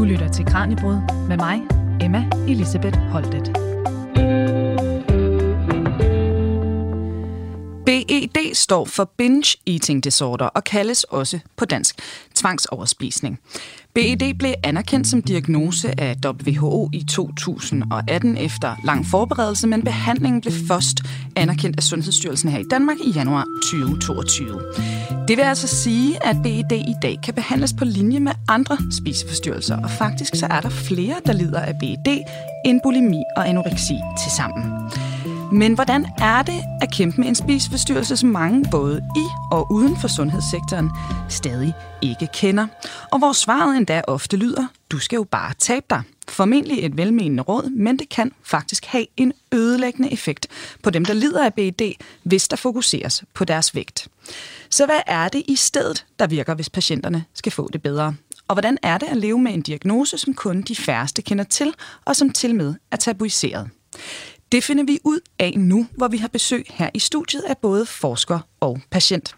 Du 0.00 0.04
lytter 0.04 0.28
til 0.28 0.44
Kranjebrud 0.44 1.28
med 1.28 1.36
mig, 1.36 1.60
Emma 2.00 2.24
Elisabeth 2.48 2.98
Holtet. 2.98 3.69
BED 8.26 8.54
står 8.54 8.84
for 8.84 9.10
Binge 9.18 9.56
Eating 9.66 10.04
Disorder 10.04 10.44
og 10.44 10.64
kaldes 10.64 11.04
også 11.04 11.38
på 11.56 11.64
dansk 11.64 11.96
tvangsoverspisning. 12.34 13.38
BED 13.94 14.34
blev 14.38 14.54
anerkendt 14.64 15.06
som 15.06 15.22
diagnose 15.22 16.00
af 16.00 16.16
WHO 16.26 16.90
i 16.92 17.04
2018 17.08 18.36
efter 18.36 18.76
lang 18.84 19.06
forberedelse, 19.06 19.66
men 19.66 19.82
behandlingen 19.82 20.40
blev 20.40 20.52
først 20.68 20.96
anerkendt 21.36 21.76
af 21.76 21.82
Sundhedsstyrelsen 21.82 22.50
her 22.50 22.58
i 22.58 22.64
Danmark 22.70 22.96
i 23.04 23.10
januar 23.10 23.44
2022. 23.62 24.62
Det 25.28 25.36
vil 25.36 25.42
altså 25.42 25.66
sige, 25.66 26.26
at 26.26 26.36
BED 26.42 26.72
i 26.72 26.94
dag 27.02 27.18
kan 27.24 27.34
behandles 27.34 27.72
på 27.72 27.84
linje 27.84 28.20
med 28.20 28.32
andre 28.48 28.78
spiseforstyrrelser, 28.90 29.82
og 29.82 29.90
faktisk 29.90 30.34
så 30.34 30.46
er 30.46 30.60
der 30.60 30.68
flere, 30.68 31.14
der 31.26 31.32
lider 31.32 31.60
af 31.60 31.74
BED 31.80 32.18
end 32.64 32.80
bulimi 32.84 33.22
og 33.36 33.48
anoreksi 33.48 33.94
til 34.22 34.32
sammen. 34.36 34.64
Men 35.52 35.74
hvordan 35.74 36.06
er 36.18 36.42
det 36.42 36.62
at 36.82 36.92
kæmpe 36.92 37.20
med 37.20 37.28
en 37.28 37.34
spiseforstyrrelse, 37.34 38.16
som 38.16 38.28
mange 38.28 38.64
både 38.70 39.02
i 39.16 39.24
og 39.52 39.72
uden 39.72 39.96
for 39.96 40.08
sundhedssektoren 40.08 40.90
stadig 41.28 41.74
ikke 42.02 42.28
kender? 42.34 42.66
Og 43.12 43.18
hvor 43.18 43.32
svaret 43.32 43.76
endda 43.76 44.02
ofte 44.06 44.36
lyder, 44.36 44.66
du 44.90 44.98
skal 44.98 45.16
jo 45.16 45.24
bare 45.24 45.54
tabe 45.58 45.86
dig. 45.90 46.02
Formentlig 46.28 46.84
et 46.84 46.96
velmenende 46.96 47.42
råd, 47.42 47.70
men 47.70 47.98
det 47.98 48.08
kan 48.08 48.32
faktisk 48.42 48.84
have 48.84 49.06
en 49.16 49.32
ødelæggende 49.52 50.12
effekt 50.12 50.46
på 50.82 50.90
dem, 50.90 51.04
der 51.04 51.14
lider 51.14 51.44
af 51.44 51.54
BED, 51.54 51.92
hvis 52.22 52.48
der 52.48 52.56
fokuseres 52.56 53.24
på 53.34 53.44
deres 53.44 53.74
vægt. 53.74 54.08
Så 54.70 54.86
hvad 54.86 55.00
er 55.06 55.28
det 55.28 55.42
i 55.48 55.56
stedet, 55.56 56.06
der 56.18 56.26
virker, 56.26 56.54
hvis 56.54 56.70
patienterne 56.70 57.24
skal 57.34 57.52
få 57.52 57.68
det 57.72 57.82
bedre? 57.82 58.14
Og 58.48 58.54
hvordan 58.54 58.78
er 58.82 58.98
det 58.98 59.06
at 59.06 59.16
leve 59.16 59.38
med 59.38 59.54
en 59.54 59.62
diagnose, 59.62 60.18
som 60.18 60.34
kun 60.34 60.62
de 60.62 60.76
færreste 60.76 61.22
kender 61.22 61.44
til, 61.44 61.74
og 62.04 62.16
som 62.16 62.30
til 62.30 62.54
med 62.54 62.74
er 62.90 62.96
tabuiseret? 62.96 63.70
Det 64.52 64.64
finder 64.64 64.84
vi 64.84 64.98
ud 65.04 65.20
af 65.38 65.54
nu, 65.56 65.86
hvor 65.96 66.08
vi 66.08 66.16
har 66.16 66.28
besøg 66.28 66.66
her 66.68 66.90
i 66.94 66.98
studiet 66.98 67.42
af 67.42 67.58
både 67.58 67.86
forsker 67.86 68.38
og 68.60 68.80
patient. 68.90 69.36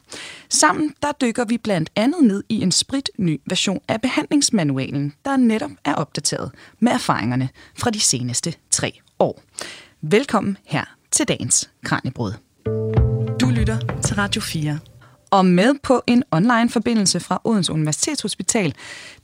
Sammen 0.48 0.94
der 1.02 1.12
dykker 1.20 1.44
vi 1.44 1.58
blandt 1.58 1.90
andet 1.96 2.22
ned 2.22 2.44
i 2.48 2.60
en 2.60 2.72
sprit 2.72 3.10
ny 3.18 3.40
version 3.46 3.80
af 3.88 4.00
behandlingsmanualen, 4.00 5.14
der 5.24 5.36
netop 5.36 5.70
er 5.84 5.94
opdateret 5.94 6.50
med 6.80 6.92
erfaringerne 6.92 7.48
fra 7.78 7.90
de 7.90 8.00
seneste 8.00 8.54
tre 8.70 9.00
år. 9.18 9.42
Velkommen 10.00 10.58
her 10.64 10.84
til 11.10 11.28
dagens 11.28 11.70
Kranjebrud. 11.84 12.32
Du 13.40 13.46
lytter 13.50 13.78
til 14.04 14.16
Radio 14.16 14.40
4. 14.40 14.78
Og 15.30 15.46
med 15.46 15.74
på 15.82 16.02
en 16.06 16.24
online-forbindelse 16.30 17.20
fra 17.20 17.40
Odense 17.44 17.72
Universitetshospital, 17.72 18.74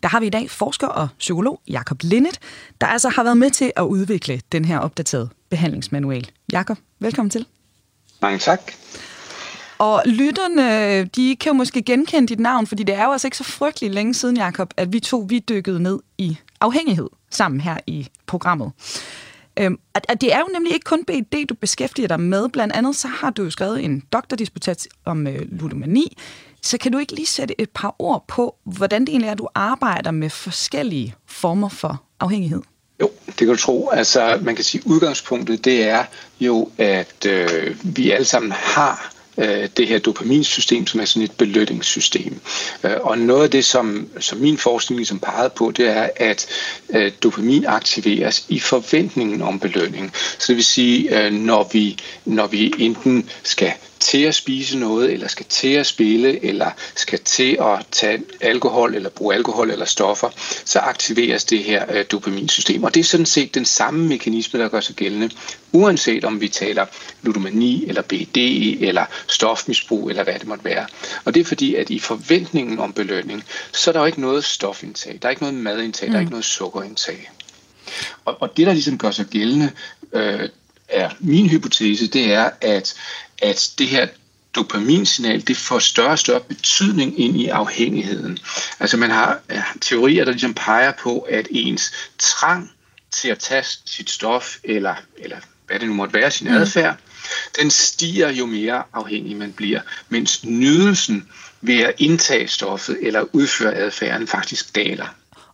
der 0.03 0.09
har 0.09 0.21
vi 0.21 0.27
i 0.27 0.31
dag 0.31 0.51
forsker 0.51 0.87
og 0.87 1.09
psykolog 1.19 1.61
Jakob 1.69 1.99
Linnet, 2.03 2.39
der 2.81 2.87
altså 2.87 3.09
har 3.09 3.23
været 3.23 3.37
med 3.37 3.51
til 3.51 3.73
at 3.77 3.83
udvikle 3.83 4.41
den 4.53 4.65
her 4.65 4.79
opdaterede 4.79 5.29
behandlingsmanual. 5.51 6.31
Jakob, 6.53 6.79
velkommen 6.99 7.31
til. 7.31 7.47
Mange 8.23 8.39
tak. 8.39 8.73
Og 9.79 10.03
lytterne, 10.07 11.05
de 11.05 11.37
kan 11.37 11.51
jo 11.51 11.55
måske 11.55 11.83
genkende 11.83 12.29
dit 12.29 12.41
navn, 12.41 12.67
fordi 12.67 12.83
det 12.83 12.95
er 12.95 13.05
jo 13.05 13.13
altså 13.13 13.27
ikke 13.27 13.37
så 13.37 13.45
frygtelig 13.45 13.91
længe 13.91 14.15
siden, 14.15 14.37
Jakob, 14.37 14.75
at 14.77 14.93
vi 14.93 15.01
to 15.01 15.27
vi 15.29 15.39
dykkede 15.39 15.83
ned 15.83 15.99
i 16.19 16.37
afhængighed 16.61 17.09
sammen 17.31 17.61
her 17.61 17.79
i 17.87 18.09
programmet. 18.27 18.73
Øhm, 19.59 19.79
at 19.95 20.21
det 20.21 20.35
er 20.35 20.39
jo 20.39 20.49
nemlig 20.53 20.73
ikke 20.73 20.85
kun 20.85 21.05
BED, 21.05 21.47
du 21.47 21.55
beskæftiger 21.55 22.09
dig 22.09 22.21
med. 22.21 22.49
Blandt 22.49 22.75
andet 22.75 22.97
så 22.97 23.09
har 23.09 23.31
du 23.31 23.43
jo 23.43 23.51
skrevet 23.51 23.85
en 23.85 24.03
doktordisputat 24.13 24.89
om 25.05 25.27
øh, 25.27 25.41
ludomani. 25.41 26.17
Så 26.63 26.79
kan 26.79 26.93
du 26.93 26.99
ikke 26.99 27.15
lige 27.15 27.27
sætte 27.27 27.61
et 27.61 27.71
par 27.71 27.95
ord 27.99 28.25
på, 28.29 28.57
hvordan 28.65 29.01
det 29.01 29.09
egentlig 29.09 29.29
er, 29.29 29.35
du 29.35 29.49
arbejder 29.55 30.11
med 30.11 30.31
forskellige 30.31 31.15
former 31.27 31.69
for 31.69 32.03
afhængighed? 32.21 32.63
Jo, 33.01 33.11
det 33.27 33.37
kan 33.37 33.49
du 33.49 33.57
tro. 33.57 33.89
Altså, 33.89 34.39
man 34.43 34.55
kan 34.55 34.65
sige, 34.65 34.83
at 34.85 34.91
udgangspunktet 34.91 35.65
det 35.65 35.83
er 35.83 36.05
jo, 36.41 36.71
at 36.79 37.27
øh, 37.27 37.77
vi 37.83 38.11
alle 38.11 38.25
sammen 38.25 38.53
har 38.53 39.15
øh, 39.39 39.69
det 39.77 39.89
her 39.89 39.99
dopaminsystem, 39.99 40.87
som 40.87 41.01
er 41.01 41.05
sådan 41.05 41.23
et 41.23 41.33
belønningssystem. 41.33 42.41
Øh, 42.85 42.97
og 43.01 43.19
noget 43.19 43.45
af 43.45 43.51
det, 43.51 43.65
som, 43.65 44.09
som 44.21 44.39
min 44.39 44.59
forskning 44.59 44.99
ligesom 44.99 45.19
pegede 45.19 45.51
på, 45.51 45.71
det 45.71 45.89
er, 45.89 46.09
at 46.17 46.47
øh, 46.91 47.13
dopamin 47.23 47.67
aktiveres 47.67 48.47
i 48.49 48.61
forventningen 48.61 49.43
om 49.43 49.61
belønning. 49.61 50.13
Så 50.15 50.45
det 50.49 50.57
vil 50.57 50.65
sige, 50.65 51.25
øh, 51.25 51.33
når, 51.33 51.71
vi, 51.73 51.99
når 52.25 52.47
vi 52.47 52.75
enten 52.79 53.31
skal 53.43 53.73
til 54.01 54.23
at 54.23 54.35
spise 54.35 54.79
noget, 54.79 55.13
eller 55.13 55.29
skal 55.29 55.47
til 55.49 55.69
at 55.69 55.87
spille, 55.87 56.45
eller 56.45 56.71
skal 56.95 57.19
til 57.19 57.59
at 57.61 57.87
tage 57.93 58.23
alkohol, 58.41 58.95
eller 58.95 59.11
bruge 59.11 59.35
alkohol 59.35 59.71
eller 59.71 59.85
stoffer, 59.85 60.31
så 60.65 60.79
aktiveres 60.79 61.45
det 61.45 61.65
her 61.65 61.85
øh, 61.93 62.05
dopaminsystem. 62.13 62.85
Og 62.85 62.95
det 62.95 63.01
er 63.01 63.05
sådan 63.05 63.27
set 63.27 63.55
den 63.55 63.65
samme 63.65 64.07
mekanisme, 64.07 64.61
der 64.61 64.69
gør 64.69 64.81
sig 64.81 64.97
gældende, 64.97 65.31
uanset 65.73 66.25
om 66.25 66.41
vi 66.41 66.49
taler 66.49 66.87
ludomani, 67.23 67.85
eller 67.89 68.03
BD, 68.03 68.37
eller 68.81 69.05
stofmisbrug, 69.27 70.09
eller 70.09 70.25
hvad 70.25 70.35
det 70.35 70.47
måtte 70.47 70.65
være. 70.65 70.87
Og 71.25 71.35
det 71.35 71.41
er 71.41 71.45
fordi, 71.45 71.75
at 71.75 71.91
i 71.91 71.99
forventningen 71.99 72.79
om 72.79 72.93
belønning, 72.93 73.45
så 73.73 73.91
er 73.91 73.93
der 73.93 74.01
jo 74.01 74.07
ikke 74.07 74.21
noget 74.21 74.45
stofindtag, 74.45 75.19
der 75.23 75.29
er 75.29 75.31
ikke 75.31 75.43
noget 75.43 75.55
madindtag, 75.55 76.09
mm. 76.09 76.13
der 76.13 76.19
er 76.19 76.21
ikke 76.21 76.29
mm. 76.29 76.33
noget 76.33 76.45
sukkerindtag. 76.45 77.31
Og, 78.25 78.43
og 78.43 78.57
det, 78.57 78.67
der 78.67 78.73
ligesom 78.73 78.99
gør 78.99 79.11
sig 79.11 79.27
gældende, 79.27 79.71
øh, 80.13 80.49
er 80.89 81.11
min 81.21 81.49
hypotese, 81.49 82.07
det 82.07 82.33
er, 82.33 82.51
at 82.61 82.95
at 83.43 83.71
det 83.79 83.89
her 83.89 84.07
dopaminsignal, 84.55 85.47
det 85.47 85.57
får 85.57 85.79
større 85.79 86.11
og 86.11 86.19
større 86.19 86.41
betydning 86.41 87.21
ind 87.21 87.37
i 87.37 87.49
afhængigheden. 87.49 88.39
Altså 88.81 88.97
man 88.97 89.11
har 89.11 89.41
teorier, 89.81 90.25
der 90.25 90.33
ligesom 90.33 90.55
peger 90.55 90.93
på, 91.03 91.19
at 91.19 91.49
ens 91.51 91.93
trang 92.19 92.71
til 93.11 93.29
at 93.29 93.39
tage 93.39 93.65
sit 93.85 94.11
stof, 94.11 94.57
eller, 94.65 94.95
eller 95.19 95.37
hvad 95.67 95.79
det 95.79 95.89
nu 95.89 95.95
måtte 95.95 96.15
være, 96.15 96.31
sin 96.31 96.49
mm. 96.49 96.55
adfærd, 96.55 96.97
den 97.61 97.71
stiger 97.71 98.31
jo 98.31 98.47
mere 98.47 98.83
afhængig 98.93 99.37
man 99.37 99.53
bliver, 99.53 99.81
mens 100.09 100.45
nydelsen 100.45 101.29
ved 101.61 101.81
at 101.81 101.95
indtage 101.99 102.49
stoffet 102.49 102.99
eller 103.03 103.25
udføre 103.33 103.75
adfærden 103.75 104.27
faktisk 104.27 104.75
daler. 104.75 105.07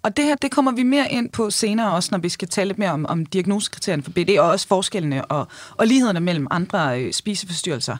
Og 0.05 0.17
det 0.17 0.25
her, 0.25 0.35
det 0.35 0.51
kommer 0.51 0.73
vi 0.73 0.83
mere 0.83 1.13
ind 1.13 1.31
på 1.31 1.51
senere 1.51 1.93
også, 1.93 2.09
når 2.13 2.19
vi 2.19 2.29
skal 2.29 2.49
tale 2.49 2.69
lidt 2.69 2.79
mere 2.79 2.91
om, 2.91 3.07
om 3.07 3.27
diagnosekriterierne 3.27 4.03
for 4.03 4.11
BD, 4.11 4.39
og 4.39 4.49
også 4.49 4.69
forskellene 4.69 5.25
og, 5.25 5.49
og 5.77 5.87
lighederne 5.87 6.21
mellem 6.21 6.47
andre 6.51 7.01
øh, 7.01 7.13
spiseforstyrrelser. 7.13 7.97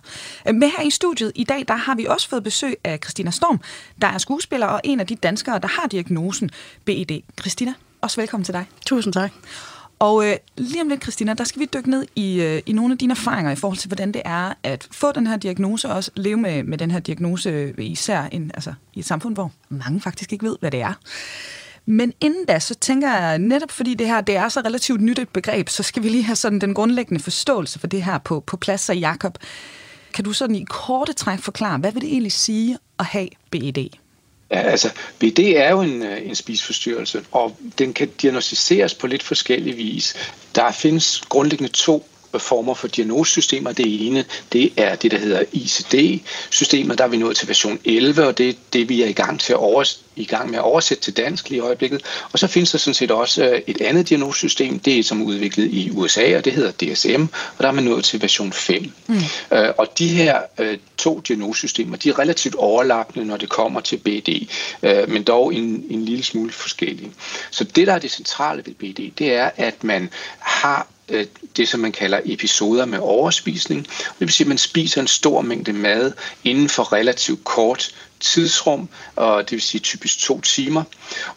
Øh, 0.49 0.55
med 0.55 0.71
her 0.79 0.85
i 0.85 0.91
studiet 0.91 1.33
i 1.35 1.45
dag, 1.45 1.65
der 1.69 1.75
har 1.75 1.95
vi 1.95 2.07
også 2.07 2.29
fået 2.29 2.43
besøg 2.43 2.77
af 2.85 2.99
Christina 3.03 3.31
Storm, 3.31 3.61
der 4.01 4.07
er 4.07 4.19
skuespiller 4.19 4.67
og 4.67 4.81
en 4.85 5.01
af 5.01 5.07
de 5.07 5.17
danskere, 5.17 5.59
der 5.59 5.69
har 5.69 5.89
diagnosen 5.89 6.51
BED. 6.85 7.21
Christina, 7.41 7.75
også 8.01 8.21
velkommen 8.21 8.45
til 8.45 8.55
dig. 8.55 8.67
Tusind 8.87 9.13
tak. 9.13 9.33
Og 9.99 10.29
øh, 10.29 10.37
lige 10.57 10.83
om 10.83 10.89
lidt, 10.89 11.03
Christina, 11.03 11.35
der 11.35 11.45
skal 11.45 11.61
vi 11.61 11.69
dykke 11.75 11.91
ned 11.91 12.07
i, 12.17 12.41
øh, 12.41 12.63
i 12.67 12.73
nogle 12.73 12.93
af 12.93 12.99
dine 12.99 13.11
erfaringer 13.13 13.53
i 13.53 13.57
forhold 13.57 13.79
til, 13.79 13.89
hvordan 13.89 14.13
det 14.13 14.23
er 14.25 14.53
at 14.63 14.89
få 14.93 15.13
den 15.13 15.27
her 15.27 15.37
diagnose, 15.37 15.89
og 15.89 15.95
også 15.95 16.11
leve 16.17 16.37
med, 16.37 16.63
med 16.63 16.79
den 16.79 16.91
her 16.91 17.01
diagnose, 17.01 17.75
især 17.79 18.23
en, 18.23 18.51
altså, 18.55 18.75
i 18.95 18.99
et 18.99 19.05
samfund, 19.05 19.35
hvor 19.35 19.53
mange 19.69 20.01
faktisk 20.01 20.33
ikke 20.33 20.47
ved, 20.47 20.57
hvad 20.61 20.71
det 20.71 20.81
er. 20.81 20.95
Men 21.87 22.13
inden 22.21 22.45
da, 22.45 22.59
så 22.59 22.75
tænker 22.75 23.15
jeg, 23.15 23.39
netop 23.39 23.71
fordi 23.71 23.95
det 23.95 24.07
her 24.07 24.21
det 24.21 24.37
er 24.37 24.49
så 24.49 24.61
relativt 24.61 25.01
nyt 25.01 25.19
et 25.19 25.29
begreb, 25.29 25.69
så 25.69 25.83
skal 25.83 26.03
vi 26.03 26.09
lige 26.09 26.23
have 26.23 26.37
sådan 26.37 26.59
den 26.59 26.75
grundlæggende 26.75 27.23
forståelse 27.23 27.79
for 27.79 27.87
det 27.87 28.03
her 28.03 28.19
på, 28.19 28.41
på 28.41 28.57
plads. 28.57 28.81
Så 28.81 28.93
Jacob, 28.93 29.39
kan 30.15 30.25
du 30.25 30.33
sådan 30.33 30.57
i 30.57 30.65
korte 30.69 31.13
træk 31.13 31.39
forklare, 31.39 31.79
hvad 31.79 31.93
vil 31.93 32.03
det 32.03 32.11
egentlig 32.11 32.33
sige 32.33 32.79
at 32.99 33.05
have 33.05 33.29
BED? 33.51 33.89
Ja, 34.51 34.61
altså 34.61 34.91
BD 35.19 35.39
er 35.39 35.71
jo 35.71 35.81
en, 35.81 36.03
øh, 36.03 36.29
en 36.29 36.35
spisforstyrrelse, 36.35 37.25
og 37.33 37.57
den 37.79 37.93
kan 37.93 38.09
diagnostiseres 38.23 38.95
på 38.95 39.07
lidt 39.07 39.23
forskellige 39.23 39.77
vis. 39.77 40.15
Der 40.55 40.73
findes 40.73 41.21
grundlæggende 41.29 41.73
to 41.73 42.07
former 42.39 42.75
for 42.75 42.89
diagnosesystemer. 42.89 43.73
Det 43.73 44.07
ene, 44.07 44.25
det 44.53 44.73
er 44.77 44.95
det, 44.95 45.11
der 45.11 45.19
hedder 45.19 45.43
ICD-systemet. 45.53 46.99
Der 46.99 47.05
er 47.05 47.09
vi 47.09 47.17
nået 47.17 47.37
til 47.37 47.49
version 47.49 47.79
11, 47.85 48.27
og 48.27 48.39
det 48.39 48.49
er 48.49 48.55
det, 48.73 48.89
vi 48.89 49.03
er 49.03 49.07
i 49.07 49.13
gang, 49.13 49.41
til 49.41 49.53
at 49.53 49.59
overs- 49.59 50.05
i 50.17 50.25
gang 50.25 50.51
med 50.51 50.59
at 50.59 50.65
oversætte 50.65 51.03
til 51.03 51.17
dansk 51.17 51.51
lige 51.51 51.57
i 51.57 51.61
øjeblikket. 51.61 52.03
Og 52.33 52.39
så 52.39 52.47
findes 52.47 52.71
der 52.71 52.79
sådan 52.79 52.95
set 52.95 53.11
også 53.11 53.45
øh, 53.45 53.61
et 53.67 53.81
andet 53.81 54.09
diagnosesystem, 54.09 54.79
det 54.79 54.99
er 54.99 55.03
som 55.03 55.21
er 55.21 55.25
udviklet 55.25 55.71
i 55.73 55.91
USA, 55.91 56.37
og 56.37 56.45
det 56.45 56.53
hedder 56.53 56.71
DSM, 56.71 57.23
og 57.23 57.63
der 57.63 57.69
er 57.69 57.73
man 57.73 57.85
nået 57.85 58.05
til 58.05 58.23
version 58.23 58.53
5. 58.53 58.93
Mm. 59.07 59.15
Øh, 59.53 59.73
og 59.79 59.99
de 59.99 60.09
her 60.09 60.39
øh, 60.59 60.79
to 60.99 61.21
diagnosesystemer, 61.21 61.97
de 61.97 62.09
er 62.09 62.19
relativt 62.19 62.55
overlappende, 62.55 63.27
når 63.27 63.37
det 63.37 63.49
kommer 63.49 63.81
til 63.81 63.97
BD, 63.97 64.49
men 65.09 65.23
dog 65.23 65.55
en, 65.55 65.85
en 65.91 66.05
lille 66.05 66.25
smule 66.25 66.53
forskellige. 66.53 67.13
Så 67.51 67.65
det, 67.65 67.87
der 67.87 67.93
er 67.93 67.99
det 67.99 68.11
centrale 68.11 68.63
ved 68.67 68.75
BD, 68.75 69.19
det 69.19 69.35
er, 69.35 69.51
at 69.57 69.85
man 69.85 70.11
har 70.39 70.87
det, 71.57 71.69
som 71.69 71.81
man 71.81 71.93
kalder 71.93 72.21
episoder 72.25 72.85
med 72.85 72.99
overspisning. 72.99 73.87
Det 73.87 74.15
vil 74.19 74.33
sige, 74.33 74.45
at 74.45 74.49
man 74.49 74.59
spiser 74.59 75.01
en 75.01 75.07
stor 75.07 75.43
mængde 75.43 75.73
mad 75.73 76.13
inden 76.45 76.69
for 76.69 76.93
relativt 76.93 77.45
kort 77.45 77.95
tidsrum, 78.21 78.89
og 79.17 79.43
det 79.43 79.53
vil 79.53 79.63
sige 79.63 79.81
typisk 79.81 80.19
to 80.19 80.41
timer, 80.41 80.83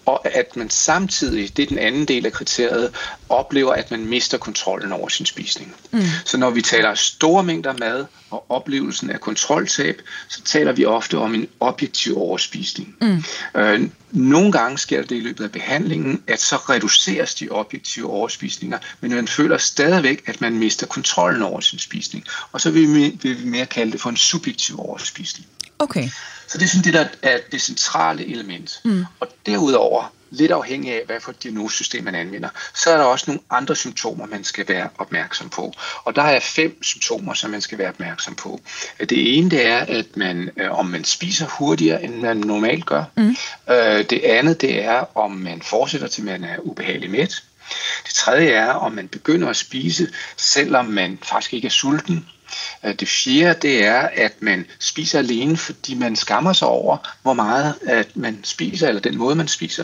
og 0.06 0.36
at 0.38 0.56
man 0.56 0.70
samtidig, 0.70 1.58
det 1.58 1.64
er 1.64 1.68
den 1.68 1.78
anden 1.78 2.06
del 2.06 2.26
af 2.26 2.32
kriteriet, 2.32 2.96
oplever, 3.30 3.74
at 3.74 3.92
man 3.92 4.06
mister 4.06 4.38
kontrollen 4.38 4.92
over 4.92 5.10
sin 5.10 5.26
spisning. 5.26 5.76
Mm. 5.92 6.02
Så 6.26 6.38
når 6.38 6.50
vi 6.50 6.62
taler 6.62 6.96
store 6.96 7.44
mængder 7.44 7.74
mad 7.80 8.06
og 8.30 8.46
oplevelsen 8.50 9.10
af 9.10 9.22
kontroltab, 9.22 10.02
så 10.30 10.42
taler 10.42 10.72
vi 10.72 10.86
ofte 10.86 11.18
om 11.18 11.34
en 11.34 11.48
objektiv 11.60 12.18
overspisning. 12.18 12.96
Mm. 13.02 13.24
Øh, 13.62 13.90
nogle 14.18 14.52
gange 14.52 14.78
sker 14.78 15.02
det 15.02 15.16
i 15.16 15.20
løbet 15.20 15.44
af 15.44 15.52
behandlingen, 15.52 16.24
at 16.28 16.42
så 16.42 16.56
reduceres 16.56 17.36
de 17.36 17.50
objektive 17.50 18.10
overspisninger, 18.10 18.78
men 19.02 19.12
man 19.12 19.28
føler 19.28 19.58
stadigvæk, 19.58 20.24
at 20.26 20.42
man 20.42 20.58
mister 20.58 20.88
kontrollen 20.88 21.42
over 21.42 21.60
sin 21.60 21.80
spisning. 21.80 22.26
Og 22.52 22.62
så 22.62 22.72
vil 22.72 22.96
vi, 22.96 23.18
vil 23.22 23.44
vi 23.44 23.50
mere 23.50 23.66
kalde 23.66 23.92
det 23.92 24.02
for 24.02 24.10
en 24.10 24.18
subjektiv 24.18 24.80
overspisning. 24.80 25.48
Okay. 25.80 26.10
Så 26.48 26.58
det 26.58 26.66
er 26.66 26.70
sådan 26.70 26.84
det, 26.84 26.94
der 26.94 27.08
er 27.22 27.40
det 27.52 27.62
centrale 27.62 28.26
element. 28.26 28.82
Mm. 28.86 29.06
Og 29.20 29.28
derudover, 29.46 30.14
lidt 30.30 30.52
afhængig 30.52 30.94
af, 30.94 31.02
hvad 31.06 31.20
for 31.20 31.32
et 31.32 31.44
diagnosesystem 31.44 32.04
man 32.04 32.16
anvender, 32.16 32.50
så 32.76 32.90
er 32.92 32.98
der 32.98 33.04
også 33.04 33.26
nogle 33.28 33.42
andre 33.50 33.76
symptomer, 33.76 34.26
man 34.26 34.44
skal 34.44 34.68
være 34.68 34.90
opmærksom 34.98 35.50
på. 35.50 35.74
Og 36.04 36.16
der 36.16 36.22
er 36.22 36.40
fem 36.40 36.84
symptomer, 36.84 37.34
som 37.34 37.52
man 37.52 37.62
skal 37.62 37.78
være 37.78 37.90
opmærksom 37.90 38.36
på. 38.36 38.60
Det 39.00 39.38
ene 39.38 39.50
det 39.50 39.68
er, 39.68 39.78
at 39.78 40.18
man, 40.18 40.50
øh, 40.58 40.80
om 40.80 40.86
man 40.86 41.04
spiser 41.04 41.46
hurtigere, 41.46 42.04
end 42.04 42.16
man 42.16 42.38
normalt 42.38 42.86
gør. 42.86 43.04
Mm. 43.16 43.36
Øh, 43.70 44.06
det 44.10 44.22
andet 44.24 44.62
det 44.62 44.84
er, 44.84 45.18
om 45.18 45.32
man 45.32 45.62
fortsætter 45.62 46.08
til, 46.08 46.24
man 46.24 46.44
er 46.44 46.58
ubehagelig 46.60 47.12
mæt. 47.12 47.44
Det 48.06 48.14
tredje 48.14 48.50
er, 48.50 48.70
om 48.70 48.92
man 48.92 49.08
begynder 49.08 49.50
at 49.50 49.56
spise, 49.56 50.08
selvom 50.38 50.86
man 50.86 51.20
faktisk 51.24 51.54
ikke 51.54 51.66
er 51.66 51.72
sulten. 51.72 52.26
Øh, 52.86 52.94
det 52.94 53.08
fjerde, 53.08 53.60
det 53.62 53.86
er, 53.86 54.10
at 54.14 54.34
man 54.40 54.66
spiser 54.80 55.20
alene, 55.20 55.58
fordi 55.58 55.94
man 55.94 56.16
skammer 56.16 56.54
sig 56.54 56.68
over, 56.68 56.98
hvor 57.22 57.34
meget 57.34 57.76
at 57.88 58.18
man 58.18 58.40
spiser, 58.44 58.88
eller 58.88 59.02
den 59.02 59.18
måde, 59.18 59.36
man 59.36 59.48
spiser. 59.48 59.84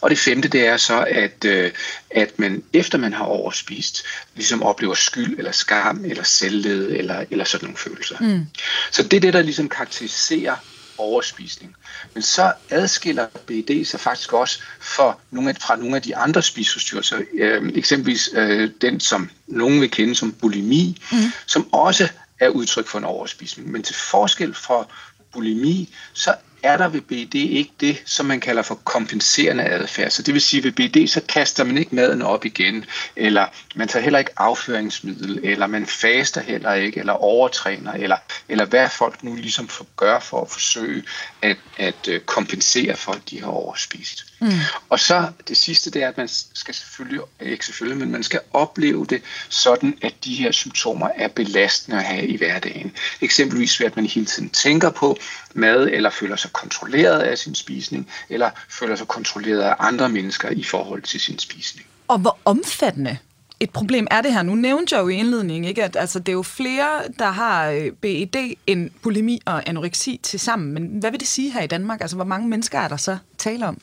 Og 0.00 0.10
det 0.10 0.18
femte, 0.18 0.48
det 0.48 0.66
er 0.66 0.76
så, 0.76 1.04
at, 1.10 1.44
øh, 1.44 1.70
at 2.10 2.38
man 2.38 2.62
efter 2.72 2.98
man 2.98 3.12
har 3.12 3.24
overspist, 3.24 4.02
ligesom 4.34 4.62
oplever 4.62 4.94
skyld, 4.94 5.38
eller 5.38 5.52
skam, 5.52 6.04
eller 6.04 6.22
selvlede, 6.22 6.98
eller, 6.98 7.24
eller 7.30 7.44
sådan 7.44 7.64
nogle 7.64 7.78
følelser. 7.78 8.16
Mm. 8.20 8.46
Så 8.90 9.02
det 9.02 9.16
er 9.16 9.20
det, 9.20 9.32
der 9.32 9.42
ligesom 9.42 9.68
karakteriserer 9.68 10.56
overspisning. 10.98 11.76
Men 12.14 12.22
så 12.22 12.52
adskiller 12.70 13.26
BED 13.46 13.84
sig 13.84 14.00
faktisk 14.00 14.32
også 14.32 14.62
for 14.80 15.20
nogle 15.30 15.50
af, 15.50 15.56
fra 15.56 15.76
nogle 15.76 15.96
af 15.96 16.02
de 16.02 16.16
andre 16.16 16.42
spiseforstyrrelser. 16.42 17.20
Øh, 17.34 17.72
eksempelvis 17.74 18.30
øh, 18.34 18.70
den, 18.80 19.00
som 19.00 19.30
nogen 19.46 19.80
vil 19.80 19.90
kende 19.90 20.14
som 20.14 20.32
bulimi, 20.32 21.02
mm. 21.12 21.18
som 21.46 21.74
også 21.74 22.08
er 22.40 22.48
udtryk 22.48 22.86
for 22.86 22.98
en 22.98 23.04
overspisning. 23.04 23.72
Men 23.72 23.82
til 23.82 23.94
forskel 23.94 24.54
fra 24.54 24.86
bulimi, 25.32 25.94
så 26.12 26.34
er 26.64 26.76
der 26.76 26.88
ved 26.88 27.00
BD 27.00 27.34
ikke 27.34 27.72
det, 27.80 28.02
som 28.06 28.26
man 28.26 28.40
kalder 28.40 28.62
for 28.62 28.74
kompenserende 28.74 29.64
adfærd. 29.64 30.10
Så 30.10 30.22
det 30.22 30.34
vil 30.34 30.42
sige, 30.42 30.58
at 30.58 30.64
ved 30.64 30.72
BD 30.72 31.08
så 31.08 31.20
kaster 31.28 31.64
man 31.64 31.78
ikke 31.78 31.94
maden 31.94 32.22
op 32.22 32.44
igen, 32.44 32.84
eller 33.16 33.46
man 33.74 33.88
tager 33.88 34.02
heller 34.02 34.18
ikke 34.18 34.30
afføringsmiddel, 34.36 35.40
eller 35.42 35.66
man 35.66 35.86
faster 35.86 36.40
heller 36.40 36.74
ikke, 36.74 37.00
eller 37.00 37.12
overtræner, 37.12 37.92
eller, 37.92 38.16
eller 38.48 38.64
hvad 38.64 38.88
folk 38.88 39.22
nu 39.22 39.34
ligesom 39.34 39.68
gør 39.96 40.18
for 40.18 40.40
at 40.40 40.50
forsøge 40.50 41.02
at, 41.42 41.56
at 41.78 42.08
øh, 42.08 42.20
kompensere 42.20 42.96
for, 42.96 43.12
at 43.12 43.30
de 43.30 43.40
har 43.40 43.48
overspist. 43.50 44.24
Mm. 44.40 44.50
Og 44.88 45.00
så 45.00 45.28
det 45.48 45.56
sidste, 45.56 45.90
det 45.90 46.02
er, 46.02 46.08
at 46.08 46.16
man 46.16 46.28
skal 46.54 46.74
selvfølgelig, 46.74 47.20
ikke 47.40 47.66
selvfølgelig, 47.66 47.98
men 47.98 48.12
man 48.12 48.22
skal 48.22 48.40
opleve 48.52 49.06
det 49.06 49.22
sådan, 49.48 49.98
at 50.02 50.14
de 50.24 50.34
her 50.34 50.52
symptomer 50.52 51.08
er 51.16 51.28
belastende 51.28 51.98
at 51.98 52.04
have 52.04 52.26
i 52.26 52.36
hverdagen. 52.36 52.92
Eksempelvis 53.20 53.80
ved, 53.80 53.86
at 53.86 53.96
man 53.96 54.06
hele 54.06 54.26
tiden 54.26 54.50
tænker 54.50 54.90
på 54.90 55.18
mad, 55.54 55.88
eller 55.92 56.10
føler 56.10 56.36
sig 56.36 56.52
kontrolleret 56.54 57.20
af 57.20 57.38
sin 57.38 57.54
spisning, 57.54 58.10
eller 58.28 58.50
føler 58.68 58.96
sig 58.96 59.08
kontrolleret 59.08 59.60
af 59.60 59.74
andre 59.78 60.08
mennesker 60.08 60.50
i 60.50 60.62
forhold 60.62 61.02
til 61.02 61.20
sin 61.20 61.38
spisning. 61.38 61.86
Og 62.08 62.18
hvor 62.18 62.38
omfattende 62.44 63.18
et 63.60 63.70
problem 63.70 64.06
er 64.10 64.20
det 64.20 64.32
her? 64.32 64.42
Nu 64.42 64.54
nævnte 64.54 64.96
jeg 64.96 65.02
jo 65.02 65.08
i 65.08 65.14
indledningen, 65.14 65.64
ikke, 65.64 65.84
at 65.84 65.96
altså, 65.96 66.18
det 66.18 66.28
er 66.28 66.32
jo 66.32 66.42
flere, 66.42 67.02
der 67.18 67.30
har 67.30 67.70
øh, 67.70 67.92
BED 67.92 68.56
end 68.66 68.90
bulimi 69.02 69.40
og 69.46 69.68
anoreksi 69.68 70.20
til 70.22 70.40
sammen. 70.40 70.74
Men 70.74 70.86
hvad 70.86 71.10
vil 71.10 71.20
det 71.20 71.28
sige 71.28 71.52
her 71.52 71.62
i 71.62 71.66
Danmark? 71.66 72.00
Altså, 72.00 72.16
hvor 72.16 72.24
mange 72.24 72.48
mennesker 72.48 72.78
er 72.78 72.88
der 72.88 72.96
så 72.96 73.18
tale 73.38 73.66
om? 73.66 73.80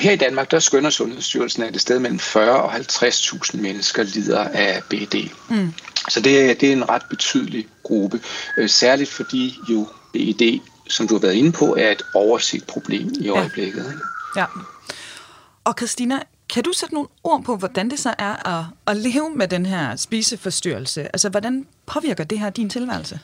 Her 0.00 0.12
i 0.12 0.16
Danmark, 0.16 0.50
der 0.50 0.58
skønner 0.58 0.90
Sundhedsstyrelsen, 0.90 1.62
at 1.62 1.72
det 1.72 1.80
sted 1.80 1.98
mellem 1.98 2.18
40 2.18 2.62
og 2.62 2.74
50.000 2.74 3.60
mennesker 3.60 4.02
lider 4.02 4.44
af 4.44 4.82
BED. 4.88 5.28
Mm. 5.48 5.72
Så 6.08 6.20
det 6.20 6.50
er, 6.50 6.54
det 6.54 6.68
er 6.68 6.72
en 6.72 6.88
ret 6.88 7.02
betydelig 7.10 7.66
gruppe, 7.82 8.20
øh, 8.58 8.68
særligt 8.68 9.10
fordi 9.10 9.54
jo 9.70 9.88
BED 10.12 10.60
som 10.90 11.08
du 11.08 11.14
har 11.14 11.20
været 11.20 11.34
inde 11.34 11.52
på, 11.52 11.76
er 11.78 11.90
et 11.90 12.02
overset 12.14 12.64
problem 12.64 13.12
i 13.20 13.28
øjeblikket. 13.28 13.84
Ja. 14.36 14.40
ja. 14.40 14.46
Og 15.64 15.74
Christina, 15.78 16.20
kan 16.48 16.64
du 16.64 16.72
sætte 16.72 16.94
nogle 16.94 17.08
ord 17.24 17.44
på, 17.44 17.56
hvordan 17.56 17.90
det 17.90 17.98
så 17.98 18.14
er 18.18 18.58
at, 18.58 18.64
at 18.86 18.96
leve 18.96 19.30
med 19.36 19.48
den 19.48 19.66
her 19.66 19.96
spiseforstyrrelse? 19.96 21.02
Altså, 21.02 21.28
hvordan 21.28 21.66
påvirker 21.86 22.24
det 22.24 22.38
her 22.38 22.50
din 22.50 22.70
tilværelse? 22.70 23.20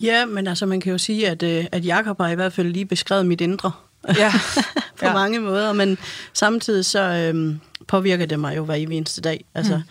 Ja, 0.00 0.26
men 0.26 0.46
altså, 0.46 0.66
man 0.66 0.80
kan 0.80 0.92
jo 0.92 0.98
sige, 0.98 1.28
at, 1.28 1.42
øh, 1.42 1.64
at 1.72 1.86
Jacob 1.86 2.20
har 2.20 2.28
i 2.28 2.34
hvert 2.34 2.52
fald 2.52 2.68
lige 2.68 2.86
beskrevet 2.86 3.26
mit 3.26 3.40
indre. 3.40 3.72
Ja. 4.08 4.32
på 4.98 5.06
ja. 5.06 5.12
mange 5.12 5.40
måder, 5.40 5.72
men 5.72 5.98
samtidig 6.32 6.84
så 6.84 7.00
øhm, 7.00 7.60
påvirker 7.88 8.26
det 8.26 8.40
mig 8.40 8.56
jo 8.56 8.64
hver 8.64 8.74
eneste 8.74 9.20
dag. 9.20 9.44
Altså, 9.54 9.82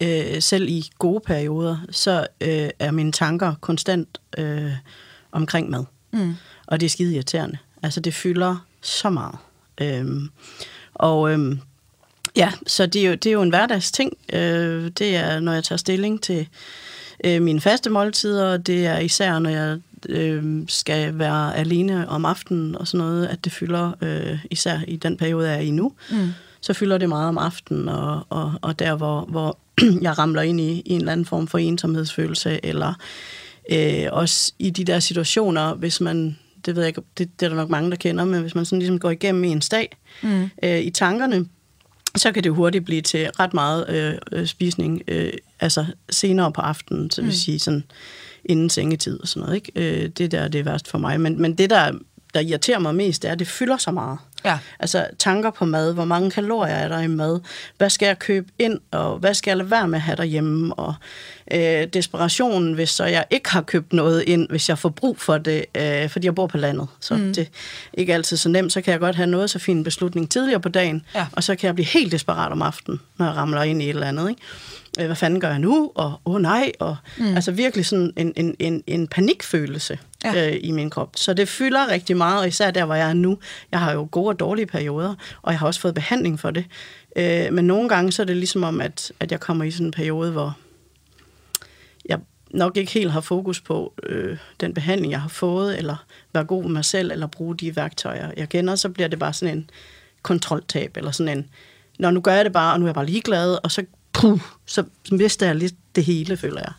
mm. 0.00 0.06
øh, 0.06 0.42
selv 0.42 0.68
i 0.68 0.90
gode 0.98 1.20
perioder, 1.26 1.76
så 1.90 2.26
øh, 2.40 2.70
er 2.78 2.90
mine 2.90 3.12
tanker 3.12 3.54
konstant 3.60 4.20
øh, 4.38 4.72
omkring 5.32 5.70
mad. 5.70 5.84
Mm. 6.12 6.34
Og 6.68 6.80
det 6.80 6.86
er 6.86 6.90
skide 6.90 7.14
irriterende. 7.14 7.58
Altså, 7.82 8.00
det 8.00 8.14
fylder 8.14 8.56
så 8.82 9.10
meget. 9.10 9.36
Øhm, 9.80 10.30
og 10.94 11.32
øhm, 11.32 11.60
ja, 12.36 12.52
så 12.66 12.86
det 12.86 13.02
er 13.02 13.08
jo, 13.08 13.14
det 13.14 13.26
er 13.26 13.32
jo 13.32 13.42
en 13.42 13.48
hverdagsting. 13.48 14.12
Øh, 14.32 14.90
det 14.98 15.16
er, 15.16 15.40
når 15.40 15.52
jeg 15.52 15.64
tager 15.64 15.76
stilling 15.76 16.22
til 16.22 16.48
øh, 17.24 17.42
mine 17.42 17.60
faste 17.60 17.90
måltider, 17.90 18.52
og 18.52 18.66
det 18.66 18.86
er 18.86 18.98
især, 18.98 19.38
når 19.38 19.50
jeg 19.50 19.78
øh, 20.08 20.62
skal 20.68 21.18
være 21.18 21.56
alene 21.56 22.08
om 22.08 22.24
aftenen 22.24 22.74
og 22.76 22.88
sådan 22.88 23.06
noget, 23.06 23.26
at 23.26 23.44
det 23.44 23.52
fylder, 23.52 23.92
øh, 24.00 24.38
især 24.50 24.80
i 24.88 24.96
den 24.96 25.16
periode, 25.16 25.48
jeg 25.48 25.56
er 25.56 25.60
i 25.60 25.70
nu, 25.70 25.92
mm. 26.10 26.28
så 26.60 26.72
fylder 26.72 26.98
det 26.98 27.08
meget 27.08 27.28
om 27.28 27.38
aftenen, 27.38 27.88
og, 27.88 28.26
og, 28.28 28.52
og 28.62 28.78
der, 28.78 28.94
hvor, 28.94 29.20
hvor 29.20 29.58
jeg 30.02 30.18
ramler 30.18 30.42
ind 30.42 30.60
i, 30.60 30.82
i 30.86 30.92
en 30.92 31.00
eller 31.00 31.12
anden 31.12 31.26
form 31.26 31.46
for 31.46 31.58
ensomhedsfølelse, 31.58 32.60
eller 32.62 32.94
øh, 33.72 34.06
også 34.12 34.52
i 34.58 34.70
de 34.70 34.84
der 34.84 35.00
situationer, 35.00 35.74
hvis 35.74 36.00
man, 36.00 36.38
det 36.68 36.76
ved 36.76 36.82
jeg 36.82 36.88
ikke, 36.88 37.02
det, 37.18 37.40
det 37.40 37.46
er 37.46 37.50
der 37.50 37.56
nok 37.56 37.70
mange, 37.70 37.90
der 37.90 37.96
kender, 37.96 38.24
men 38.24 38.40
hvis 38.40 38.54
man 38.54 38.64
sådan 38.64 38.78
ligesom 38.78 38.98
går 38.98 39.10
igennem 39.10 39.44
en 39.44 39.58
dag 39.58 39.96
mm. 40.22 40.50
øh, 40.62 40.80
i 40.80 40.90
tankerne, 40.90 41.46
så 42.16 42.32
kan 42.32 42.44
det 42.44 42.52
hurtigt 42.52 42.84
blive 42.84 43.02
til 43.02 43.30
ret 43.40 43.54
meget 43.54 43.88
øh, 43.88 44.14
øh, 44.32 44.46
spisning, 44.46 45.02
øh, 45.08 45.32
altså 45.60 45.86
senere 46.10 46.52
på 46.52 46.60
aftenen, 46.60 47.10
så 47.10 47.20
vil 47.20 47.28
mm. 47.28 47.34
sige 47.34 47.58
sådan 47.58 47.84
inden 48.44 48.70
sengetid 48.70 49.20
og 49.20 49.28
sådan 49.28 49.40
noget. 49.40 49.54
Ikke? 49.54 50.02
Øh, 50.02 50.08
det 50.08 50.32
der 50.32 50.48
det 50.48 50.58
er 50.58 50.64
værst 50.64 50.88
for 50.88 50.98
mig. 50.98 51.20
Men, 51.20 51.42
men 51.42 51.54
det, 51.54 51.70
der, 51.70 51.92
der 52.34 52.40
irriterer 52.40 52.78
mig 52.78 52.94
mest, 52.94 53.24
er, 53.24 53.32
at 53.32 53.38
det 53.38 53.48
fylder 53.48 53.76
så 53.76 53.90
meget. 53.90 54.18
Ja. 54.44 54.58
Altså 54.78 55.06
tanker 55.18 55.50
på 55.50 55.64
mad, 55.64 55.94
hvor 55.94 56.04
mange 56.04 56.30
kalorier 56.30 56.74
er 56.74 56.88
der 56.88 57.00
i 57.00 57.06
mad, 57.06 57.40
hvad 57.78 57.90
skal 57.90 58.06
jeg 58.06 58.18
købe 58.18 58.46
ind, 58.58 58.78
og 58.90 59.18
hvad 59.18 59.34
skal 59.34 59.50
jeg 59.50 59.56
lade 59.56 59.70
være 59.70 59.88
med 59.88 59.98
at 59.98 60.02
have 60.02 60.16
derhjemme, 60.16 60.74
og 60.74 60.94
øh, 61.52 61.86
desperationen, 61.86 62.72
hvis 62.72 62.90
så 62.90 63.04
jeg 63.04 63.24
ikke 63.30 63.50
har 63.50 63.62
købt 63.62 63.92
noget 63.92 64.22
ind, 64.22 64.48
hvis 64.48 64.68
jeg 64.68 64.78
får 64.78 64.88
brug 64.88 65.20
for 65.20 65.38
det, 65.38 65.64
øh, 65.74 66.08
fordi 66.08 66.26
jeg 66.26 66.34
bor 66.34 66.46
på 66.46 66.56
landet. 66.56 66.88
Så 67.00 67.16
mm. 67.16 67.34
det 67.34 67.38
er 67.38 67.44
ikke 67.94 68.14
altid 68.14 68.36
så 68.36 68.48
nemt, 68.48 68.72
så 68.72 68.80
kan 68.80 68.92
jeg 68.92 69.00
godt 69.00 69.16
have 69.16 69.26
noget 69.26 69.50
så 69.50 69.58
fin 69.58 69.84
beslutning 69.84 70.30
tidligere 70.30 70.60
på 70.60 70.68
dagen, 70.68 71.04
ja. 71.14 71.26
og 71.32 71.44
så 71.44 71.56
kan 71.56 71.66
jeg 71.66 71.74
blive 71.74 71.86
helt 71.86 72.12
desperat 72.12 72.52
om 72.52 72.62
aftenen, 72.62 73.00
når 73.18 73.26
jeg 73.26 73.36
ramler 73.36 73.62
ind 73.62 73.82
i 73.82 73.84
et 73.84 73.90
eller 73.90 74.06
andet. 74.06 74.28
Ikke? 74.28 74.42
Øh, 75.00 75.06
hvad 75.06 75.16
fanden 75.16 75.40
gør 75.40 75.50
jeg 75.50 75.58
nu? 75.58 75.92
Og 75.94 76.20
åh 76.24 76.34
oh, 76.34 76.42
nej, 76.42 76.72
og 76.80 76.96
mm. 77.18 77.34
altså 77.34 77.52
virkelig 77.52 77.86
sådan 77.86 78.12
en, 78.16 78.32
en, 78.36 78.56
en, 78.58 78.82
en 78.86 79.08
panikfølelse 79.08 79.98
ja. 80.24 80.50
øh, 80.50 80.60
i 80.62 80.70
min 80.70 80.90
krop. 80.90 81.10
Så 81.16 81.34
det 81.34 81.48
fylder 81.48 81.88
rigtig 81.88 82.16
meget, 82.16 82.40
og 82.40 82.48
især 82.48 82.70
der, 82.70 82.84
hvor 82.84 82.94
jeg 82.94 83.08
er 83.08 83.14
nu. 83.14 83.38
Jeg 83.72 83.80
har 83.80 83.92
jo 83.92 84.08
gode 84.10 84.28
og 84.28 84.40
dårlige 84.40 84.66
perioder, 84.66 85.14
og 85.42 85.52
jeg 85.52 85.58
har 85.58 85.66
også 85.66 85.80
fået 85.80 85.94
behandling 85.94 86.40
for 86.40 86.50
det. 86.50 86.64
Øh, 87.16 87.52
men 87.52 87.66
nogle 87.66 87.88
gange 87.88 88.12
så 88.12 88.22
er 88.22 88.26
det 88.26 88.36
ligesom 88.36 88.62
om, 88.62 88.80
at, 88.80 89.12
at 89.20 89.32
jeg 89.32 89.40
kommer 89.40 89.64
i 89.64 89.70
sådan 89.70 89.86
en 89.86 89.92
periode, 89.92 90.32
hvor 90.32 90.56
jeg 92.08 92.18
nok 92.50 92.76
ikke 92.76 92.92
helt 92.92 93.12
har 93.12 93.20
fokus 93.20 93.60
på 93.60 93.94
øh, 94.02 94.38
den 94.60 94.74
behandling, 94.74 95.12
jeg 95.12 95.20
har 95.20 95.28
fået, 95.28 95.78
eller 95.78 96.04
være 96.32 96.44
god 96.44 96.62
med 96.62 96.70
mig 96.70 96.84
selv, 96.84 97.12
eller 97.12 97.26
bruge 97.26 97.56
de 97.56 97.76
værktøjer, 97.76 98.32
jeg 98.36 98.48
kender, 98.48 98.74
så 98.74 98.88
bliver 98.88 99.08
det 99.08 99.18
bare 99.18 99.32
sådan 99.32 99.56
en 99.56 99.70
kontroltab, 100.22 100.96
eller 100.96 101.10
sådan 101.10 101.38
en, 101.38 101.46
når 101.98 102.10
nu 102.10 102.20
gør 102.20 102.34
jeg 102.34 102.44
det 102.44 102.52
bare, 102.52 102.72
og 102.72 102.80
nu 102.80 102.86
er 102.86 102.88
jeg 102.88 102.94
bare 102.94 103.06
ligeglad, 103.06 103.58
og 103.64 103.70
så, 103.70 103.84
puh, 104.12 104.40
så 104.66 104.84
mister 105.12 105.46
jeg 105.46 105.56
lidt 105.56 105.74
det 105.96 106.04
hele, 106.04 106.36
føler 106.36 106.60
jeg. 106.60 106.72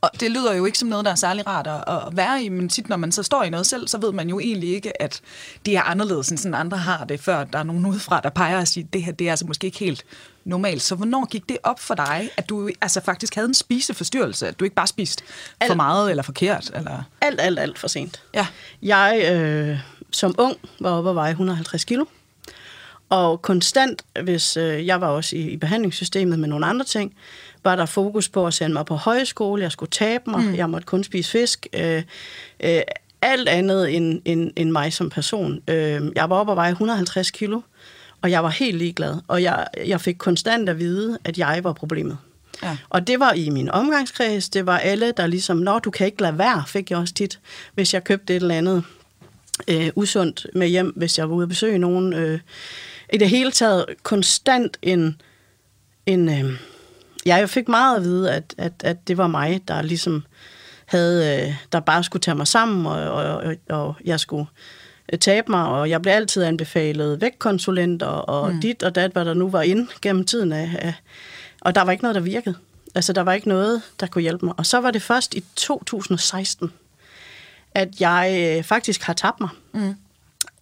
Og 0.00 0.10
det 0.20 0.30
lyder 0.30 0.54
jo 0.54 0.64
ikke 0.64 0.78
som 0.78 0.88
noget, 0.88 1.04
der 1.04 1.10
er 1.10 1.14
særlig 1.14 1.46
rart 1.46 1.66
at 1.66 2.16
være 2.16 2.42
i, 2.42 2.48
men 2.48 2.68
tit 2.68 2.88
når 2.88 2.96
man 2.96 3.12
så 3.12 3.22
står 3.22 3.42
i 3.42 3.50
noget 3.50 3.66
selv, 3.66 3.88
så 3.88 3.98
ved 3.98 4.12
man 4.12 4.28
jo 4.28 4.40
egentlig 4.40 4.68
ikke, 4.68 5.02
at 5.02 5.20
det 5.66 5.76
er 5.76 5.82
anderledes, 5.82 6.28
end 6.28 6.38
sådan 6.38 6.54
andre 6.54 6.78
har 6.78 7.04
det, 7.04 7.20
før 7.20 7.44
der 7.44 7.58
er 7.58 7.62
nogen 7.62 7.86
udefra, 7.86 8.20
der 8.20 8.30
peger 8.30 8.60
og 8.60 8.68
siger, 8.68 8.86
det 8.92 9.02
her 9.02 9.12
det 9.12 9.26
er 9.26 9.30
altså 9.30 9.46
måske 9.46 9.66
ikke 9.66 9.78
helt 9.78 10.04
normalt. 10.44 10.82
Så 10.82 10.94
hvornår 10.94 11.26
gik 11.26 11.48
det 11.48 11.58
op 11.62 11.80
for 11.80 11.94
dig, 11.94 12.30
at 12.36 12.48
du 12.48 12.70
altså 12.80 13.00
faktisk 13.00 13.34
havde 13.34 13.48
en 13.48 13.54
spiseforstyrrelse, 13.54 14.48
at 14.48 14.60
du 14.60 14.64
ikke 14.64 14.76
bare 14.76 14.86
spiste 14.86 15.24
alt, 15.60 15.70
for 15.70 15.76
meget 15.76 16.10
eller 16.10 16.22
forkert? 16.22 16.70
Eller? 16.74 17.02
Alt, 17.20 17.40
alt, 17.40 17.58
alt 17.58 17.78
for 17.78 17.88
sent. 17.88 18.22
Ja. 18.34 18.46
Jeg, 18.82 19.32
øh, 19.32 19.78
som 20.10 20.34
ung 20.38 20.56
var 20.80 20.90
oppe 20.90 21.10
og 21.10 21.16
veje 21.16 21.30
150 21.30 21.84
kilo. 21.84 22.04
Og 23.08 23.42
konstant, 23.42 24.02
hvis 24.22 24.56
øh, 24.56 24.86
jeg 24.86 25.00
var 25.00 25.08
også 25.08 25.36
i, 25.36 25.40
i 25.40 25.56
behandlingssystemet 25.56 26.38
med 26.38 26.48
nogle 26.48 26.66
andre 26.66 26.84
ting, 26.84 27.14
var 27.66 27.76
der 27.76 27.86
fokus 27.86 28.28
på 28.28 28.46
at 28.46 28.54
sende 28.54 28.72
mig 28.72 28.86
på 28.86 28.94
højskole, 28.94 29.62
jeg 29.62 29.72
skulle 29.72 29.90
tabe 29.90 30.30
mig, 30.30 30.44
mm. 30.44 30.54
jeg 30.54 30.70
måtte 30.70 30.86
kun 30.86 31.04
spise 31.04 31.30
fisk. 31.30 31.66
Øh, 31.72 32.02
øh, 32.60 32.80
alt 33.22 33.48
andet 33.48 33.96
end, 33.96 34.22
end, 34.24 34.50
end 34.56 34.70
mig 34.70 34.92
som 34.92 35.10
person. 35.10 35.60
Øh, 35.68 36.02
jeg 36.14 36.30
var 36.30 36.36
oppe 36.36 36.52
og 36.52 36.56
veje 36.56 36.70
150 36.70 37.30
kilo, 37.30 37.60
og 38.22 38.30
jeg 38.30 38.44
var 38.44 38.48
helt 38.48 38.78
ligeglad. 38.78 39.16
Og 39.28 39.42
jeg, 39.42 39.66
jeg 39.86 40.00
fik 40.00 40.14
konstant 40.18 40.68
at 40.68 40.78
vide, 40.78 41.18
at 41.24 41.38
jeg 41.38 41.60
var 41.64 41.72
problemet. 41.72 42.18
Ja. 42.62 42.76
Og 42.88 43.06
det 43.06 43.20
var 43.20 43.32
i 43.32 43.50
min 43.50 43.70
omgangskreds, 43.70 44.48
det 44.48 44.66
var 44.66 44.78
alle, 44.78 45.12
der 45.16 45.26
ligesom, 45.26 45.56
når 45.56 45.78
du 45.78 45.90
kan 45.90 46.06
ikke 46.06 46.22
lade 46.22 46.38
være, 46.38 46.64
fik 46.66 46.90
jeg 46.90 46.98
også 46.98 47.14
tit, 47.14 47.40
hvis 47.74 47.94
jeg 47.94 48.04
købte 48.04 48.36
et 48.36 48.42
eller 48.42 48.54
andet 48.54 48.84
øh, 49.68 49.90
usundt 49.94 50.46
med 50.54 50.68
hjem, 50.68 50.92
hvis 50.96 51.18
jeg 51.18 51.28
var 51.28 51.36
ude 51.36 51.42
at 51.42 51.48
besøge 51.48 51.78
nogen. 51.78 52.12
Øh, 52.12 52.40
I 53.12 53.18
det 53.18 53.30
hele 53.30 53.50
taget 53.50 53.84
konstant 54.02 54.78
en... 54.82 55.20
en 56.06 56.28
øh, 56.28 56.58
jeg 57.26 57.50
fik 57.50 57.68
meget 57.68 57.96
at 57.96 58.02
vide, 58.02 58.32
at, 58.32 58.54
at, 58.58 58.72
at 58.84 59.08
det 59.08 59.18
var 59.18 59.26
mig, 59.26 59.60
der 59.68 59.82
ligesom 59.82 60.24
havde, 60.86 61.46
øh, 61.46 61.54
der 61.72 61.80
bare 61.80 62.04
skulle 62.04 62.20
tage 62.20 62.34
mig 62.34 62.46
sammen, 62.46 62.86
og, 62.86 63.12
og, 63.12 63.54
og, 63.68 63.96
jeg 64.04 64.20
skulle 64.20 64.46
øh, 65.12 65.18
tabe 65.18 65.50
mig, 65.50 65.66
og 65.66 65.90
jeg 65.90 66.02
blev 66.02 66.12
altid 66.12 66.42
anbefalet 66.42 67.20
vægtkonsulenter 67.20 68.06
og 68.06 68.54
mm. 68.54 68.60
dit 68.60 68.82
og 68.82 68.94
dat, 68.94 69.12
hvad 69.12 69.24
der 69.24 69.34
nu 69.34 69.48
var 69.48 69.62
ind 69.62 69.88
gennem 70.02 70.24
tiden 70.24 70.52
af, 70.52 70.70
af. 70.78 70.94
Og 71.60 71.74
der 71.74 71.82
var 71.82 71.92
ikke 71.92 72.04
noget, 72.04 72.14
der 72.14 72.20
virkede. 72.20 72.54
Altså, 72.94 73.12
der 73.12 73.20
var 73.20 73.32
ikke 73.32 73.48
noget, 73.48 73.82
der 74.00 74.06
kunne 74.06 74.22
hjælpe 74.22 74.46
mig. 74.46 74.54
Og 74.56 74.66
så 74.66 74.80
var 74.80 74.90
det 74.90 75.02
først 75.02 75.34
i 75.34 75.44
2016, 75.56 76.72
at 77.74 78.00
jeg 78.00 78.54
øh, 78.58 78.64
faktisk 78.64 79.02
har 79.02 79.12
tabt 79.12 79.40
mig. 79.40 79.50
Mm. 79.72 79.94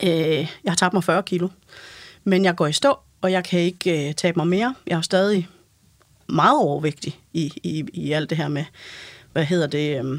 Øh, 0.02 0.08
jeg 0.38 0.48
har 0.68 0.76
tabt 0.76 0.94
mig 0.94 1.04
40 1.04 1.22
kilo. 1.22 1.48
Men 2.24 2.44
jeg 2.44 2.56
går 2.56 2.66
i 2.66 2.72
stå, 2.72 2.98
og 3.20 3.32
jeg 3.32 3.44
kan 3.44 3.60
ikke 3.60 4.08
øh, 4.08 4.14
tabe 4.14 4.36
mig 4.36 4.46
mere. 4.46 4.74
Jeg 4.86 4.96
er 4.96 5.00
stadig 5.00 5.48
meget 6.26 6.58
overvægtig 6.58 7.20
i, 7.32 7.52
i, 7.62 7.84
i 7.92 8.12
alt 8.12 8.30
det 8.30 8.38
her 8.38 8.48
med, 8.48 8.64
hvad 9.32 9.44
hedder 9.44 9.66
det, 9.66 10.04
øh, 10.04 10.18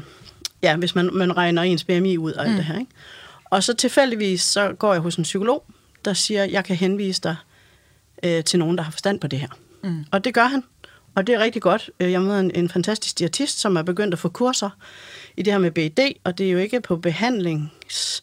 ja, 0.62 0.76
hvis 0.76 0.94
man, 0.94 1.10
man 1.12 1.36
regner 1.36 1.62
ens 1.62 1.84
BMI 1.84 2.16
ud 2.16 2.32
og 2.32 2.44
alt 2.44 2.50
mm. 2.50 2.56
det 2.56 2.64
her. 2.64 2.78
Ikke? 2.78 2.90
Og 3.44 3.62
så 3.62 3.74
tilfældigvis, 3.74 4.42
så 4.42 4.72
går 4.78 4.92
jeg 4.92 5.02
hos 5.02 5.16
en 5.16 5.22
psykolog, 5.22 5.64
der 6.04 6.12
siger, 6.12 6.44
jeg 6.44 6.64
kan 6.64 6.76
henvise 6.76 7.22
dig 7.22 7.36
øh, 8.22 8.44
til 8.44 8.58
nogen, 8.58 8.78
der 8.78 8.84
har 8.84 8.90
forstand 8.90 9.20
på 9.20 9.26
det 9.26 9.38
her. 9.38 9.48
Mm. 9.82 10.04
Og 10.10 10.24
det 10.24 10.34
gør 10.34 10.44
han. 10.44 10.62
Og 11.14 11.26
det 11.26 11.34
er 11.34 11.38
rigtig 11.38 11.62
godt. 11.62 11.90
Øh, 12.00 12.12
jeg 12.12 12.22
møder 12.22 12.40
en, 12.40 12.50
en 12.54 12.68
fantastisk 12.68 13.18
diætist, 13.18 13.58
som 13.58 13.76
er 13.76 13.82
begyndt 13.82 14.14
at 14.14 14.18
få 14.18 14.28
kurser 14.28 14.70
i 15.36 15.42
det 15.42 15.52
her 15.52 15.58
med 15.58 15.70
BED, 15.70 16.12
og 16.24 16.38
det 16.38 16.46
er 16.46 16.50
jo 16.50 16.58
ikke 16.58 16.80
på 16.80 16.96
behandlings 16.96 18.22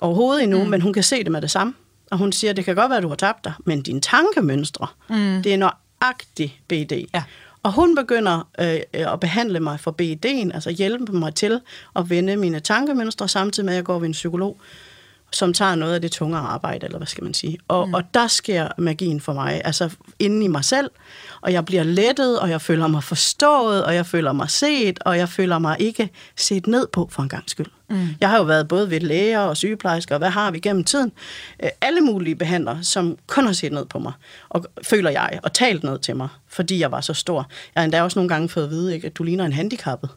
overhovedet 0.00 0.42
endnu, 0.42 0.64
mm. 0.64 0.70
men 0.70 0.80
hun 0.80 0.92
kan 0.92 1.02
se 1.02 1.24
det 1.24 1.32
med 1.32 1.42
det 1.42 1.50
samme. 1.50 1.74
Og 2.10 2.18
hun 2.18 2.32
siger, 2.32 2.52
det 2.52 2.64
kan 2.64 2.74
godt 2.74 2.90
være, 2.90 2.96
at 2.96 3.02
du 3.02 3.08
har 3.08 3.16
tabt 3.16 3.44
dig, 3.44 3.52
men 3.66 3.82
dine 3.82 4.00
tankemønstre, 4.00 4.86
mm. 5.10 5.42
det 5.42 5.54
er 5.54 5.58
nøjagtigt 6.02 6.52
BED. 6.68 7.06
Ja. 7.14 7.22
Og 7.62 7.72
hun 7.72 7.94
begynder 7.94 8.48
øh, 8.60 8.80
at 8.92 9.20
behandle 9.20 9.60
mig 9.60 9.80
for 9.80 9.94
BED'en, 10.02 10.54
altså 10.54 10.70
hjælpe 10.70 11.12
mig 11.12 11.34
til 11.34 11.60
at 11.96 12.10
vende 12.10 12.36
mine 12.36 12.60
tankemønstre, 12.60 13.28
samtidig 13.28 13.64
med, 13.64 13.72
at 13.72 13.76
jeg 13.76 13.84
går 13.84 13.98
ved 13.98 14.06
en 14.06 14.12
psykolog, 14.12 14.60
som 15.32 15.52
tager 15.52 15.74
noget 15.74 15.94
af 15.94 16.00
det 16.00 16.12
tungere 16.12 16.40
arbejde, 16.40 16.86
eller 16.86 16.98
hvad 16.98 17.06
skal 17.06 17.24
man 17.24 17.34
sige. 17.34 17.58
Og, 17.68 17.88
mm. 17.88 17.94
og 17.94 18.02
der 18.14 18.26
sker 18.26 18.68
magien 18.78 19.20
for 19.20 19.32
mig, 19.32 19.62
altså 19.64 19.90
inden 20.18 20.42
i 20.42 20.48
mig 20.48 20.64
selv, 20.64 20.90
og 21.40 21.52
jeg 21.52 21.64
bliver 21.64 21.82
lettet, 21.82 22.40
og 22.40 22.50
jeg 22.50 22.60
føler 22.60 22.86
mig 22.86 23.04
forstået, 23.04 23.84
og 23.84 23.94
jeg 23.94 24.06
føler 24.06 24.32
mig 24.32 24.50
set, 24.50 24.98
og 25.04 25.18
jeg 25.18 25.28
føler 25.28 25.58
mig 25.58 25.76
ikke 25.80 26.10
set 26.36 26.66
ned 26.66 26.86
på 26.92 27.08
for 27.10 27.22
en 27.22 27.28
gang 27.28 27.50
skyld. 27.50 27.66
Mm. 27.90 28.08
Jeg 28.20 28.28
har 28.28 28.36
jo 28.36 28.42
været 28.42 28.68
både 28.68 28.90
ved 28.90 29.00
læger 29.00 29.40
og 29.40 29.56
sygeplejersker, 29.56 30.14
og 30.14 30.18
hvad 30.18 30.30
har 30.30 30.50
vi 30.50 30.58
gennem 30.58 30.84
tiden? 30.84 31.12
Øh, 31.62 31.68
alle 31.80 32.00
mulige 32.00 32.36
behandlere, 32.36 32.84
som 32.84 33.18
kun 33.26 33.46
har 33.46 33.52
set 33.52 33.72
ned 33.72 33.84
på 33.84 33.98
mig, 33.98 34.12
og 34.48 34.64
føler 34.82 35.10
jeg, 35.10 35.40
og 35.42 35.52
talt 35.52 35.84
ned 35.84 35.98
til 35.98 36.16
mig, 36.16 36.28
fordi 36.48 36.80
jeg 36.80 36.92
var 36.92 37.00
så 37.00 37.14
stor. 37.14 37.46
Jeg 37.74 37.80
har 37.80 37.84
endda 37.84 38.02
også 38.02 38.18
nogle 38.18 38.28
gange 38.28 38.48
fået 38.48 38.64
at 38.64 38.70
vide, 38.70 38.94
ikke, 38.94 39.06
at 39.06 39.16
du 39.16 39.22
ligner 39.22 39.44
en 39.44 39.52
handicappet 39.52 40.10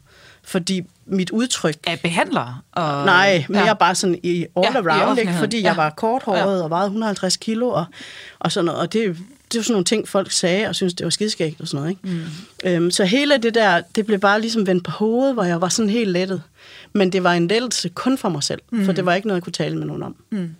fordi 0.44 0.82
mit 1.06 1.30
udtryk... 1.30 1.76
Er 1.86 1.96
behandler? 1.96 2.62
Og, 2.72 3.04
nej, 3.04 3.44
mere 3.48 3.66
ja. 3.66 3.74
bare 3.74 3.94
sådan 3.94 4.18
i 4.22 4.46
all 4.56 4.66
ja, 4.74 4.78
around, 4.78 5.18
i 5.18 5.20
ikke? 5.20 5.32
fordi 5.32 5.60
ja. 5.60 5.68
jeg 5.68 5.76
var 5.76 5.90
korthåret 5.90 6.58
ja. 6.58 6.62
og 6.62 6.70
vejede 6.70 6.86
150 6.86 7.36
kilo 7.36 7.68
og, 7.68 7.84
og 8.38 8.52
sådan 8.52 8.64
noget. 8.64 8.80
Og 8.80 8.92
det, 8.92 9.16
det 9.52 9.58
var 9.58 9.62
sådan 9.62 9.72
nogle 9.72 9.84
ting, 9.84 10.08
folk 10.08 10.30
sagde, 10.30 10.68
og 10.68 10.74
syntes, 10.74 10.94
det 10.94 11.04
var 11.04 11.10
skidskægt 11.10 11.60
og 11.60 11.68
sådan 11.68 11.80
noget. 11.80 11.90
Ikke? 11.90 12.22
Mm. 12.64 12.80
Øhm, 12.84 12.90
så 12.90 13.04
hele 13.04 13.38
det 13.38 13.54
der, 13.54 13.82
det 13.96 14.06
blev 14.06 14.18
bare 14.18 14.40
ligesom 14.40 14.66
vendt 14.66 14.84
på 14.84 14.90
hovedet, 14.90 15.34
hvor 15.34 15.44
jeg 15.44 15.60
var 15.60 15.68
sådan 15.68 15.90
helt 15.90 16.10
lettet. 16.10 16.42
Men 16.92 17.12
det 17.12 17.24
var 17.24 17.32
en 17.32 17.48
lettelse 17.48 17.88
kun 17.88 18.18
for 18.18 18.28
mig 18.28 18.42
selv, 18.42 18.60
mm. 18.72 18.84
for 18.84 18.92
det 18.92 19.06
var 19.06 19.14
ikke 19.14 19.28
noget, 19.28 19.36
jeg 19.36 19.44
kunne 19.44 19.52
tale 19.52 19.76
med 19.76 19.86
nogen 19.86 20.02
om. 20.02 20.16
Mm. 20.30 20.54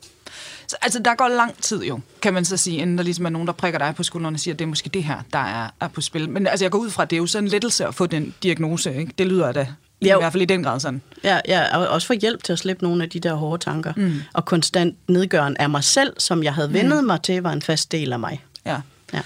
Så, 0.67 0.77
altså, 0.83 0.99
der 0.99 1.15
går 1.15 1.29
lang 1.29 1.55
tid 1.63 1.83
jo, 1.83 2.01
kan 2.23 2.35
man 2.35 2.45
så 2.45 2.57
sige, 2.57 2.79
inden 2.79 2.99
der 2.99 3.05
ligesom 3.05 3.25
er 3.27 3.31
nogen, 3.31 3.47
der 3.47 3.53
prikker 3.53 3.79
dig 3.79 3.95
på 3.97 4.03
skulderen 4.03 4.35
og 4.35 4.41
siger, 4.41 4.55
at 4.55 4.59
det 4.59 4.65
er 4.65 4.69
måske 4.69 4.89
det 4.89 5.05
her, 5.05 5.17
der 5.33 5.39
er, 5.39 5.69
er 5.81 5.89
på 5.89 6.01
spil. 6.01 6.31
Men 6.31 6.47
altså, 6.47 6.65
jeg 6.65 6.71
går 6.73 6.79
ud 6.79 6.91
fra, 6.91 7.03
at 7.03 7.11
det 7.11 7.17
er 7.17 7.19
jo 7.19 7.27
sådan 7.27 7.45
en 7.45 7.51
lettelse 7.51 7.87
at 7.87 7.95
få 7.95 8.07
den 8.07 8.35
diagnose, 8.43 8.95
ikke? 8.95 9.13
Det 9.19 9.27
lyder 9.27 9.53
da 9.53 9.67
i 10.01 10.07
ja, 10.07 10.19
hvert 10.19 10.33
fald 10.33 10.43
i 10.43 10.47
den 10.47 10.63
grad 10.63 10.81
sådan. 10.81 11.03
Ja, 11.25 11.41
ja, 11.49 11.77
og 11.79 11.89
også 11.89 12.07
få 12.07 12.13
hjælp 12.13 12.45
til 12.45 12.53
at 12.53 12.59
slippe 12.59 12.85
nogle 12.85 13.03
af 13.03 13.11
de 13.11 13.21
der 13.21 13.35
hårde 13.35 13.65
tanker. 13.65 13.93
Mm. 13.97 14.15
Og 14.33 14.45
konstant 14.45 14.97
nedgøren 15.09 15.57
af 15.57 15.71
mig 15.71 15.85
selv, 15.85 16.13
som 16.19 16.43
jeg 16.43 16.55
havde 16.55 16.73
vendet 16.73 17.01
mm. 17.01 17.07
mig 17.07 17.23
til, 17.23 17.43
var 17.43 17.53
en 17.53 17.63
fast 17.63 17.93
del 17.93 18.13
af 18.13 18.19
mig. 18.19 18.45
Ja. 18.67 18.81
ja. 19.13 19.21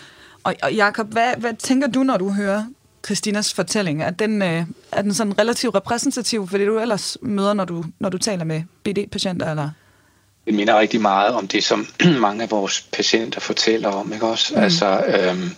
Og, 0.45 0.55
og 0.63 0.75
Jacob, 0.75 1.13
hvad, 1.13 1.33
hvad 1.39 1.53
tænker 1.59 1.89
du, 1.89 2.03
når 2.03 2.17
du 2.17 2.31
hører 2.31 2.65
Christinas 3.07 3.55
fortælling? 3.55 4.03
Er 4.03 4.11
den, 4.11 4.43
øh, 4.43 4.65
er 4.93 5.03
den 5.03 5.15
sådan 5.15 5.39
relativt 5.39 5.75
repræsentativ 5.75 6.49
for 6.49 6.59
det, 6.59 6.67
du 6.67 6.79
ellers 6.79 7.19
møder, 7.23 7.55
når 7.55 7.65
du, 7.65 7.85
når 7.99 8.09
du 8.09 8.19
taler 8.19 8.45
med 8.45 8.63
BD-patienter? 8.85 9.51
Eller? 9.51 9.71
Det 10.47 10.55
minder 10.55 10.79
rigtig 10.79 11.01
meget 11.01 11.35
om 11.35 11.49
det, 11.49 11.65
som 11.65 11.87
mange 12.21 12.43
af 12.43 12.51
vores 12.51 12.89
patienter 12.93 13.41
fortæller 13.41 13.89
om. 13.89 14.13
Ikke 14.13 14.27
også? 14.27 14.55
Mm. 14.55 14.63
Altså, 14.63 15.05
øhm, 15.07 15.51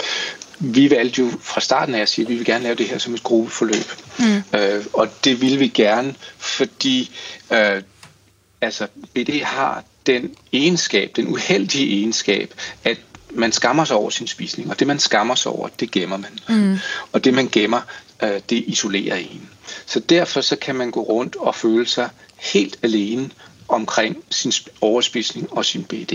vi 0.61 0.91
valgte 0.91 1.23
jo 1.23 1.31
fra 1.41 1.61
starten 1.61 1.95
af 1.95 2.01
at 2.01 2.09
sige, 2.09 2.25
at 2.25 2.29
vi 2.29 2.35
vil 2.35 2.45
gerne 2.45 2.65
lave 2.65 2.75
det 2.75 2.87
her 2.87 2.99
som 2.99 3.15
et 3.15 3.23
gruppeforløb. 3.23 3.93
Mm. 4.19 4.59
Øh, 4.59 4.85
og 4.93 5.09
det 5.25 5.41
vil 5.41 5.61
vi 5.61 5.69
gerne, 5.69 6.15
fordi 6.39 7.11
øh, 7.53 7.83
altså, 8.61 8.87
BD 9.15 9.43
har 9.43 9.85
den 10.07 10.35
egenskab, 10.53 11.11
den 11.17 11.29
uheldige 11.29 11.97
egenskab, 11.99 12.55
at 12.85 12.99
man 13.31 13.53
skammer 13.53 13.85
sig 13.85 13.97
over 13.97 14.11
sin 14.11 14.27
spisning, 14.27 14.71
og 14.71 14.79
det 14.79 14.87
man 14.87 14.99
skammer 14.99 15.35
sig 15.35 15.53
over, 15.53 15.69
det 15.81 15.91
gemmer 15.91 16.17
man. 16.17 16.39
Mm. 16.49 16.79
Og 17.13 17.25
det 17.25 17.35
man 17.35 17.49
gemmer, 17.53 17.81
øh, 18.23 18.41
det 18.51 18.65
isolerer 18.67 19.17
en. 19.17 19.49
Så 19.87 20.01
derfor 20.01 20.41
så 20.41 20.57
kan 20.57 20.75
man 20.75 20.91
gå 20.91 21.03
rundt 21.03 21.37
og 21.37 21.55
føle 21.55 21.87
sig 21.87 22.09
helt 22.37 22.79
alene 22.83 23.31
omkring 23.69 24.17
sin 24.31 24.53
overspisning 24.81 25.53
og 25.53 25.65
sin 25.65 25.85
BD. 25.85 26.13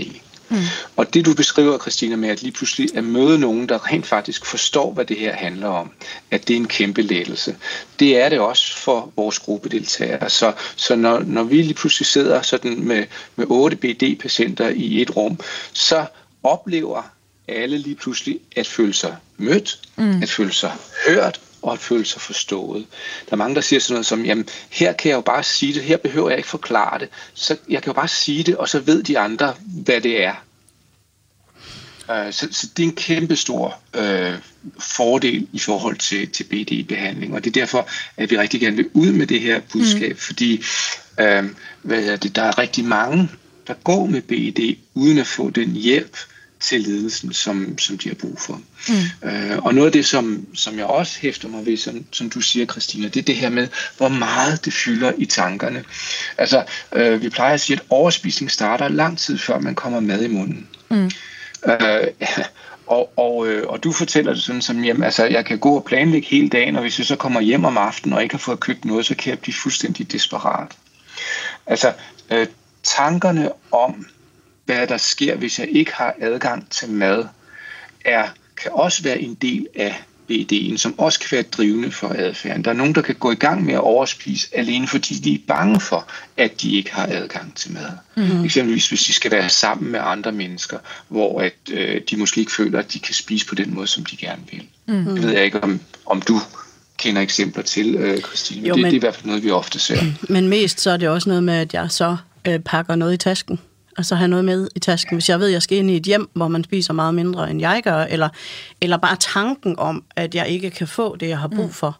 Mm. 0.48 0.56
Og 0.96 1.14
det 1.14 1.24
du 1.24 1.34
beskriver, 1.34 1.78
Christina, 1.78 2.16
med 2.16 2.28
at 2.28 2.42
lige 2.42 2.52
pludselig 2.52 2.96
at 2.96 3.04
møde 3.04 3.38
nogen, 3.38 3.68
der 3.68 3.92
rent 3.92 4.06
faktisk 4.06 4.46
forstår, 4.46 4.92
hvad 4.92 5.04
det 5.04 5.18
her 5.18 5.32
handler 5.32 5.68
om, 5.68 5.90
at 6.30 6.48
det 6.48 6.54
er 6.54 6.58
en 6.58 6.68
kæmpe 6.68 7.02
lettelse. 7.02 7.56
Det 7.98 8.20
er 8.20 8.28
det 8.28 8.40
også 8.40 8.76
for 8.76 9.12
vores 9.16 9.38
gruppedeltagere. 9.38 10.30
Så, 10.30 10.52
så 10.76 10.96
når, 10.96 11.18
når 11.18 11.42
vi 11.42 11.62
lige 11.62 11.74
pludselig 11.74 12.06
sidder 12.06 12.42
sådan 12.42 12.80
med, 12.80 13.04
med 13.36 13.46
8 13.48 13.76
BD-patienter 13.76 14.68
i 14.68 15.02
et 15.02 15.16
rum, 15.16 15.40
så 15.72 16.06
oplever 16.44 17.02
alle 17.48 17.78
lige 17.78 17.94
pludselig 17.94 18.40
at 18.56 18.66
føle 18.66 18.94
sig 18.94 19.16
mødt, 19.36 19.80
mm. 19.96 20.22
at 20.22 20.30
føle 20.30 20.52
sig 20.52 20.72
hørt, 21.08 21.40
og 21.62 21.72
at 21.72 21.78
føle 21.78 22.04
sig 22.04 22.20
forstået. 22.20 22.86
Der 23.26 23.32
er 23.32 23.36
mange, 23.36 23.54
der 23.54 23.60
siger 23.60 23.80
sådan 23.80 23.94
noget 23.94 24.06
som, 24.06 24.24
jamen 24.24 24.48
her 24.70 24.92
kan 24.92 25.08
jeg 25.08 25.16
jo 25.16 25.20
bare 25.20 25.42
sige 25.42 25.74
det, 25.74 25.82
her 25.82 25.96
behøver 25.96 26.28
jeg 26.28 26.38
ikke 26.38 26.48
forklare 26.48 26.98
det, 26.98 27.08
så 27.34 27.56
jeg 27.68 27.82
kan 27.82 27.90
jo 27.90 27.94
bare 27.94 28.08
sige 28.08 28.42
det, 28.42 28.56
og 28.56 28.68
så 28.68 28.80
ved 28.80 29.02
de 29.02 29.18
andre, 29.18 29.54
hvad 29.84 30.00
det 30.00 30.24
er. 30.24 30.34
Uh, 32.08 32.32
så, 32.32 32.48
så 32.50 32.66
det 32.76 32.82
er 32.82 32.88
en 32.88 32.96
kæmpe 32.96 33.36
stor 33.36 33.78
uh, 33.98 34.34
fordel 34.78 35.48
i 35.52 35.58
forhold 35.58 35.96
til, 35.96 36.30
til 36.30 36.44
BDI-behandling, 36.44 37.34
og 37.34 37.44
det 37.44 37.56
er 37.56 37.60
derfor, 37.60 37.88
at 38.16 38.30
vi 38.30 38.38
rigtig 38.38 38.60
gerne 38.60 38.76
vil 38.76 38.90
ud 38.92 39.12
med 39.12 39.26
det 39.26 39.40
her 39.40 39.60
budskab, 39.72 40.10
mm. 40.10 40.18
fordi 40.18 40.64
uh, 41.20 41.44
hvad 41.82 42.04
er 42.04 42.16
det, 42.16 42.36
der 42.36 42.42
er 42.42 42.58
rigtig 42.58 42.84
mange, 42.84 43.30
der 43.66 43.74
går 43.74 44.06
med 44.06 44.22
BED 44.22 44.76
uden 44.94 45.18
at 45.18 45.26
få 45.26 45.50
den 45.50 45.72
hjælp, 45.72 46.18
til 46.68 46.80
ledelsen, 46.80 47.32
som, 47.32 47.78
som 47.78 47.98
de 47.98 48.08
har 48.08 48.14
brug 48.14 48.40
for. 48.40 48.60
Mm. 48.88 49.28
Øh, 49.28 49.58
og 49.58 49.74
noget 49.74 49.86
af 49.86 49.92
det, 49.92 50.06
som, 50.06 50.46
som 50.54 50.78
jeg 50.78 50.86
også 50.86 51.18
hæfter 51.20 51.48
mig 51.48 51.66
ved, 51.66 51.76
som, 51.76 52.04
som 52.12 52.30
du 52.30 52.40
siger, 52.40 52.66
Christina, 52.66 53.08
det 53.08 53.20
er 53.20 53.24
det 53.24 53.36
her 53.36 53.50
med, 53.50 53.68
hvor 53.96 54.08
meget 54.08 54.64
det 54.64 54.72
fylder 54.72 55.12
i 55.18 55.24
tankerne. 55.26 55.84
Altså, 56.38 56.64
øh, 56.92 57.22
vi 57.22 57.28
plejer 57.28 57.54
at 57.54 57.60
sige, 57.60 57.76
at 57.76 57.82
overspisning 57.90 58.50
starter 58.50 58.88
lang 58.88 59.18
tid 59.18 59.38
før 59.38 59.58
man 59.58 59.74
kommer 59.74 60.00
mad 60.00 60.22
i 60.22 60.28
munden. 60.28 60.68
Mm. 60.90 61.10
Øh, 61.66 62.06
og, 62.86 63.12
og, 63.16 63.48
øh, 63.48 63.66
og 63.68 63.84
du 63.84 63.92
fortæller 63.92 64.32
det 64.34 64.42
sådan 64.42 64.62
som, 64.62 64.84
jamen, 64.84 65.02
altså, 65.02 65.24
jeg 65.24 65.44
kan 65.44 65.58
gå 65.58 65.76
og 65.76 65.84
planlægge 65.84 66.28
hele 66.28 66.48
dagen, 66.48 66.76
og 66.76 66.82
hvis 66.82 66.98
jeg 66.98 67.06
så 67.06 67.16
kommer 67.16 67.40
hjem 67.40 67.64
om 67.64 67.78
aftenen 67.78 68.16
og 68.16 68.22
ikke 68.22 68.34
har 68.34 68.38
fået 68.38 68.60
købt 68.60 68.84
noget, 68.84 69.06
så 69.06 69.14
kan 69.14 69.30
jeg 69.30 69.38
blive 69.38 69.54
fuldstændig 69.54 70.12
desperat. 70.12 70.68
Altså, 71.66 71.92
øh, 72.30 72.46
tankerne 72.82 73.50
om, 73.72 74.06
hvad 74.64 74.86
der 74.86 74.96
sker, 74.96 75.36
hvis 75.36 75.58
jeg 75.58 75.68
ikke 75.70 75.92
har 75.94 76.14
adgang 76.20 76.70
til 76.70 76.90
mad, 76.90 77.24
er, 78.04 78.28
kan 78.62 78.70
også 78.74 79.02
være 79.02 79.20
en 79.20 79.34
del 79.34 79.66
af 79.76 80.04
BD'en, 80.30 80.76
som 80.76 80.98
også 80.98 81.20
kan 81.20 81.28
være 81.32 81.42
drivende 81.42 81.90
for 81.90 82.14
adfærden. 82.18 82.64
Der 82.64 82.70
er 82.70 82.74
nogen, 82.74 82.94
der 82.94 83.02
kan 83.02 83.14
gå 83.14 83.32
i 83.32 83.34
gang 83.34 83.64
med 83.64 83.74
at 83.74 83.80
overspise, 83.80 84.48
alene 84.52 84.86
fordi 84.86 85.14
de 85.14 85.34
er 85.34 85.38
bange 85.48 85.80
for, 85.80 86.08
at 86.36 86.62
de 86.62 86.76
ikke 86.76 86.94
har 86.94 87.06
adgang 87.10 87.54
til 87.54 87.72
mad. 87.72 87.90
Mm-hmm. 88.16 88.44
Eksempelvis 88.44 88.88
hvis 88.88 89.02
de 89.02 89.12
skal 89.12 89.30
være 89.30 89.48
sammen 89.48 89.92
med 89.92 90.00
andre 90.02 90.32
mennesker, 90.32 90.78
hvor 91.08 91.40
at, 91.40 91.54
øh, 91.70 92.00
de 92.10 92.16
måske 92.16 92.40
ikke 92.40 92.52
føler, 92.52 92.78
at 92.78 92.92
de 92.92 92.98
kan 92.98 93.14
spise 93.14 93.46
på 93.46 93.54
den 93.54 93.74
måde, 93.74 93.86
som 93.86 94.04
de 94.04 94.16
gerne 94.16 94.42
vil. 94.50 94.62
Mm-hmm. 94.86 95.16
Jeg 95.16 95.22
ved 95.22 95.40
ikke, 95.40 95.62
om, 95.62 95.80
om 96.06 96.22
du 96.22 96.40
kender 96.96 97.22
eksempler 97.22 97.62
til, 97.62 97.94
øh, 97.94 98.18
Christine, 98.18 98.68
jo, 98.68 98.74
men 98.74 98.84
det, 98.84 98.90
det 98.90 98.96
er 98.96 99.00
i 99.00 99.00
hvert 99.00 99.14
fald 99.14 99.26
noget, 99.26 99.44
vi 99.44 99.50
ofte 99.50 99.78
ser. 99.78 99.98
Men 100.32 100.48
mest 100.48 100.80
så 100.80 100.90
er 100.90 100.96
det 100.96 101.08
også 101.08 101.28
noget 101.28 101.44
med, 101.44 101.54
at 101.54 101.74
jeg 101.74 101.90
så 101.90 102.16
øh, 102.44 102.60
pakker 102.60 102.94
noget 102.94 103.14
i 103.14 103.16
tasken 103.16 103.58
altså 103.96 104.14
have 104.14 104.28
noget 104.28 104.44
med 104.44 104.68
i 104.76 104.78
tasken. 104.78 105.16
Hvis 105.16 105.28
jeg 105.28 105.40
ved, 105.40 105.46
at 105.46 105.52
jeg 105.52 105.62
skal 105.62 105.78
ind 105.78 105.90
i 105.90 105.96
et 105.96 106.02
hjem, 106.02 106.30
hvor 106.34 106.48
man 106.48 106.64
spiser 106.64 106.92
meget 106.92 107.14
mindre, 107.14 107.50
end 107.50 107.60
jeg 107.60 107.80
gør, 107.84 107.96
eller, 107.96 108.28
eller 108.80 108.96
bare 108.96 109.16
tanken 109.16 109.78
om, 109.78 110.04
at 110.16 110.34
jeg 110.34 110.48
ikke 110.48 110.70
kan 110.70 110.88
få 110.88 111.16
det, 111.16 111.28
jeg 111.28 111.38
har 111.38 111.48
brug 111.48 111.66
mm. 111.66 111.72
for, 111.72 111.98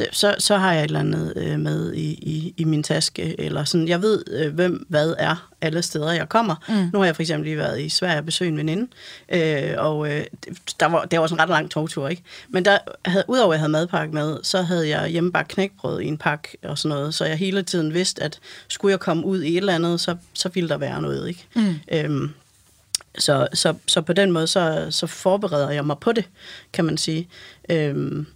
øh, 0.00 0.06
så, 0.12 0.34
så 0.38 0.56
har 0.56 0.72
jeg 0.72 0.80
et 0.80 0.84
eller 0.84 1.00
andet 1.00 1.32
øh, 1.36 1.58
med 1.58 1.92
i, 1.92 2.12
i, 2.12 2.54
i 2.56 2.64
min 2.64 2.82
taske. 2.82 3.40
Eller 3.40 3.64
sådan. 3.64 3.88
Jeg 3.88 4.02
ved, 4.02 4.24
øh, 4.30 4.54
hvem 4.54 4.86
hvad 4.88 5.14
er 5.18 5.48
alle 5.60 5.82
steder, 5.82 6.12
jeg 6.12 6.28
kommer. 6.28 6.54
Mm. 6.68 6.90
Nu 6.92 6.98
har 6.98 7.04
jeg 7.04 7.16
for 7.16 7.22
eksempel 7.22 7.44
lige 7.44 7.58
været 7.58 7.80
i 7.80 7.88
Sverige 7.88 8.18
og 8.18 8.24
besøgt 8.24 8.48
en 8.48 8.56
veninde, 8.56 8.86
øh, 9.28 9.74
og 9.78 10.12
øh, 10.12 10.24
der 10.80 10.86
var, 10.86 11.04
det 11.04 11.20
var 11.20 11.26
sådan 11.26 11.36
en 11.36 11.42
ret 11.42 11.48
lang 11.48 11.70
togtur, 11.70 12.08
ikke? 12.08 12.22
Men 12.48 12.64
der 12.64 12.78
havde, 13.04 13.24
udover 13.28 13.52
at 13.52 13.54
jeg 13.54 13.60
havde 13.60 13.72
madpakke 13.72 14.14
med, 14.14 14.38
så 14.42 14.62
havde 14.62 14.88
jeg 14.88 15.08
hjemmebagt 15.08 15.48
knækbrød 15.48 16.00
i 16.00 16.06
en 16.06 16.18
pakke 16.18 16.58
og 16.62 16.78
sådan 16.78 16.96
noget, 16.96 17.14
så 17.14 17.24
jeg 17.24 17.36
hele 17.36 17.62
tiden 17.62 17.94
vidste, 17.94 18.22
at 18.22 18.38
skulle 18.68 18.92
jeg 18.92 19.00
komme 19.00 19.24
ud 19.24 19.42
i 19.42 19.52
et 19.52 19.56
eller 19.56 19.74
andet, 19.74 20.00
så, 20.00 20.16
så 20.32 20.48
ville 20.48 20.68
der 20.68 20.76
være 20.76 21.02
noget, 21.02 21.28
ikke? 21.28 21.46
Mm. 21.54 21.74
Øhm, 21.92 22.30
så, 23.18 23.48
så, 23.54 23.74
så 23.86 24.00
på 24.00 24.12
den 24.12 24.32
måde, 24.32 24.46
så, 24.46 24.86
så 24.90 25.06
forbereder 25.06 25.70
jeg 25.70 25.86
mig 25.86 25.98
på 25.98 26.12
det, 26.12 26.24
kan 26.72 26.84
man 26.84 26.98
sige. 26.98 27.28
Øhm, 27.68 28.26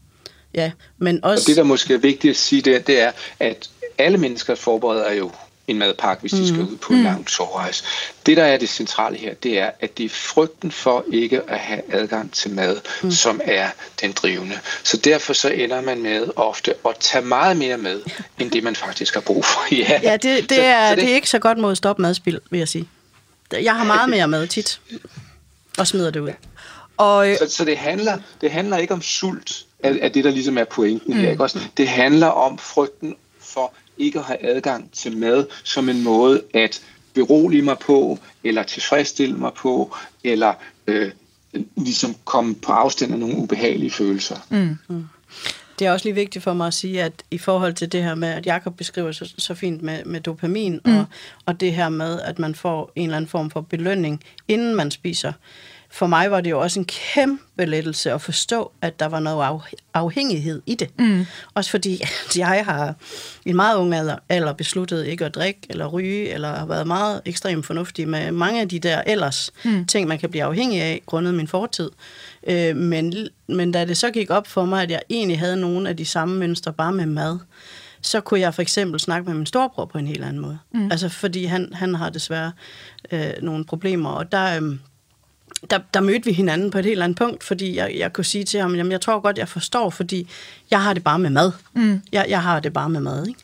Ja, 0.56 0.70
men 0.98 1.24
også... 1.24 1.42
Og 1.42 1.46
det, 1.46 1.56
der 1.56 1.62
måske 1.62 1.94
er 1.94 1.98
vigtigt 1.98 2.30
at 2.30 2.36
sige, 2.36 2.62
det, 2.62 2.86
det 2.86 3.00
er, 3.00 3.12
at 3.40 3.70
alle 3.98 4.18
mennesker 4.18 4.54
forbereder 4.54 5.12
jo 5.12 5.30
en 5.68 5.78
madpakke, 5.78 6.20
hvis 6.20 6.32
de 6.32 6.40
mm. 6.40 6.46
skal 6.46 6.60
ud 6.60 6.76
på 6.76 6.92
en 6.92 6.98
mm. 6.98 7.04
lang 7.04 7.26
togrejse. 7.26 7.84
Det, 8.26 8.36
der 8.36 8.44
er 8.44 8.56
det 8.56 8.68
centrale 8.68 9.16
her, 9.16 9.34
det 9.34 9.58
er, 9.58 9.70
at 9.80 9.98
det 9.98 10.04
er 10.04 10.08
frygten 10.08 10.70
for 10.70 11.04
ikke 11.12 11.40
at 11.50 11.58
have 11.58 11.82
adgang 11.88 12.32
til 12.32 12.50
mad, 12.50 12.80
mm. 13.02 13.10
som 13.10 13.40
er 13.44 13.70
den 14.00 14.12
drivende. 14.12 14.58
Så 14.82 14.96
derfor 14.96 15.32
så 15.32 15.48
ender 15.48 15.80
man 15.80 16.02
med 16.02 16.26
ofte 16.36 16.74
at 16.88 16.96
tage 17.00 17.24
meget 17.24 17.56
mere 17.56 17.78
med, 17.78 18.00
end 18.40 18.50
det 18.50 18.64
man 18.64 18.76
faktisk 18.76 19.14
har 19.14 19.20
brug 19.20 19.44
for. 19.44 19.60
ja, 19.74 20.00
ja 20.02 20.12
det, 20.12 20.22
det, 20.22 20.50
så, 20.50 20.62
er, 20.62 20.88
så 20.88 20.94
det, 20.94 21.02
det 21.02 21.10
er 21.10 21.14
ikke 21.14 21.30
så 21.30 21.38
godt 21.38 21.58
mod 21.58 21.70
at 21.70 21.76
stoppe 21.76 22.02
madspil, 22.02 22.40
vil 22.50 22.58
jeg 22.58 22.68
sige. 22.68 22.88
Jeg 23.52 23.76
har 23.76 23.84
meget 23.84 24.10
mere 24.10 24.28
med 24.28 24.46
tit, 24.46 24.80
og 25.78 25.86
smider 25.86 26.10
det 26.10 26.20
ud. 26.20 26.30
Og, 26.96 27.36
så, 27.38 27.56
så 27.56 27.64
det, 27.64 27.78
handler, 27.78 28.18
det 28.40 28.50
handler 28.50 28.76
ikke 28.76 28.94
om 28.94 29.02
sult, 29.02 29.64
af, 29.86 29.98
af 30.02 30.12
det, 30.12 30.24
der 30.24 30.30
ligesom 30.30 30.58
er 30.58 30.64
pointen 30.64 31.14
mm. 31.14 31.20
her. 31.20 31.30
Ikke? 31.30 31.42
Også, 31.42 31.58
det 31.76 31.88
handler 31.88 32.26
om 32.26 32.58
frygten 32.58 33.14
for 33.40 33.72
ikke 33.98 34.18
at 34.18 34.24
have 34.24 34.44
adgang 34.44 34.90
til 34.92 35.16
mad 35.16 35.46
som 35.64 35.88
en 35.88 36.02
måde 36.02 36.42
at 36.54 36.82
berolige 37.14 37.62
mig 37.62 37.78
på, 37.78 38.18
eller 38.44 38.62
tilfredsstille 38.62 39.36
mig 39.36 39.52
på, 39.52 39.96
eller 40.24 40.54
øh, 40.86 41.10
ligesom 41.76 42.16
komme 42.24 42.54
på 42.54 42.72
afstand 42.72 43.12
af 43.12 43.18
nogle 43.18 43.36
ubehagelige 43.36 43.90
følelser. 43.90 44.36
Mm. 44.50 44.78
Mm. 44.88 45.04
Det 45.78 45.86
er 45.86 45.92
også 45.92 46.06
lige 46.06 46.14
vigtigt 46.14 46.44
for 46.44 46.54
mig 46.54 46.66
at 46.66 46.74
sige, 46.74 47.02
at 47.02 47.12
i 47.30 47.38
forhold 47.38 47.74
til 47.74 47.92
det 47.92 48.02
her 48.02 48.14
med, 48.14 48.28
at 48.28 48.46
Jakob 48.46 48.76
beskriver 48.76 49.12
så, 49.12 49.34
så 49.38 49.54
fint 49.54 49.82
med, 49.82 50.04
med 50.04 50.20
dopamin, 50.20 50.80
mm. 50.84 50.96
og, 50.96 51.04
og 51.46 51.60
det 51.60 51.72
her 51.72 51.88
med, 51.88 52.20
at 52.20 52.38
man 52.38 52.54
får 52.54 52.92
en 52.96 53.02
eller 53.02 53.16
anden 53.16 53.28
form 53.28 53.50
for 53.50 53.60
belønning, 53.60 54.22
inden 54.48 54.74
man 54.74 54.90
spiser, 54.90 55.32
for 55.96 56.06
mig 56.06 56.30
var 56.30 56.40
det 56.40 56.50
jo 56.50 56.60
også 56.60 56.80
en 56.80 56.84
kæmpe 56.84 57.64
lettelse 57.64 58.12
at 58.12 58.20
forstå, 58.20 58.72
at 58.82 59.00
der 59.00 59.06
var 59.06 59.20
noget 59.20 59.60
afhængighed 59.94 60.62
i 60.66 60.74
det. 60.74 60.90
Mm. 60.98 61.26
Også 61.54 61.70
fordi 61.70 62.00
at 62.02 62.36
jeg 62.38 62.64
har 62.64 62.94
i 63.44 63.50
en 63.50 63.56
meget 63.56 63.76
ung 63.76 63.94
alder, 63.94 64.16
alder 64.28 64.52
besluttet 64.52 65.06
ikke 65.06 65.24
at 65.24 65.34
drikke 65.34 65.60
eller 65.70 65.86
ryge, 65.86 66.28
eller 66.28 66.56
har 66.56 66.66
været 66.66 66.86
meget 66.86 67.20
ekstremt 67.24 67.66
fornuftig 67.66 68.08
med 68.08 68.32
mange 68.32 68.60
af 68.60 68.68
de 68.68 68.78
der 68.78 69.02
ellers 69.06 69.50
mm. 69.64 69.86
ting, 69.86 70.08
man 70.08 70.18
kan 70.18 70.30
blive 70.30 70.44
afhængig 70.44 70.82
af, 70.82 71.02
grundet 71.06 71.34
min 71.34 71.48
fortid. 71.48 71.90
Øh, 72.48 72.76
men, 72.76 73.14
men 73.48 73.72
da 73.72 73.84
det 73.84 73.96
så 73.96 74.10
gik 74.10 74.30
op 74.30 74.46
for 74.46 74.64
mig, 74.64 74.82
at 74.82 74.90
jeg 74.90 75.02
egentlig 75.10 75.38
havde 75.38 75.56
nogle 75.56 75.88
af 75.88 75.96
de 75.96 76.04
samme 76.04 76.38
mønstre, 76.38 76.72
bare 76.72 76.92
med 76.92 77.06
mad, 77.06 77.38
så 78.00 78.20
kunne 78.20 78.40
jeg 78.40 78.54
for 78.54 78.62
eksempel 78.62 79.00
snakke 79.00 79.28
med 79.28 79.36
min 79.36 79.46
storebror 79.46 79.84
på 79.84 79.98
en 79.98 80.06
helt 80.06 80.24
anden 80.24 80.42
måde. 80.42 80.58
Mm. 80.74 80.90
Altså 80.90 81.08
fordi 81.08 81.44
han, 81.44 81.72
han 81.72 81.94
har 81.94 82.10
desværre 82.10 82.52
øh, 83.12 83.32
nogle 83.42 83.64
problemer, 83.64 84.10
og 84.10 84.32
der... 84.32 84.62
Øh, 84.62 84.76
der, 85.70 85.78
der 85.94 86.00
mødte 86.00 86.24
vi 86.24 86.32
hinanden 86.32 86.70
på 86.70 86.78
et 86.78 86.84
helt 86.84 87.02
andet 87.02 87.18
punkt, 87.18 87.44
fordi 87.44 87.76
jeg, 87.76 87.94
jeg 87.98 88.12
kunne 88.12 88.24
sige 88.24 88.44
til 88.44 88.60
ham, 88.60 88.74
jamen 88.74 88.92
jeg 88.92 89.00
tror 89.00 89.20
godt, 89.20 89.38
jeg 89.38 89.48
forstår, 89.48 89.90
fordi 89.90 90.28
jeg 90.70 90.82
har 90.82 90.94
det 90.94 91.04
bare 91.04 91.18
med 91.18 91.30
mad. 91.30 91.52
Mm. 91.74 92.02
Jeg, 92.12 92.26
jeg 92.28 92.42
har 92.42 92.60
det 92.60 92.72
bare 92.72 92.90
med 92.90 93.00
mad, 93.00 93.26
ikke? 93.26 93.40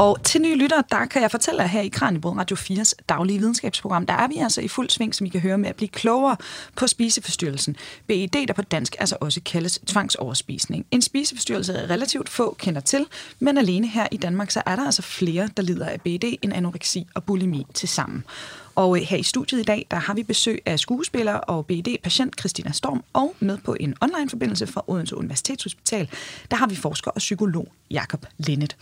Og 0.00 0.22
til 0.22 0.40
nye 0.40 0.56
lyttere, 0.56 0.82
der 0.90 1.06
kan 1.06 1.22
jeg 1.22 1.30
fortælle 1.30 1.62
jer 1.62 1.68
her 1.68 1.80
i 1.80 1.88
Kranjebrød 1.88 2.36
Radio 2.36 2.56
4's 2.56 2.92
daglige 3.08 3.38
videnskabsprogram, 3.38 4.06
der 4.06 4.14
er 4.14 4.28
vi 4.28 4.36
altså 4.36 4.60
i 4.60 4.68
fuld 4.68 4.90
sving, 4.90 5.14
som 5.14 5.26
I 5.26 5.28
kan 5.28 5.40
høre 5.40 5.58
med 5.58 5.68
at 5.68 5.76
blive 5.76 5.88
klogere 5.88 6.36
på 6.76 6.86
spiseforstyrrelsen. 6.86 7.76
BED, 8.06 8.46
der 8.46 8.52
på 8.52 8.62
dansk 8.62 8.96
altså 8.98 9.16
også 9.20 9.40
kaldes 9.44 9.78
tvangsoverspisning. 9.86 10.86
En 10.90 11.02
spiseforstyrrelse 11.02 11.72
er 11.72 11.90
relativt 11.90 12.28
få 12.28 12.56
kender 12.58 12.80
til, 12.80 13.06
men 13.38 13.58
alene 13.58 13.86
her 13.86 14.06
i 14.12 14.16
Danmark, 14.16 14.50
så 14.50 14.62
er 14.66 14.76
der 14.76 14.84
altså 14.84 15.02
flere, 15.02 15.48
der 15.56 15.62
lider 15.62 15.86
af 15.86 16.00
BED 16.00 16.24
end 16.42 16.52
anoreksi 16.52 17.06
og 17.14 17.24
bulimi 17.24 17.66
til 17.74 17.88
sammen. 17.88 18.24
Og 18.74 18.96
øh, 18.96 19.02
her 19.02 19.16
i 19.16 19.22
studiet 19.22 19.60
i 19.60 19.64
dag, 19.64 19.86
der 19.90 19.96
har 19.96 20.14
vi 20.14 20.22
besøg 20.22 20.62
af 20.66 20.78
skuespiller 20.78 21.34
og 21.34 21.66
BED-patient 21.66 22.40
Christina 22.40 22.72
Storm, 22.72 23.02
og 23.12 23.34
med 23.40 23.58
på 23.58 23.76
en 23.80 23.94
online-forbindelse 24.00 24.66
fra 24.66 24.84
Odense 24.86 25.16
Universitetshospital, 25.16 26.10
der 26.50 26.56
har 26.56 26.66
vi 26.66 26.76
forsker 26.76 27.10
og 27.10 27.18
psykolog 27.18 27.68
Jakob 27.90 28.26
Lindet. 28.38 28.76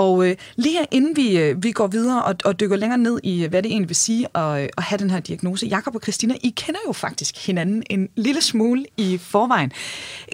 Og 0.00 0.28
øh, 0.28 0.36
lige 0.56 0.78
her, 0.78 0.84
inden 0.90 1.16
vi, 1.16 1.38
øh, 1.38 1.62
vi 1.62 1.72
går 1.72 1.86
videre 1.86 2.24
og, 2.24 2.34
og 2.44 2.60
dykker 2.60 2.76
længere 2.76 2.98
ned 2.98 3.20
i, 3.22 3.44
øh, 3.44 3.50
hvad 3.50 3.62
det 3.62 3.70
egentlig 3.70 3.88
vil 3.88 3.96
sige 3.96 4.26
at, 4.34 4.62
øh, 4.62 4.68
at 4.78 4.82
have 4.82 4.98
den 4.98 5.10
her 5.10 5.20
diagnose, 5.20 5.66
Jakob 5.66 5.94
og 5.94 6.00
Christina, 6.02 6.34
I 6.42 6.48
kender 6.56 6.80
jo 6.86 6.92
faktisk 6.92 7.46
hinanden 7.46 7.82
en 7.90 8.08
lille 8.16 8.42
smule 8.42 8.84
i 8.96 9.18
forvejen. 9.18 9.72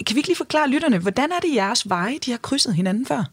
Kan 0.07 0.15
vi 0.15 0.19
ikke 0.19 0.29
lige 0.29 0.37
forklare 0.37 0.69
lytterne, 0.69 0.97
hvordan 0.97 1.31
er 1.31 1.39
det 1.39 1.55
jeres 1.55 1.89
veje, 1.89 2.17
de 2.25 2.31
har 2.31 2.37
krydset 2.37 2.75
hinanden 2.75 3.05
før? 3.05 3.23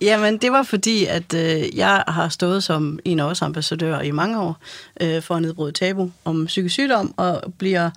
Jamen, 0.00 0.38
det 0.38 0.52
var 0.52 0.62
fordi, 0.62 1.04
at 1.04 1.34
øh, 1.34 1.76
jeg 1.76 2.04
har 2.08 2.28
stået 2.28 2.64
som 2.64 2.98
en 3.04 3.20
af 3.20 3.24
os 3.24 3.72
i 4.04 4.10
mange 4.10 4.40
år 4.40 4.56
øh, 5.00 5.22
for 5.22 5.34
at 5.34 5.42
nedbryde 5.42 5.72
tabu 5.72 6.10
om 6.24 6.46
psykisk 6.46 6.72
sygdom, 6.72 7.14
og 7.16 7.52
bliver 7.58 7.90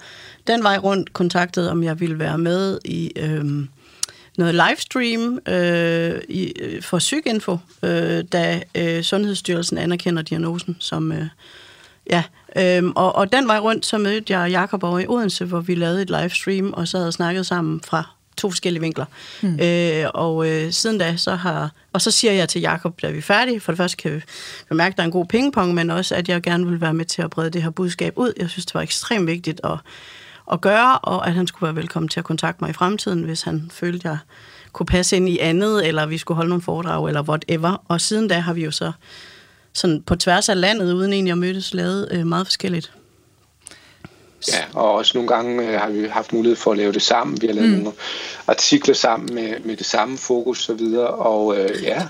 den 0.48 0.64
vej 0.64 0.78
rundt 0.78 1.14
kontaktet, 1.14 1.70
om 1.70 1.84
jeg 1.84 2.00
ville 2.00 2.20
være 2.20 2.38
med 2.38 2.80
i 2.86 3.12
øh, 3.16 3.66
noget 4.38 4.56
livestream 4.56 5.40
øh, 5.48 6.22
i, 6.30 6.54
øh, 6.62 6.82
for 6.82 6.98
Psykinfo, 6.98 7.58
øh, 7.84 8.24
da 8.32 8.62
øh, 8.76 9.04
Sundhedsstyrelsen 9.04 9.78
anerkender 9.78 10.22
diagnosen 10.22 10.78
som... 10.80 11.12
Øh, 11.12 11.28
ja, 12.10 12.24
Øhm, 12.58 12.92
og, 12.96 13.16
og 13.16 13.32
den 13.32 13.48
vej 13.48 13.60
rundt, 13.60 13.86
så 13.86 13.98
mødte 13.98 14.38
jeg 14.38 14.52
Jakob 14.52 14.84
over 14.84 15.00
i 15.00 15.08
Odense, 15.08 15.46
hvor 15.46 15.60
vi 15.60 15.76
lavede 15.76 16.02
et 16.02 16.10
livestream, 16.10 16.74
og 16.74 16.88
så 16.88 16.98
havde 16.98 17.12
snakket 17.12 17.46
sammen 17.46 17.82
fra 17.82 18.04
to 18.38 18.50
forskellige 18.50 18.82
vinkler. 18.82 19.06
Mm. 19.42 19.60
Øh, 19.60 20.06
og 20.14 20.50
øh, 20.50 20.72
siden 20.72 20.98
da, 20.98 21.18
så 21.18 21.36
har... 21.36 21.72
Og 21.94 22.02
så 22.02 22.12
siger 22.12 22.34
jeg 22.34 22.50
til 22.50 22.62
Jakob, 22.62 23.02
da 23.02 23.12
vi 23.12 23.18
er 23.18 23.22
færdige, 23.22 23.60
for 23.60 23.72
det 23.72 23.78
første 23.78 23.98
kan 23.98 24.12
vi 24.70 24.76
mærke, 24.76 24.94
at 24.94 24.98
der 24.98 25.04
er 25.04 25.06
en 25.06 25.12
god 25.12 25.26
pingpong, 25.26 25.74
men 25.74 25.90
også, 25.90 26.16
at 26.16 26.30
jeg 26.30 26.42
gerne 26.42 26.68
vil 26.68 26.82
være 26.82 26.94
med 26.94 27.06
til 27.06 27.22
at 27.22 27.30
brede 27.30 27.50
det 27.50 27.64
her 27.64 27.70
budskab 27.70 28.14
ud. 28.16 28.34
Jeg 28.38 28.50
synes, 28.50 28.66
det 28.66 28.76
var 28.76 28.82
ekstremt 28.82 29.28
vigtigt 29.28 29.62
at, 29.64 29.78
at 30.52 30.62
gøre, 30.62 30.98
og 30.98 31.28
at 31.28 31.34
han 31.34 31.48
skulle 31.48 31.68
være 31.68 31.76
velkommen 31.76 32.10
til 32.10 32.20
at 32.20 32.24
kontakte 32.24 32.64
mig 32.64 32.70
i 32.70 32.74
fremtiden, 32.74 33.24
hvis 33.24 33.42
han 33.42 33.72
følte, 33.74 34.10
at 34.10 34.12
jeg 34.12 34.18
kunne 34.74 34.86
passe 34.86 35.16
ind 35.16 35.30
i 35.30 35.40
andet, 35.40 35.88
eller 35.88 36.06
vi 36.06 36.18
skulle 36.18 36.36
holde 36.36 36.50
nogle 36.50 36.62
foredrag, 36.62 37.08
eller 37.08 37.22
whatever. 37.22 37.84
Og 37.88 38.02
siden 38.02 38.28
da 38.28 38.40
har 38.40 38.54
vi 38.54 38.64
jo 38.64 38.72
så 38.72 38.92
sådan 39.74 40.02
på 40.02 40.16
tværs 40.16 40.50
af 40.50 40.62
landet, 40.62 40.94
uden 40.94 41.14
egentlig 41.14 41.32
at 41.32 41.38
mødes, 41.38 41.74
lavet 41.74 42.08
øh, 42.12 42.28
meget 42.28 42.48
forskelligt. 42.48 42.92
Ja, 44.52 44.64
og 44.74 44.94
også 44.94 45.12
nogle 45.16 45.28
gange 45.28 45.68
øh, 45.68 45.80
har 45.80 45.90
vi 45.90 46.08
haft 46.08 46.34
mulighed 46.34 46.56
for 46.56 46.72
at 46.72 46.78
lave 46.78 46.92
det 46.92 47.02
sammen. 47.02 47.42
Vi 47.42 47.48
har 47.48 47.54
lavet 47.54 47.70
mm. 47.70 47.78
nogle 47.78 47.92
artikler 48.48 48.94
sammen 48.94 49.36
med, 49.36 49.60
med 49.64 49.78
det 49.78 49.86
samme 49.86 50.18
fokus 50.18 50.60
og 50.60 50.66
så 50.66 50.74
videre, 50.74 51.08
og 51.08 51.58
øh, 51.58 51.84
ja. 51.84 52.08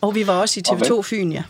Og 0.00 0.14
vi 0.14 0.26
var 0.26 0.40
også 0.40 0.60
i 0.60 0.62
TV2 0.68 1.02
Fyn, 1.02 1.32
ja. 1.32 1.42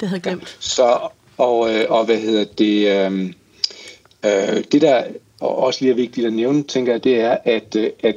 Det 0.00 0.08
havde 0.08 0.16
jeg 0.16 0.22
glemt. 0.22 0.42
Ja, 0.42 0.46
så, 0.60 0.98
og, 1.38 1.74
øh, 1.74 1.86
og 1.88 2.04
hvad 2.04 2.16
hedder 2.16 2.44
det... 2.44 2.88
Øh, 2.88 3.32
øh, 4.24 4.64
det 4.72 4.82
der 4.82 5.04
også 5.40 5.78
lige 5.80 5.90
er 5.90 5.96
vigtigt 5.96 6.26
at 6.26 6.32
nævne, 6.32 6.62
tænker 6.62 6.92
jeg, 6.92 7.04
det 7.04 7.20
er, 7.20 7.36
at, 7.44 7.76
øh, 7.76 7.90
at 8.00 8.16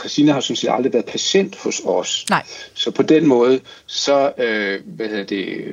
Christina 0.00 0.32
har 0.32 0.40
sådan 0.40 0.56
set 0.56 0.70
aldrig 0.72 0.92
været 0.92 1.04
patient 1.04 1.56
hos 1.56 1.82
os. 1.84 2.26
Nej. 2.30 2.42
Så 2.74 2.90
på 2.90 3.02
den 3.02 3.26
måde, 3.26 3.60
så, 3.86 4.32
øh, 4.38 4.80
hvad 4.86 5.08
hedder 5.08 5.24
det, 5.24 5.64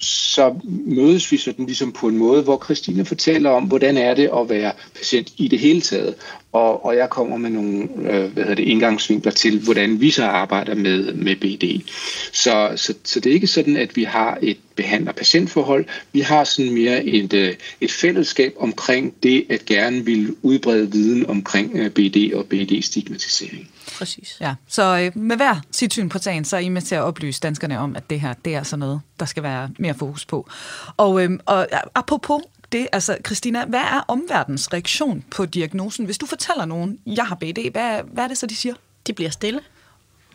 så 0.00 0.54
mødes 0.84 1.32
vi 1.32 1.36
sådan 1.36 1.66
ligesom 1.66 1.92
på 1.92 2.08
en 2.08 2.18
måde, 2.18 2.42
hvor 2.42 2.62
Christina 2.64 3.02
fortæller 3.02 3.50
om, 3.50 3.64
hvordan 3.64 3.96
er 3.96 4.14
det 4.14 4.30
at 4.36 4.48
være 4.48 4.72
patient 4.94 5.32
i 5.36 5.48
det 5.48 5.58
hele 5.58 5.80
taget. 5.80 6.14
Og, 6.52 6.84
og 6.84 6.96
jeg 6.96 7.10
kommer 7.10 7.36
med 7.36 7.50
nogle 7.50 7.82
øh, 7.82 8.32
hvad 8.32 8.42
hedder 8.42 8.54
det, 8.54 8.62
indgangsvinkler 8.62 9.32
til, 9.32 9.60
hvordan 9.60 10.00
vi 10.00 10.10
så 10.10 10.24
arbejder 10.24 10.74
med, 10.74 11.14
med 11.14 11.36
BD. 11.36 11.88
Så, 12.32 12.72
så, 12.76 12.94
så 13.04 13.20
det 13.20 13.30
er 13.30 13.34
ikke 13.34 13.46
sådan, 13.46 13.76
at 13.76 13.96
vi 13.96 14.04
har 14.04 14.38
et 14.42 14.56
behandler-patientforhold. 14.76 15.84
Vi 16.12 16.20
har 16.20 16.44
sådan 16.44 16.74
mere 16.74 17.04
et, 17.04 17.32
øh, 17.32 17.54
et 17.80 17.92
fællesskab 17.92 18.54
omkring 18.58 19.14
det, 19.22 19.46
at 19.50 19.64
gerne 19.64 20.04
vil 20.04 20.34
udbrede 20.42 20.92
viden 20.92 21.26
omkring 21.26 21.76
øh, 21.76 21.90
BD 21.90 22.34
og 22.34 22.44
BD-stigmatisering. 22.44 23.68
Præcis. 23.98 24.36
Ja, 24.40 24.54
så 24.68 24.98
øh, 24.98 25.22
med 25.22 25.36
hver 25.36 25.60
sit 25.70 25.92
syn 25.92 26.08
på 26.08 26.18
sagen, 26.18 26.44
så 26.44 26.56
er 26.56 26.60
I 26.60 26.68
med 26.68 26.82
til 26.82 26.94
at 26.94 27.02
oplyse 27.02 27.40
danskerne 27.40 27.78
om, 27.78 27.96
at 27.96 28.10
det 28.10 28.20
her, 28.20 28.34
det 28.44 28.54
er 28.54 28.62
sådan 28.62 28.78
noget, 28.78 29.00
der 29.20 29.26
skal 29.26 29.42
være 29.42 29.70
mere 29.78 29.94
fokus 29.94 30.24
på. 30.24 30.48
Og, 30.96 31.24
øh, 31.24 31.30
og 31.46 31.68
apropos 31.94 32.42
det, 32.72 32.88
altså 32.92 33.16
Christina, 33.26 33.64
hvad 33.64 33.80
er 33.80 34.04
omverdens 34.08 34.72
reaktion 34.72 35.24
på 35.30 35.46
diagnosen? 35.46 36.04
Hvis 36.04 36.18
du 36.18 36.26
fortæller 36.26 36.64
nogen, 36.64 36.98
jeg 37.06 37.26
har 37.26 37.34
BD, 37.34 37.70
hvad, 37.72 38.00
hvad 38.12 38.24
er 38.24 38.28
det 38.28 38.38
så, 38.38 38.46
de 38.46 38.56
siger? 38.56 38.74
De 39.06 39.12
bliver 39.12 39.30
stille. 39.30 39.60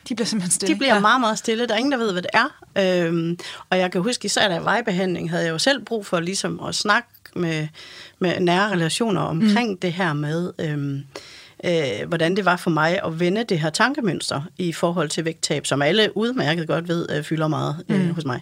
De 0.09 0.15
bliver 0.15 0.25
simpelthen 0.25 0.51
stille? 0.51 0.73
De 0.73 0.77
bliver 0.77 0.93
ja. 0.93 0.99
meget, 0.99 1.21
meget 1.21 1.37
stille. 1.37 1.67
Der 1.67 1.73
er 1.73 1.77
ingen, 1.77 1.91
der 1.91 1.97
ved, 1.97 2.11
hvad 2.11 2.21
det 2.21 2.31
er. 2.33 2.47
Øhm, 3.05 3.39
og 3.69 3.77
jeg 3.77 3.91
kan 3.91 4.01
huske, 4.01 4.25
især 4.25 4.47
da 4.47 4.59
vejbehandling, 4.59 5.29
havde 5.29 5.43
jeg 5.43 5.51
jo 5.51 5.57
selv 5.57 5.85
brug 5.85 6.05
for 6.05 6.19
ligesom 6.19 6.59
at 6.59 6.75
snakke 6.75 7.09
med, 7.35 7.67
med 8.19 8.39
nære 8.39 8.71
relationer 8.71 9.21
omkring 9.21 9.69
mm. 9.69 9.77
det 9.77 9.93
her 9.93 10.13
med, 10.13 10.51
øhm, 10.59 11.03
øh, 11.63 12.07
hvordan 12.07 12.35
det 12.35 12.45
var 12.45 12.57
for 12.57 12.69
mig 12.69 12.99
at 13.05 13.19
vende 13.19 13.43
det 13.43 13.59
her 13.59 13.69
tankemønster 13.69 14.41
i 14.57 14.73
forhold 14.73 15.09
til 15.09 15.25
vægttab, 15.25 15.65
som 15.65 15.81
alle 15.81 16.17
udmærket 16.17 16.67
godt 16.67 16.87
ved, 16.87 17.07
øh, 17.09 17.23
fylder 17.23 17.47
meget 17.47 17.85
øh, 17.89 18.01
mm. 18.01 18.13
hos 18.13 18.25
mig. 18.25 18.41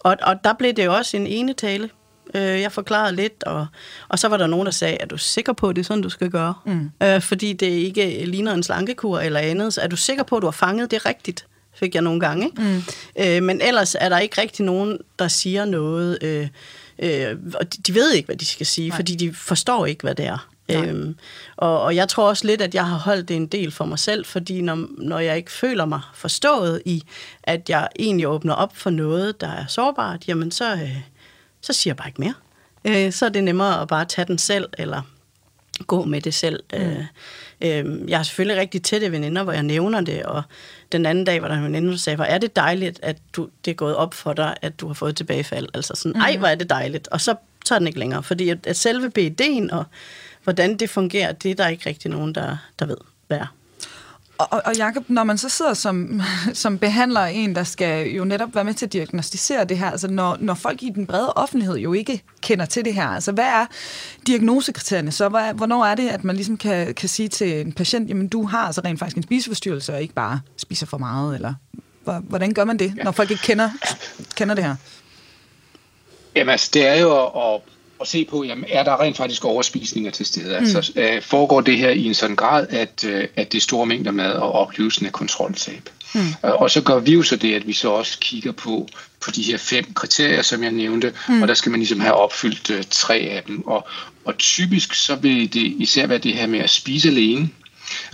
Og, 0.00 0.16
og 0.22 0.44
der 0.44 0.52
blev 0.52 0.72
det 0.72 0.84
jo 0.84 0.94
også 0.94 1.16
en 1.16 1.26
ene 1.26 1.52
tale 1.52 1.90
Øh, 2.34 2.60
jeg 2.60 2.72
forklarede 2.72 3.16
lidt, 3.16 3.42
og, 3.42 3.66
og 4.08 4.18
så 4.18 4.28
var 4.28 4.36
der 4.36 4.46
nogen, 4.46 4.66
der 4.66 4.72
sagde, 4.72 4.96
er 5.00 5.06
du 5.06 5.18
sikker 5.18 5.52
på, 5.52 5.68
at 5.68 5.76
det 5.76 5.82
er 5.82 5.86
sådan, 5.86 6.02
du 6.02 6.08
skal 6.08 6.30
gøre? 6.30 6.54
Mm. 6.66 6.90
Øh, 7.02 7.20
fordi 7.20 7.52
det 7.52 7.66
ikke 7.66 8.24
ligner 8.24 8.52
en 8.54 8.62
slankekur 8.62 9.20
eller 9.20 9.40
andet. 9.40 9.74
Så 9.74 9.80
er 9.80 9.86
du 9.86 9.96
sikker 9.96 10.22
på, 10.22 10.36
at 10.36 10.40
du 10.40 10.46
har 10.46 10.52
fanget 10.52 10.90
det 10.90 11.06
rigtigt? 11.06 11.46
Fik 11.74 11.94
jeg 11.94 12.02
nogle 12.02 12.20
gange. 12.20 12.50
Mm. 12.56 12.82
Øh, 13.18 13.42
men 13.42 13.60
ellers 13.60 13.96
er 14.00 14.08
der 14.08 14.18
ikke 14.18 14.40
rigtig 14.40 14.64
nogen, 14.64 14.98
der 15.18 15.28
siger 15.28 15.64
noget. 15.64 16.18
Øh, 16.22 16.48
øh, 16.98 17.36
og 17.54 17.74
de, 17.74 17.82
de 17.82 17.94
ved 17.94 18.12
ikke, 18.12 18.26
hvad 18.26 18.36
de 18.36 18.46
skal 18.46 18.66
sige, 18.66 18.88
Nej. 18.88 18.96
fordi 18.96 19.14
de 19.14 19.34
forstår 19.34 19.86
ikke, 19.86 20.02
hvad 20.02 20.14
det 20.14 20.26
er. 20.26 20.48
Øhm, 20.70 21.16
og, 21.56 21.82
og 21.82 21.96
jeg 21.96 22.08
tror 22.08 22.28
også 22.28 22.46
lidt, 22.46 22.62
at 22.62 22.74
jeg 22.74 22.86
har 22.86 22.96
holdt 22.96 23.28
det 23.28 23.36
en 23.36 23.46
del 23.46 23.70
for 23.70 23.84
mig 23.84 23.98
selv, 23.98 24.24
fordi 24.24 24.60
når, 24.60 24.86
når 24.98 25.18
jeg 25.18 25.36
ikke 25.36 25.52
føler 25.52 25.84
mig 25.84 26.00
forstået 26.14 26.82
i, 26.84 27.02
at 27.42 27.70
jeg 27.70 27.88
egentlig 27.98 28.28
åbner 28.28 28.54
op 28.54 28.76
for 28.76 28.90
noget, 28.90 29.40
der 29.40 29.48
er 29.48 29.66
sårbart, 29.66 30.28
jamen 30.28 30.50
så, 30.50 30.72
øh, 30.72 30.96
så 31.64 31.72
siger 31.72 31.92
jeg 31.92 31.96
bare 31.96 32.08
ikke 32.08 32.20
mere. 32.20 32.34
Øh, 32.84 33.12
så 33.12 33.24
er 33.24 33.28
det 33.28 33.44
nemmere 33.44 33.82
at 33.82 33.88
bare 33.88 34.04
tage 34.04 34.26
den 34.26 34.38
selv, 34.38 34.68
eller 34.78 35.02
gå 35.86 36.04
med 36.04 36.20
det 36.20 36.34
selv. 36.34 36.62
Mm. 36.72 36.78
Øh, 36.78 37.04
øh, 37.60 38.10
jeg 38.10 38.18
har 38.18 38.22
selvfølgelig 38.22 38.60
rigtig 38.60 38.82
tætte 38.82 39.12
veninder, 39.12 39.42
hvor 39.42 39.52
jeg 39.52 39.62
nævner 39.62 40.00
det, 40.00 40.22
og 40.22 40.42
den 40.92 41.06
anden 41.06 41.24
dag 41.24 41.42
var 41.42 41.48
der 41.48 41.54
en 41.54 41.64
veninde, 41.64 41.90
der 41.90 41.96
sagde, 41.96 42.16
hvor 42.16 42.24
er 42.24 42.38
det 42.38 42.56
dejligt, 42.56 43.00
at 43.02 43.16
du, 43.32 43.48
det 43.64 43.70
er 43.70 43.74
gået 43.74 43.96
op 43.96 44.14
for 44.14 44.32
dig, 44.32 44.54
at 44.62 44.80
du 44.80 44.86
har 44.86 44.94
fået 44.94 45.16
tilbagefald. 45.16 45.68
Altså 45.74 45.94
sådan, 45.96 46.20
ej, 46.20 46.32
mm. 46.32 46.38
hvor 46.38 46.48
er 46.48 46.54
det 46.54 46.70
dejligt. 46.70 47.08
Og 47.08 47.20
så, 47.20 47.34
så 47.64 47.74
er 47.74 47.78
den 47.78 47.86
ikke 47.86 47.98
længere, 47.98 48.22
fordi 48.22 48.48
at, 48.48 48.66
at 48.66 48.76
selve 48.76 49.10
BD'en 49.18 49.76
og 49.76 49.84
hvordan 50.44 50.76
det 50.76 50.90
fungerer, 50.90 51.32
det 51.32 51.50
er 51.50 51.54
der 51.54 51.68
ikke 51.68 51.88
rigtig 51.88 52.10
nogen, 52.10 52.34
der, 52.34 52.56
der 52.78 52.86
ved, 52.86 52.96
hvad 53.26 53.38
er. 53.38 53.54
Og, 54.38 54.62
og 54.64 54.76
Jacob, 54.76 55.04
når 55.08 55.24
man 55.24 55.38
så 55.38 55.48
sidder 55.48 55.74
som, 55.74 56.22
som 56.52 56.78
behandler 56.78 57.20
en, 57.20 57.54
der 57.54 57.64
skal 57.64 58.08
jo 58.08 58.24
netop 58.24 58.54
være 58.54 58.64
med 58.64 58.74
til 58.74 58.86
at 58.86 58.92
diagnostisere 58.92 59.64
det 59.64 59.78
her, 59.78 59.90
altså 59.90 60.08
når, 60.08 60.36
når 60.40 60.54
folk 60.54 60.82
i 60.82 60.90
den 60.94 61.06
brede 61.06 61.32
offentlighed 61.32 61.76
jo 61.76 61.92
ikke 61.92 62.22
kender 62.40 62.66
til 62.66 62.84
det 62.84 62.94
her, 62.94 63.08
altså 63.08 63.32
hvad 63.32 63.44
er 63.44 63.66
diagnosekriterierne 64.26 65.12
så? 65.12 65.28
Hvad, 65.28 65.54
hvornår 65.54 65.84
er 65.84 65.94
det, 65.94 66.08
at 66.08 66.24
man 66.24 66.36
ligesom 66.36 66.56
kan, 66.56 66.94
kan 66.94 67.08
sige 67.08 67.28
til 67.28 67.60
en 67.60 67.72
patient, 67.72 68.08
jamen 68.08 68.28
du 68.28 68.46
har 68.46 68.66
altså 68.66 68.80
rent 68.84 68.98
faktisk 68.98 69.16
en 69.16 69.22
spiseforstyrrelse, 69.22 69.92
og 69.94 70.02
ikke 70.02 70.14
bare 70.14 70.40
spiser 70.56 70.86
for 70.86 70.98
meget, 70.98 71.34
eller 71.34 71.54
hvordan 72.04 72.54
gør 72.54 72.64
man 72.64 72.78
det, 72.78 72.94
når 73.04 73.12
folk 73.12 73.30
ikke 73.30 73.42
kender, 73.42 73.70
kender 74.36 74.54
det 74.54 74.64
her? 74.64 74.76
Jamen 76.36 76.52
altså, 76.52 76.70
det 76.74 76.86
er 76.86 76.94
jo 76.94 77.26
at 77.26 77.60
at 78.00 78.08
se 78.08 78.24
på, 78.30 78.44
jamen, 78.44 78.64
er 78.68 78.82
der 78.82 79.00
rent 79.00 79.16
faktisk 79.16 79.44
overspisninger 79.44 80.10
til 80.10 80.26
stede? 80.26 80.60
Mm. 80.60 80.66
Altså, 80.66 80.92
øh, 80.96 81.22
foregår 81.22 81.60
det 81.60 81.78
her 81.78 81.90
i 81.90 82.04
en 82.04 82.14
sådan 82.14 82.36
grad, 82.36 82.66
at, 82.70 83.04
øh, 83.04 83.28
at 83.36 83.52
det 83.52 83.58
er 83.58 83.62
store 83.62 83.86
mængder 83.86 84.10
mad 84.10 84.32
og 84.32 84.52
oplevelsen 84.52 85.06
af 85.06 85.12
kontroltab? 85.12 85.90
Mm. 86.14 86.20
Øh, 86.20 86.52
og 86.54 86.70
så 86.70 86.82
gør 86.82 86.98
vi 86.98 87.12
jo 87.12 87.22
så 87.22 87.36
det, 87.36 87.54
at 87.54 87.66
vi 87.66 87.72
så 87.72 87.88
også 87.88 88.18
kigger 88.18 88.52
på, 88.52 88.88
på 89.20 89.30
de 89.30 89.42
her 89.42 89.56
fem 89.56 89.84
kriterier, 89.94 90.42
som 90.42 90.62
jeg 90.62 90.72
nævnte, 90.72 91.12
mm. 91.28 91.42
og 91.42 91.48
der 91.48 91.54
skal 91.54 91.70
man 91.70 91.80
ligesom 91.80 92.00
have 92.00 92.14
opfyldt 92.14 92.70
øh, 92.70 92.84
tre 92.90 93.14
af 93.16 93.42
dem. 93.46 93.66
Og, 93.66 93.88
og 94.24 94.38
typisk 94.38 94.94
så 94.94 95.14
vil 95.14 95.54
det 95.54 95.74
især 95.78 96.06
være 96.06 96.18
det 96.18 96.34
her 96.34 96.46
med 96.46 96.58
at 96.58 96.70
spise 96.70 97.08
alene, 97.08 97.48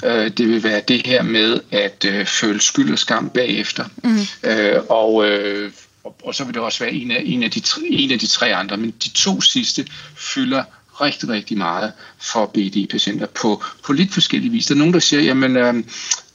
Øh, 0.04 0.30
det 0.30 0.48
vil 0.48 0.62
være 0.62 0.82
det 0.88 1.06
her 1.06 1.22
med 1.22 1.60
at 1.70 2.04
øh, 2.08 2.26
føle 2.26 2.60
skyld 2.60 2.92
og 2.92 2.98
skam 2.98 3.30
bagefter. 3.30 3.84
Mm. 4.04 4.50
Øh, 4.50 4.82
og 4.88 5.28
øh, 5.28 5.72
og, 6.10 6.28
og 6.28 6.34
så 6.34 6.44
vil 6.44 6.54
det 6.54 6.62
også 6.62 6.84
være 6.84 6.92
en 6.92 7.10
af, 7.10 7.22
en, 7.24 7.42
af 7.42 7.50
de 7.50 7.60
tre, 7.60 7.82
en 7.90 8.10
af 8.10 8.18
de 8.18 8.26
tre 8.26 8.54
andre, 8.54 8.76
men 8.76 8.90
de 8.90 9.08
to 9.08 9.40
sidste 9.40 9.86
fylder 10.16 10.64
rigtig, 11.00 11.28
rigtig 11.28 11.58
meget 11.58 11.92
for 12.18 12.46
BD-patienter 12.46 13.26
på, 13.26 13.62
på 13.84 13.92
lidt 13.92 14.12
forskellige 14.12 14.50
vis. 14.50 14.66
Der 14.66 14.74
er 14.74 14.78
nogen, 14.78 14.94
der 14.94 15.00
siger, 15.00 15.22
jamen, 15.22 15.56
øh, 15.56 15.74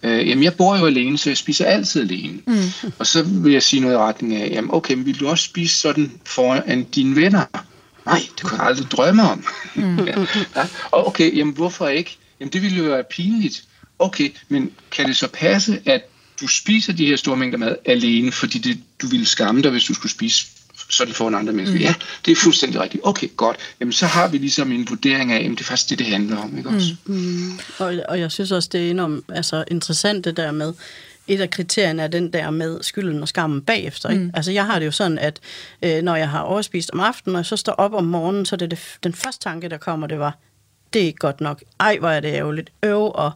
øh, 0.03 0.27
jamen 0.29 0.43
jeg 0.43 0.53
bor 0.53 0.77
jo 0.77 0.85
alene, 0.85 1.17
så 1.17 1.29
jeg 1.29 1.37
spiser 1.37 1.65
altid 1.65 2.01
alene. 2.01 2.39
Mm. 2.47 2.91
Og 2.99 3.07
så 3.07 3.23
vil 3.23 3.53
jeg 3.53 3.63
sige 3.63 3.79
noget 3.79 3.95
i 3.95 3.97
retning 3.97 4.35
af, 4.35 4.49
jamen 4.51 4.69
okay, 4.73 4.93
men 4.93 5.05
vil 5.05 5.19
du 5.19 5.27
også 5.27 5.43
spise 5.43 5.75
sådan 5.75 6.11
foran 6.25 6.83
dine 6.83 7.15
venner? 7.15 7.45
Nej, 8.05 8.21
det 8.37 8.43
kunne 8.43 8.57
jeg 8.57 8.67
aldrig 8.67 8.91
drømme 8.91 9.23
om. 9.29 9.45
Mm. 9.75 9.99
ja. 10.07 10.13
Og 10.91 11.07
okay, 11.07 11.37
jamen 11.37 11.53
hvorfor 11.53 11.87
ikke? 11.87 12.17
Jamen 12.39 12.53
det 12.53 12.61
ville 12.61 12.77
jo 12.77 12.83
være 12.83 13.03
pinligt. 13.11 13.63
Okay, 13.99 14.29
men 14.49 14.71
kan 14.91 15.07
det 15.07 15.17
så 15.17 15.27
passe, 15.27 15.81
at 15.85 16.01
du 16.41 16.47
spiser 16.47 16.93
de 16.93 17.05
her 17.05 17.15
store 17.15 17.37
mængder 17.37 17.57
mad 17.57 17.75
alene, 17.85 18.31
fordi 18.31 18.57
det, 18.57 18.79
du 19.01 19.07
ville 19.07 19.25
skamme 19.25 19.61
dig, 19.61 19.71
hvis 19.71 19.83
du 19.83 19.93
skulle 19.93 20.11
spise 20.11 20.45
sådan 20.89 21.13
foran 21.13 21.35
andre 21.35 21.53
mennesker. 21.53 21.79
Mm. 21.79 21.83
Ja, 21.83 21.93
det 22.25 22.31
er 22.31 22.35
fuldstændig 22.35 22.81
rigtigt. 22.81 23.03
Okay, 23.05 23.27
godt. 23.37 23.57
Jamen, 23.79 23.91
så 23.91 24.05
har 24.05 24.27
vi 24.27 24.37
ligesom 24.37 24.71
en 24.71 24.89
vurdering 24.89 25.31
af, 25.31 25.45
at 25.45 25.51
det 25.51 25.59
er 25.59 25.63
faktisk 25.63 25.89
det, 25.89 25.99
det 25.99 26.07
handler 26.07 26.37
om. 26.37 26.57
Ikke 26.57 26.69
også? 26.69 26.95
Mm. 27.05 27.15
Mm. 27.15 27.59
Og, 27.77 27.95
og 28.09 28.19
jeg 28.19 28.31
synes 28.31 28.51
også, 28.51 28.69
det 28.71 28.87
er 28.87 28.91
enormt 28.91 29.25
altså, 29.29 29.63
interessant 29.71 30.25
det 30.25 30.37
der 30.37 30.51
med, 30.51 30.73
et 31.27 31.41
af 31.41 31.49
kriterierne 31.49 32.01
er 32.01 32.07
den 32.07 32.33
der 32.33 32.49
med 32.49 32.83
skylden 32.83 33.21
og 33.21 33.27
skammen 33.27 33.61
bagefter. 33.61 34.09
Ikke? 34.09 34.23
Mm. 34.23 34.31
Altså 34.33 34.51
jeg 34.51 34.65
har 34.65 34.79
det 34.79 34.85
jo 34.85 34.91
sådan, 34.91 35.17
at 35.17 35.39
øh, 35.81 36.01
når 36.01 36.15
jeg 36.15 36.29
har 36.29 36.39
overspist 36.39 36.91
om 36.91 36.99
aftenen, 36.99 37.35
og 37.35 37.45
så 37.45 37.57
står 37.57 37.73
op 37.73 37.93
om 37.93 38.03
morgenen, 38.03 38.45
så 38.45 38.55
er 38.55 38.57
det, 38.57 38.71
det 38.71 38.79
den 39.03 39.13
første 39.13 39.43
tanke, 39.43 39.69
der 39.69 39.77
kommer, 39.77 40.07
det 40.07 40.19
var, 40.19 40.37
det 40.93 41.01
er 41.01 41.05
ikke 41.05 41.19
godt 41.19 41.41
nok. 41.41 41.63
Ej, 41.79 41.97
hvor 41.99 42.09
er 42.09 42.19
det 42.19 42.33
ærgerligt. 42.33 42.69
Øv 42.83 43.11
og 43.15 43.31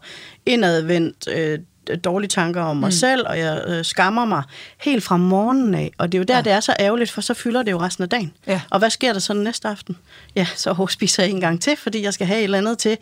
indadvendt, 0.46 1.28
øh, 1.28 1.60
dårlige 1.96 2.30
tanker 2.30 2.62
om 2.62 2.78
mig 2.78 2.88
mm. 2.88 2.92
selv, 2.92 3.28
og 3.28 3.40
jeg 3.40 3.64
øh, 3.68 3.86
skammer 3.86 4.26
mig 4.26 4.44
helt 4.78 5.04
fra 5.04 5.18
morgenen 5.18 5.76
af. 5.76 5.92
Og 5.98 6.12
det 6.12 6.18
er 6.18 6.20
jo 6.20 6.24
der, 6.24 6.36
ja. 6.36 6.42
det 6.42 6.52
er 6.52 6.60
så 6.60 6.76
ærgerligt, 6.80 7.12
for 7.12 7.22
så 7.22 7.34
fylder 7.34 7.64
det 7.64 7.72
jo 7.72 7.80
resten 7.82 8.04
af 8.04 8.10
dagen. 8.10 8.34
Ja. 8.48 8.62
Og 8.70 8.80
hvad 8.80 8.90
sker 8.90 9.14
der 9.14 9.20
så 9.20 9.34
næste 9.34 9.68
aften? 9.68 9.98
Ja, 10.36 10.48
så 10.56 10.86
spiser 10.90 11.24
jeg 11.24 11.32
en 11.32 11.42
gang 11.42 11.62
til, 11.62 11.78
fordi 11.78 12.04
jeg 12.04 12.14
skal 12.14 12.28
have 12.28 12.40
et 12.40 12.44
eller 12.44 12.58
andet 12.58 12.78
til 12.78 12.98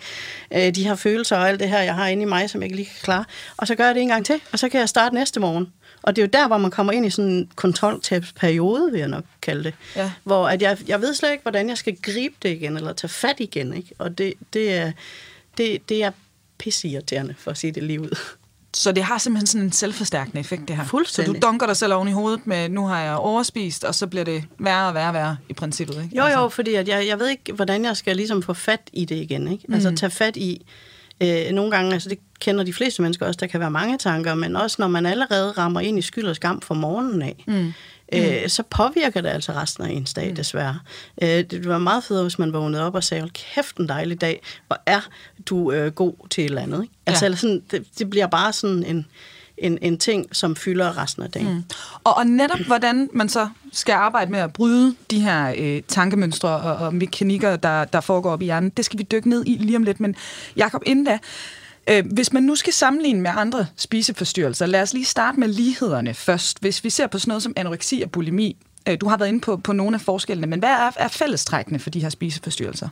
øh, 0.54 0.76
de 0.76 0.84
her 0.84 0.96
følelser 0.96 1.38
og 1.38 1.50
alt 1.50 1.60
det 1.60 1.70
her, 1.70 1.80
jeg 1.80 1.96
har 1.96 2.08
inde 2.08 2.24
i 2.24 2.26
mig, 2.26 2.50
som 2.50 2.62
jeg 2.62 2.66
ikke 2.66 2.76
lige 2.76 2.86
kan 2.86 3.00
klare. 3.04 3.26
Og 3.58 3.68
så 3.68 3.76
gør 3.76 3.86
jeg 3.86 3.96
det 3.96 4.02
en 4.02 4.08
gang 4.08 4.26
til, 4.26 4.36
og 4.52 4.60
så 4.60 4.70
kan 4.70 4.80
jeg 4.80 4.90
starte 4.90 5.16
næste 5.16 5.40
morgen. 5.40 5.68
Og 6.02 6.16
det 6.16 6.22
er 6.22 6.26
jo 6.26 6.30
der, 6.34 6.48
hvor 6.48 6.58
man 6.58 6.72
kommer 6.72 6.94
ind 6.94 7.06
i 7.06 7.10
sådan 7.10 7.32
en 7.32 7.50
kontroltabsperiode, 7.56 8.92
vil 8.92 9.00
jeg 9.00 9.08
nok 9.08 9.24
kalde 9.42 9.64
det. 9.64 9.74
Ja. 9.96 10.12
Hvor 10.24 10.48
at 10.48 10.62
jeg, 10.62 10.78
jeg 10.88 11.02
ved 11.02 11.14
slet 11.14 11.32
ikke, 11.32 11.42
hvordan 11.42 11.70
jeg 11.70 11.78
skal 11.78 11.98
gribe 12.02 12.36
det 12.42 12.50
igen, 12.50 12.78
eller 12.78 12.94
tage 12.94 13.10
fat 13.10 13.36
igen. 13.40 13.74
Ikke? 13.74 13.90
Og 13.98 14.18
det, 14.18 14.34
det, 14.54 14.74
er, 14.74 14.92
det, 15.58 15.90
det 15.90 16.04
er 16.04 16.12
pisseirriterende, 16.58 17.36
for 17.38 17.52
at 17.52 17.58
sige 17.58 17.72
det 17.72 17.84
lige 17.84 18.02
ud. 18.02 18.18
Så 18.78 18.92
det 18.92 19.04
har 19.04 19.18
simpelthen 19.18 19.48
sådan 19.48 19.66
en 19.66 19.72
selvforstærkende 19.72 20.40
effekt, 20.40 20.68
det 20.68 20.76
her. 20.76 20.86
Fuldstændig. 20.86 21.36
Så 21.36 21.40
du 21.40 21.48
dunker 21.48 21.66
dig 21.66 21.78
selv 21.78 21.94
oven 21.94 22.08
i 22.08 22.12
hovedet 22.12 22.48
med, 22.48 22.70
nu 22.70 22.86
har 22.88 23.02
jeg 23.02 23.16
overspist, 23.16 23.84
og 23.84 23.96
så 23.96 24.08
bliver 24.08 24.24
det 24.26 24.44
værre 24.60 24.88
og 24.88 24.94
værre 24.94 25.08
og 25.08 25.14
værre 25.14 25.38
i 25.50 25.54
princippet, 25.54 26.04
ikke? 26.04 26.18
Jo, 26.18 26.24
altså. 26.24 26.40
jo, 26.40 26.50
fordi 26.50 26.74
at 26.74 26.88
jeg, 26.88 27.08
jeg 27.08 27.20
ved 27.20 27.30
ikke, 27.30 27.54
hvordan 27.54 27.86
jeg 27.86 27.98
skal 27.98 28.16
ligesom 28.16 28.44
få 28.44 28.54
fat 28.54 28.82
i 28.94 29.06
det 29.06 29.16
igen, 29.16 29.52
ikke? 29.52 29.66
Altså 29.74 29.90
mm. 29.90 29.96
tage 29.96 30.10
fat 30.10 30.38
i, 30.38 30.66
øh, 31.22 31.52
nogle 31.52 31.72
gange, 31.72 31.94
altså 31.94 32.10
det 32.10 32.20
kender 32.40 32.64
de 32.64 32.74
fleste 32.74 33.02
mennesker 33.02 33.26
også, 33.26 33.38
der 33.38 33.48
kan 33.48 33.60
være 33.60 33.72
mange 33.72 33.98
tanker, 33.98 34.36
men 34.36 34.56
også 34.56 34.76
når 34.80 34.88
man 34.88 35.06
allerede 35.06 35.52
rammer 35.52 35.80
ind 35.80 36.00
i 36.00 36.02
skyld 36.02 36.28
og 36.28 36.36
skam 36.36 36.62
fra 36.62 36.76
morgenen 36.76 37.22
af, 37.22 37.44
mm. 37.48 37.74
Øh, 38.14 38.42
mm. 38.44 38.50
så 38.50 38.64
påvirker 38.70 39.22
det 39.22 39.30
altså 39.30 39.52
resten 39.52 39.84
af 39.84 39.90
ens 39.90 40.14
dag, 40.14 40.30
mm. 40.30 40.36
desværre. 40.36 40.80
Øh, 41.22 41.28
det 41.28 41.68
var 41.68 41.78
meget 41.78 42.04
fedt, 42.04 42.22
hvis 42.22 42.40
man 42.40 42.54
vågnede 42.54 42.84
op 42.84 42.96
og 42.96 43.04
sagde, 43.04 43.22
hold 43.22 43.32
kæft 43.32 43.78
en 43.78 43.90
dejlig 43.90 44.22
dag, 44.22 44.42
hvor 44.68 44.78
er 44.86 45.02
du 45.46 45.72
øh, 45.72 45.92
god 45.92 46.14
til 46.30 46.44
et 46.44 46.50
eller 46.50 46.62
andet. 46.62 46.84
Ikke? 46.84 46.94
Altså, 47.06 47.26
ja. 47.26 47.28
eller 47.28 47.38
sådan, 47.38 47.64
det, 47.72 47.86
det 48.00 48.10
bliver 48.10 48.28
bare 48.28 48.54
sådan 48.54 48.84
en, 48.84 49.06
en, 49.58 49.78
en 49.82 49.98
ting, 49.98 50.36
som 50.36 50.56
fylder 50.56 50.98
resten 50.98 51.24
af 51.24 51.32
dagen. 51.32 51.54
Mm. 51.54 51.64
Og, 52.04 52.18
og 52.18 52.28
netop 52.28 52.60
hvordan 52.60 53.10
man 53.14 53.30
så 53.30 53.50
skal 53.72 53.94
arbejde 53.94 54.32
med 54.32 54.40
at 54.40 54.54
bryde 54.54 54.96
de 55.12 55.20
her 55.20 55.54
øh, 55.58 55.82
tankemønstre 55.88 56.50
og, 56.50 56.76
og 56.76 56.94
mekanikker, 56.94 57.56
der, 57.56 57.86
der 57.86 58.02
foregår 58.02 58.32
op 58.32 58.42
i 58.42 58.46
hjernen, 58.46 58.70
det 58.70 58.86
skal 58.86 59.00
vi 59.00 59.04
dykke 59.04 59.30
ned 59.30 59.44
i 59.46 59.58
lige 59.60 59.76
om 59.76 59.84
lidt. 59.84 60.00
Men 60.00 60.16
Jakob, 60.56 60.82
inden 60.86 61.06
da, 61.06 61.20
Øh, 61.90 62.06
hvis 62.14 62.34
man 62.34 62.44
nu 62.44 62.56
skal 62.56 62.74
sammenligne 62.74 63.22
med 63.22 63.32
andre 63.36 63.68
spiseforstyrrelser, 63.76 64.66
lad 64.66 64.82
os 64.82 64.94
lige 64.94 65.06
starte 65.06 65.40
med 65.40 65.48
lighederne 65.48 66.14
først. 66.14 66.60
Hvis 66.62 66.84
vi 66.84 66.90
ser 66.90 67.08
på 67.08 67.20
sådan 67.20 67.30
noget 67.30 67.44
som 67.44 67.54
anoreksi 67.56 68.02
og 68.02 68.12
bulimi, 68.12 68.58
øh, 68.90 68.98
du 69.02 69.08
har 69.08 69.18
været 69.18 69.30
inde 69.30 69.42
på, 69.42 69.58
på 69.58 69.74
nogle 69.74 69.96
af 69.96 70.02
forskellene, 70.02 70.48
men 70.48 70.60
hvad 70.60 70.70
er, 70.70 70.92
er 70.96 71.08
fællestrækkene 71.08 71.80
for 71.80 71.90
de 71.90 72.00
her 72.00 72.10
spiseforstyrrelser? 72.10 72.90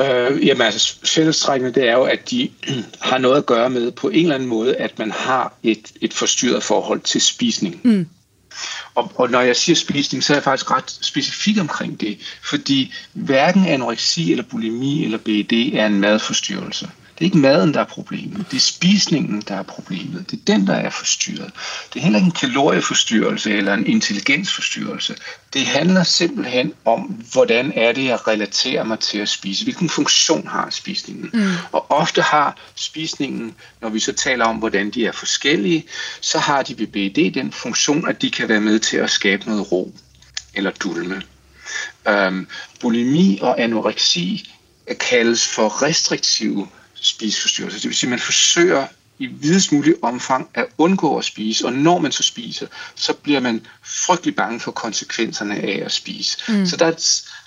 Øh, 0.00 0.46
jamen 0.46 0.62
altså, 0.62 0.96
fællestrækkene 1.04 1.72
det 1.72 1.88
er 1.88 1.92
jo, 1.92 2.02
at 2.02 2.30
de 2.30 2.50
har 3.10 3.18
noget 3.18 3.36
at 3.36 3.46
gøre 3.46 3.70
med 3.70 3.90
på 3.90 4.08
en 4.08 4.22
eller 4.22 4.34
anden 4.34 4.48
måde, 4.48 4.76
at 4.76 4.98
man 4.98 5.10
har 5.10 5.54
et, 5.62 5.92
et 6.00 6.12
forstyrret 6.12 6.62
forhold 6.62 7.00
til 7.00 7.20
spisning. 7.20 7.80
Mm. 7.84 8.06
Og, 8.94 9.12
og 9.14 9.30
når 9.30 9.40
jeg 9.40 9.56
siger 9.56 9.76
spisning, 9.76 10.24
så 10.24 10.32
er 10.32 10.36
jeg 10.36 10.44
faktisk 10.44 10.70
ret 10.70 10.98
specifik 11.00 11.58
omkring 11.58 12.00
det, 12.00 12.18
fordi 12.42 12.94
hverken 13.12 13.66
anoreksi 13.66 14.30
eller 14.30 14.44
bulimi 14.44 15.04
eller 15.04 15.18
BED 15.18 15.52
er 15.52 15.86
en 15.86 16.00
madforstyrrelse. 16.00 16.90
Det 17.22 17.26
er 17.28 17.30
ikke 17.30 17.38
maden, 17.38 17.74
der 17.74 17.80
er 17.80 17.84
problemet. 17.84 18.46
Det 18.50 18.56
er 18.56 18.60
spisningen, 18.60 19.42
der 19.48 19.54
er 19.54 19.62
problemet. 19.62 20.30
Det 20.30 20.38
er 20.38 20.44
den, 20.46 20.66
der 20.66 20.74
er 20.74 20.90
forstyrret. 20.90 21.50
Det 21.94 21.98
er 21.98 22.02
heller 22.02 22.18
ikke 22.18 22.26
en 22.26 22.32
kalorieforstyrrelse 22.32 23.50
eller 23.50 23.74
en 23.74 23.86
intelligensforstyrrelse. 23.86 25.16
Det 25.52 25.66
handler 25.66 26.02
simpelthen 26.02 26.74
om, 26.84 27.00
hvordan 27.32 27.72
er 27.76 27.92
det, 27.92 28.04
jeg 28.04 28.28
relaterer 28.28 28.84
mig 28.84 28.98
til 28.98 29.18
at 29.18 29.28
spise. 29.28 29.64
Hvilken 29.64 29.88
funktion 29.88 30.46
har 30.46 30.70
spisningen? 30.70 31.30
Mm. 31.32 31.52
Og 31.72 31.90
ofte 31.90 32.22
har 32.22 32.56
spisningen, 32.74 33.54
når 33.80 33.88
vi 33.88 34.00
så 34.00 34.12
taler 34.12 34.44
om, 34.44 34.56
hvordan 34.56 34.90
de 34.90 35.06
er 35.06 35.12
forskellige, 35.12 35.84
så 36.20 36.38
har 36.38 36.62
de 36.62 36.78
ved 36.78 36.86
BED 36.86 37.32
den 37.32 37.52
funktion, 37.52 38.08
at 38.08 38.22
de 38.22 38.30
kan 38.30 38.48
være 38.48 38.60
med 38.60 38.78
til 38.78 38.96
at 38.96 39.10
skabe 39.10 39.46
noget 39.46 39.72
ro 39.72 39.94
eller 40.54 40.70
dulme. 40.70 41.22
Øhm, 42.08 42.46
bulimi 42.80 43.38
og 43.42 43.60
anoreksi 43.60 44.54
kaldes 45.00 45.48
for 45.48 45.82
restriktive 45.82 46.68
spiseforstyrrelser. 47.02 47.80
Det 47.80 47.88
vil 47.88 47.96
sige, 47.96 48.08
at 48.08 48.10
man 48.10 48.18
forsøger 48.18 48.86
i 49.18 49.26
videst 49.26 49.72
mulig 49.72 49.94
omfang 50.02 50.48
at 50.54 50.66
undgå 50.78 51.18
at 51.18 51.24
spise, 51.24 51.66
og 51.66 51.72
når 51.72 51.98
man 51.98 52.12
så 52.12 52.22
spiser, 52.22 52.66
så 52.94 53.12
bliver 53.12 53.40
man 53.40 53.66
frygtelig 53.84 54.36
bange 54.36 54.60
for 54.60 54.72
konsekvenserne 54.72 55.56
af 55.56 55.82
at 55.84 55.92
spise. 55.92 56.38
Mm. 56.48 56.66
Så, 56.66 56.76
der 56.76 56.86
er, 56.86 56.92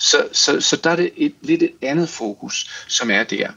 så, 0.00 0.28
så, 0.32 0.60
så 0.60 0.76
der 0.76 0.90
er 0.90 0.96
det 0.96 1.10
et 1.16 1.34
lidt 1.42 1.62
et 1.62 1.72
andet 1.82 2.08
fokus, 2.08 2.84
som 2.88 3.10
er 3.10 3.24
der. 3.24 3.48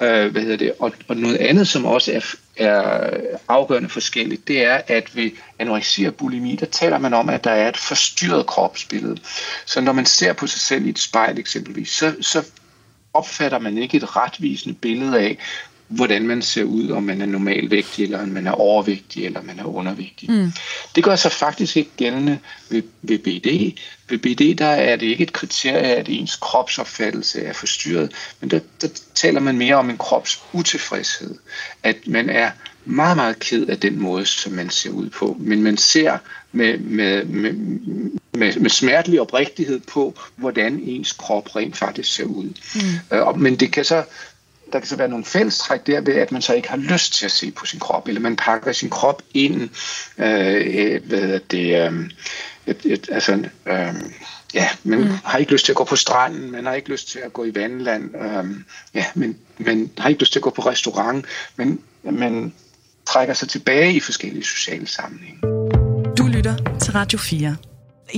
Uh, 0.00 0.32
hvad 0.32 0.42
hedder 0.42 0.56
det? 0.56 0.72
Og, 0.78 0.92
og 1.08 1.16
noget 1.16 1.36
andet, 1.36 1.68
som 1.68 1.84
også 1.84 2.12
er, 2.12 2.20
er 2.56 3.10
afgørende 3.48 3.88
forskelligt, 3.88 4.48
det 4.48 4.64
er, 4.64 4.80
at 4.86 5.16
ved 5.16 5.30
anoreksi 5.58 6.04
og 6.04 6.14
bulimi, 6.14 6.56
der 6.56 6.66
taler 6.66 6.98
man 6.98 7.14
om, 7.14 7.28
at 7.28 7.44
der 7.44 7.50
er 7.50 7.68
et 7.68 7.76
forstyrret 7.76 8.46
kropsbillede. 8.46 9.16
Så 9.66 9.80
når 9.80 9.92
man 9.92 10.06
ser 10.06 10.32
på 10.32 10.46
sig 10.46 10.60
selv 10.60 10.86
i 10.86 10.88
et 10.88 10.98
spejl 10.98 11.38
eksempelvis, 11.38 11.90
så, 11.90 12.14
så 12.20 12.44
opfatter 13.14 13.58
man 13.58 13.78
ikke 13.78 13.96
et 13.96 14.16
retvisende 14.16 14.74
billede 14.74 15.20
af, 15.20 15.38
hvordan 15.88 16.26
man 16.26 16.42
ser 16.42 16.64
ud, 16.64 16.90
om 16.90 17.02
man 17.02 17.22
er 17.22 17.26
normalvægtig, 17.26 18.04
eller 18.04 18.22
om 18.22 18.28
man 18.28 18.46
er 18.46 18.52
overvægtig, 18.52 19.24
eller 19.24 19.40
om 19.40 19.46
man 19.46 19.58
er 19.58 19.64
undervægtig. 19.64 20.30
Mm. 20.30 20.52
Det 20.94 21.04
gør 21.04 21.16
sig 21.16 21.32
faktisk 21.32 21.76
ikke 21.76 21.90
gældende 21.96 22.38
ved, 22.70 22.82
ved 23.02 23.18
BD. 23.18 23.78
Ved 24.08 24.18
BD 24.18 24.58
der 24.58 24.66
er 24.66 24.96
det 24.96 25.06
ikke 25.06 25.22
et 25.22 25.32
kriterie, 25.32 25.94
at 25.94 26.08
ens 26.08 26.36
kropsopfattelse 26.36 27.42
er 27.42 27.52
forstyrret, 27.52 28.12
men 28.40 28.50
der, 28.50 28.60
der 28.80 28.88
taler 29.14 29.40
man 29.40 29.58
mere 29.58 29.74
om 29.74 29.90
en 29.90 29.98
krops 29.98 30.42
utilfredshed. 30.52 31.34
At 31.82 31.96
man 32.06 32.30
er 32.30 32.50
meget, 32.88 33.16
meget 33.16 33.38
ked 33.38 33.66
af 33.66 33.80
den 33.80 34.02
måde, 34.02 34.26
som 34.26 34.52
man 34.52 34.70
ser 34.70 34.90
ud 34.90 35.10
på, 35.10 35.36
men 35.40 35.62
man 35.62 35.76
ser 35.76 36.18
med, 36.52 36.78
med, 36.78 37.24
med, 37.24 37.52
med, 38.32 38.60
med 38.60 38.70
smertelig 38.70 39.20
oprigtighed 39.20 39.80
på, 39.80 40.14
hvordan 40.36 40.80
ens 40.82 41.12
krop 41.12 41.56
rent 41.56 41.76
faktisk 41.76 42.14
ser 42.14 42.24
ud. 42.24 42.52
Mm. 42.74 43.16
Øh, 43.16 43.40
men 43.40 43.56
det 43.56 43.72
kan 43.72 43.84
så 43.84 44.04
der 44.72 44.78
kan 44.78 44.88
så 44.88 44.96
være 44.96 45.08
nogle 45.08 45.24
fællestræk 45.24 45.86
der 45.86 46.00
ved, 46.00 46.14
at 46.14 46.32
man 46.32 46.42
så 46.42 46.54
ikke 46.54 46.68
har 46.68 46.76
lyst 46.76 47.14
til 47.14 47.24
at 47.24 47.32
se 47.32 47.50
på 47.50 47.66
sin 47.66 47.80
krop, 47.80 48.08
eller 48.08 48.20
man 48.20 48.36
pakker 48.36 48.72
sin 48.72 48.90
krop 48.90 49.22
ind, 49.34 49.60
øh, 50.18 51.10
ved 51.10 51.40
det, 51.50 51.86
øh, 51.86 52.10
et, 52.66 52.80
et, 52.84 53.08
altså, 53.12 53.32
øh, 53.66 53.94
ja, 54.54 54.68
man 54.82 54.98
mm. 54.98 55.08
har 55.24 55.38
ikke 55.38 55.52
lyst 55.52 55.64
til 55.64 55.72
at 55.72 55.76
gå 55.76 55.84
på 55.84 55.96
stranden, 55.96 56.50
man 56.50 56.66
har 56.66 56.74
ikke 56.74 56.88
lyst 56.88 57.08
til 57.08 57.18
at 57.18 57.32
gå 57.32 57.44
i 57.44 57.54
vandland, 57.54 58.14
øh, 58.16 58.44
ja, 58.94 59.04
men 59.14 59.36
man 59.58 59.90
har 59.98 60.08
ikke 60.08 60.20
lyst 60.20 60.32
til 60.32 60.38
at 60.38 60.42
gå 60.42 60.50
på 60.50 60.62
restaurant, 60.62 61.26
men 61.56 61.80
man 62.02 62.52
trækker 63.08 63.34
sig 63.34 63.48
tilbage 63.48 63.94
i 63.94 64.00
forskellige 64.00 64.44
sociale 64.44 64.86
sammenhænge. 64.86 65.40
Du 66.18 66.26
lytter 66.26 66.78
til 66.80 66.92
Radio 66.92 67.18
4. 67.18 67.56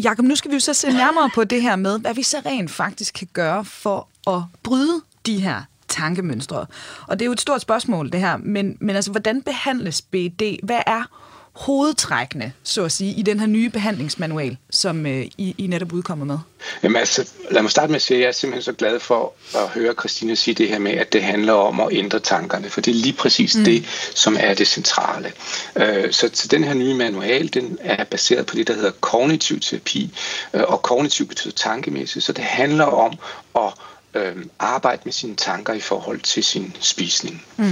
Jakob, 0.04 0.24
nu 0.24 0.36
skal 0.36 0.50
vi 0.50 0.56
jo 0.56 0.60
så 0.60 0.74
se 0.74 0.90
nærmere 0.90 1.30
på 1.34 1.44
det 1.44 1.62
her 1.62 1.76
med, 1.76 2.00
hvad 2.00 2.14
vi 2.14 2.22
så 2.22 2.36
rent 2.46 2.70
faktisk 2.70 3.14
kan 3.14 3.28
gøre 3.32 3.64
for 3.64 4.08
at 4.26 4.42
bryde 4.62 5.02
de 5.26 5.40
her 5.40 5.62
tankemønstre. 5.88 6.66
Og 7.06 7.18
det 7.18 7.22
er 7.22 7.26
jo 7.26 7.32
et 7.32 7.40
stort 7.40 7.60
spørgsmål, 7.60 8.12
det 8.12 8.20
her, 8.20 8.36
men, 8.36 8.76
men 8.80 8.96
altså, 8.96 9.10
hvordan 9.10 9.42
behandles 9.42 10.02
BD? 10.02 10.42
Hvad 10.62 10.80
er 10.86 11.04
hovedtrækkene, 11.52 12.52
så 12.62 12.84
at 12.84 12.92
sige, 12.92 13.14
i 13.14 13.22
den 13.22 13.40
her 13.40 13.46
nye 13.46 13.70
behandlingsmanual, 13.70 14.56
som 14.70 15.06
øh, 15.06 15.26
I, 15.38 15.54
I 15.58 15.66
netop 15.66 15.92
udkommer 15.92 16.24
med? 16.24 16.38
Jamen 16.82 16.96
altså, 16.96 17.28
lad 17.50 17.62
mig 17.62 17.70
starte 17.70 17.88
med 17.88 17.96
at 17.96 18.02
sige, 18.02 18.16
at 18.16 18.20
jeg 18.20 18.28
er 18.28 18.32
simpelthen 18.32 18.62
så 18.62 18.72
glad 18.72 19.00
for 19.00 19.32
at 19.54 19.68
høre 19.68 19.94
Christina 19.94 20.34
sige 20.34 20.54
det 20.54 20.68
her 20.68 20.78
med, 20.78 20.92
at 20.92 21.12
det 21.12 21.22
handler 21.22 21.52
om 21.52 21.80
at 21.80 21.88
ændre 21.92 22.18
tankerne, 22.18 22.70
for 22.70 22.80
det 22.80 22.90
er 22.90 22.94
lige 22.94 23.12
præcis 23.12 23.56
mm. 23.56 23.64
det, 23.64 23.86
som 24.14 24.36
er 24.40 24.54
det 24.54 24.66
centrale. 24.66 25.32
Øh, 25.76 26.12
så, 26.12 26.30
så 26.32 26.48
den 26.48 26.64
her 26.64 26.74
nye 26.74 26.94
manual, 26.94 27.54
den 27.54 27.78
er 27.80 28.04
baseret 28.04 28.46
på 28.46 28.56
det, 28.56 28.68
der 28.68 28.74
hedder 28.74 28.92
kognitiv 29.00 29.60
terapi, 29.60 30.14
øh, 30.54 30.62
og 30.68 30.82
kognitiv 30.82 31.26
betyder 31.26 31.54
tankemæssigt, 31.54 32.24
så 32.24 32.32
det 32.32 32.44
handler 32.44 32.84
om 32.84 33.12
at 33.56 33.72
øh, 34.14 34.36
arbejde 34.58 35.02
med 35.04 35.12
sine 35.12 35.36
tanker 35.36 35.72
i 35.72 35.80
forhold 35.80 36.20
til 36.20 36.44
sin 36.44 36.76
spisning. 36.80 37.44
Mm. 37.56 37.64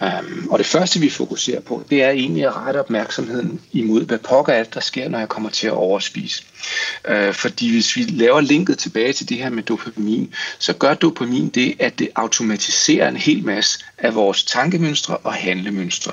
Um, 0.00 0.48
og 0.50 0.58
det 0.58 0.66
første, 0.66 1.00
vi 1.00 1.10
fokuserer 1.10 1.60
på, 1.60 1.84
det 1.90 2.02
er 2.02 2.10
egentlig 2.10 2.46
at 2.46 2.56
rette 2.56 2.80
opmærksomheden 2.80 3.60
imod, 3.72 4.04
hvad 4.04 4.18
pokker 4.18 4.52
er 4.52 4.64
der 4.64 4.80
sker, 4.80 5.08
når 5.08 5.18
jeg 5.18 5.28
kommer 5.28 5.50
til 5.50 5.66
at 5.66 5.72
overspise. 5.72 6.44
Uh, 7.10 7.34
fordi 7.34 7.72
hvis 7.72 7.96
vi 7.96 8.02
laver 8.02 8.40
linket 8.40 8.78
tilbage 8.78 9.12
til 9.12 9.28
det 9.28 9.36
her 9.36 9.50
med 9.50 9.62
dopamin, 9.62 10.34
så 10.58 10.72
gør 10.72 10.94
dopamin 10.94 11.48
det, 11.48 11.74
at 11.78 11.98
det 11.98 12.08
automatiserer 12.14 13.08
en 13.08 13.16
hel 13.16 13.44
masse 13.44 13.84
af 13.98 14.14
vores 14.14 14.44
tankemønstre 14.44 15.16
og 15.16 15.34
handlemønstre. 15.34 16.12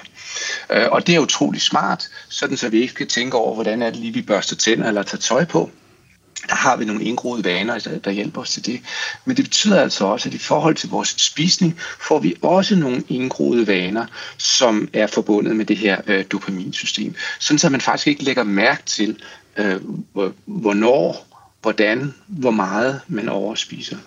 Uh, 0.69 0.91
og 0.91 1.07
det 1.07 1.15
er 1.15 1.19
utrolig 1.19 1.61
smart, 1.61 2.09
sådan 2.29 2.57
så 2.57 2.69
vi 2.69 2.81
ikke 2.81 2.93
skal 2.93 3.07
tænke 3.07 3.37
over, 3.37 3.53
hvordan 3.53 3.81
er 3.81 3.89
det 3.89 3.99
lige, 3.99 4.13
vi 4.13 4.21
børster 4.21 4.55
tænder 4.55 4.87
eller 4.87 5.03
tager 5.03 5.21
tøj 5.21 5.45
på 5.45 5.71
der 6.49 6.55
har 6.55 6.75
vi 6.75 6.85
nogle 6.85 7.03
indgroede 7.03 7.43
vaner, 7.43 7.99
der, 8.03 8.11
hjælper 8.11 8.41
os 8.41 8.49
til 8.49 8.65
det. 8.65 8.81
Men 9.25 9.37
det 9.37 9.45
betyder 9.45 9.81
altså 9.81 10.05
også, 10.05 10.29
at 10.29 10.35
i 10.35 10.37
forhold 10.37 10.75
til 10.75 10.89
vores 10.89 11.15
spisning, 11.17 11.79
får 12.07 12.19
vi 12.19 12.35
også 12.41 12.75
nogle 12.75 13.03
indgroede 13.09 13.67
vaner, 13.67 14.05
som 14.37 14.89
er 14.93 15.07
forbundet 15.07 15.55
med 15.55 15.65
det 15.65 15.77
her 15.77 16.01
øh, 16.07 16.25
dopaminsystem. 16.31 17.15
Sådan 17.39 17.59
så 17.59 17.69
man 17.69 17.81
faktisk 17.81 18.07
ikke 18.07 18.23
lægger 18.23 18.43
mærke 18.43 18.83
til, 18.85 19.17
øh, 19.57 19.81
hvornår 20.45 21.30
hvordan, 21.61 22.13
hvor 22.27 22.51
meget 22.51 23.01
man 23.07 23.29
overspiser. 23.29 23.97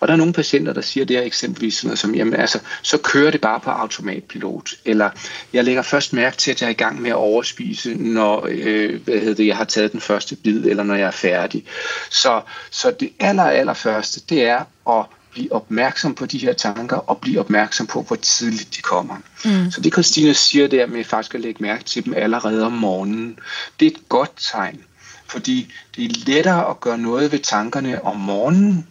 Og 0.00 0.08
der 0.08 0.14
er 0.14 0.18
nogle 0.18 0.32
patienter, 0.32 0.72
der 0.72 0.80
siger 0.80 1.06
det 1.06 1.16
her 1.16 1.24
eksempelvis 1.24 1.74
sådan 1.74 1.88
noget 1.88 1.98
som, 1.98 2.14
jamen 2.14 2.34
altså, 2.34 2.58
så 2.82 2.98
kører 2.98 3.30
det 3.30 3.40
bare 3.40 3.60
på 3.60 3.70
automatpilot, 3.70 4.70
eller 4.84 5.10
jeg 5.52 5.64
lægger 5.64 5.82
først 5.82 6.12
mærke 6.12 6.36
til, 6.36 6.50
at 6.50 6.60
jeg 6.60 6.66
er 6.66 6.70
i 6.70 6.74
gang 6.74 7.02
med 7.02 7.10
at 7.10 7.16
overspise, 7.16 7.94
når 7.94 8.48
øh, 8.50 9.00
hvad 9.04 9.18
hedder 9.18 9.34
det, 9.34 9.46
jeg 9.46 9.56
har 9.56 9.64
taget 9.64 9.92
den 9.92 10.00
første 10.00 10.36
bid, 10.36 10.64
eller 10.64 10.82
når 10.82 10.94
jeg 10.94 11.06
er 11.06 11.10
færdig. 11.10 11.64
Så, 12.10 12.40
så 12.70 12.90
det 13.00 13.10
aller, 13.20 13.42
aller 13.42 13.74
første, 13.74 14.20
det 14.28 14.42
er 14.42 14.64
at 14.98 15.06
blive 15.32 15.52
opmærksom 15.52 16.14
på 16.14 16.26
de 16.26 16.38
her 16.38 16.52
tanker, 16.52 16.96
og 16.96 17.18
blive 17.18 17.40
opmærksom 17.40 17.86
på, 17.86 18.02
hvor 18.02 18.16
tidligt 18.16 18.76
de 18.76 18.82
kommer. 18.82 19.16
Mm. 19.44 19.70
Så 19.70 19.80
det 19.80 19.92
Christina 19.92 20.32
siger 20.32 20.68
der 20.68 20.86
med 20.86 21.04
faktisk 21.04 21.34
at 21.34 21.40
lægge 21.40 21.62
mærke 21.62 21.84
til 21.84 22.04
dem 22.04 22.14
allerede 22.14 22.66
om 22.66 22.72
morgenen, 22.72 23.38
det 23.80 23.86
er 23.86 23.90
et 23.90 24.08
godt 24.08 24.30
tegn. 24.52 24.80
Fordi 25.26 25.72
det 25.96 26.04
er 26.04 26.24
lettere 26.26 26.70
at 26.70 26.80
gøre 26.80 26.98
noget 26.98 27.32
ved 27.32 27.38
tankerne 27.38 28.04
om 28.04 28.16
morgenen, 28.16 28.86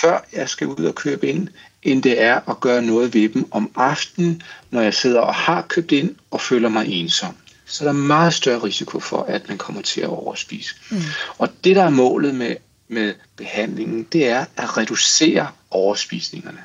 før 0.00 0.24
jeg 0.32 0.48
skal 0.48 0.66
ud 0.66 0.84
og 0.84 0.94
købe 0.94 1.28
ind, 1.28 1.48
end 1.82 2.02
det 2.02 2.22
er 2.22 2.50
at 2.50 2.60
gøre 2.60 2.82
noget 2.82 3.14
ved 3.14 3.28
dem 3.28 3.48
om 3.50 3.70
aftenen, 3.74 4.42
når 4.70 4.80
jeg 4.80 4.94
sidder 4.94 5.20
og 5.20 5.34
har 5.34 5.62
købt 5.62 5.92
ind 5.92 6.14
og 6.30 6.40
føler 6.40 6.68
mig 6.68 6.86
ensom. 6.88 7.36
Så 7.66 7.84
der 7.84 7.90
er 7.90 7.94
meget 7.94 8.34
større 8.34 8.58
risiko 8.58 9.00
for, 9.00 9.22
at 9.22 9.48
man 9.48 9.58
kommer 9.58 9.82
til 9.82 10.00
at 10.00 10.08
overspise. 10.08 10.74
Mm. 10.90 11.02
Og 11.38 11.48
det, 11.64 11.76
der 11.76 11.82
er 11.82 11.90
målet 11.90 12.34
med, 12.34 12.56
med 12.88 13.14
behandlingen, 13.36 14.02
det 14.12 14.28
er 14.28 14.44
at 14.56 14.76
reducere 14.76 15.48
overspisningerne. 15.70 16.58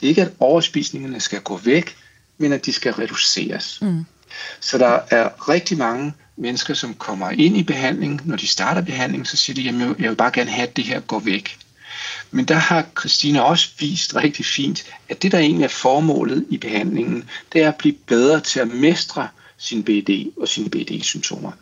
Det 0.00 0.06
er 0.06 0.08
ikke, 0.08 0.22
at 0.22 0.32
overspisningerne 0.38 1.20
skal 1.20 1.40
gå 1.40 1.56
væk, 1.56 1.96
men 2.38 2.52
at 2.52 2.66
de 2.66 2.72
skal 2.72 2.92
reduceres. 2.92 3.78
Mm. 3.82 4.04
Så 4.60 4.78
der 4.78 5.00
er 5.10 5.48
rigtig 5.48 5.78
mange 5.78 6.14
mennesker, 6.36 6.74
som 6.74 6.94
kommer 6.94 7.30
ind 7.30 7.56
i 7.56 7.62
behandling, 7.62 8.20
når 8.24 8.36
de 8.36 8.46
starter 8.46 8.80
behandling, 8.80 9.26
så 9.26 9.36
siger 9.36 9.54
de, 9.54 9.68
at 9.68 10.00
jeg 10.00 10.10
vil 10.10 10.16
bare 10.16 10.32
gerne 10.34 10.50
have, 10.50 10.68
at 10.68 10.76
det 10.76 10.84
her 10.84 11.00
går 11.00 11.18
væk. 11.18 11.58
Men 12.30 12.44
der 12.44 12.54
har 12.54 12.86
Christina 13.00 13.40
også 13.40 13.68
vist 13.78 14.16
rigtig 14.16 14.44
fint, 14.44 14.84
at 15.08 15.22
det, 15.22 15.32
der 15.32 15.38
egentlig 15.38 15.64
er 15.64 15.68
formålet 15.68 16.46
i 16.50 16.58
behandlingen, 16.58 17.28
det 17.52 17.62
er 17.62 17.68
at 17.68 17.76
blive 17.76 17.94
bedre 18.06 18.40
til 18.40 18.60
at 18.60 18.68
mestre 18.68 19.28
sin 19.58 19.82
BD 19.82 20.38
og 20.40 20.48
sine 20.48 20.70
BD-symptomer. 20.70 21.52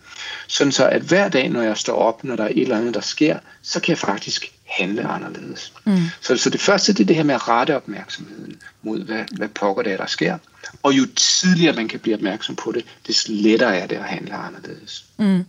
Sådan 0.47 0.73
så, 0.73 0.89
at 0.89 1.03
hver 1.03 1.29
dag, 1.29 1.49
når 1.49 1.63
jeg 1.63 1.77
står 1.77 1.97
op, 1.97 2.25
når 2.25 2.37
der 2.37 2.45
er 2.45 2.49
et 2.49 2.63
eller 2.63 2.79
andet, 2.79 2.95
der 2.95 3.01
sker, 3.01 3.39
så 3.63 3.81
kan 3.81 3.91
jeg 3.91 3.99
faktisk 3.99 4.53
handle 4.71 5.09
anderledes. 5.09 5.73
Mm. 5.85 5.99
Så, 6.21 6.37
så 6.37 6.51
det 6.51 6.61
første, 6.61 6.93
det 6.93 7.01
er 7.01 7.07
det 7.07 7.17
her 7.17 7.23
med 7.23 7.35
at 7.35 7.49
rette 7.49 7.77
opmærksomheden 7.77 8.57
mod, 8.83 9.01
hvad, 9.05 9.25
hvad 9.37 9.49
pokker 9.49 9.83
det 9.83 9.93
er, 9.93 9.97
der 9.97 10.07
sker. 10.07 10.39
Og 10.83 10.93
jo 10.93 11.07
tidligere 11.17 11.77
man 11.77 11.89
kan 11.89 12.01
blive 12.01 12.15
opmærksom 12.15 12.57
på 12.57 12.73
det, 12.73 12.85
des 13.07 13.29
lettere 13.29 13.77
er 13.77 13.87
det 13.87 13.97
at 13.97 14.05
handle 14.05 14.35
anderledes. 14.35 15.05
Mm. 15.19 15.45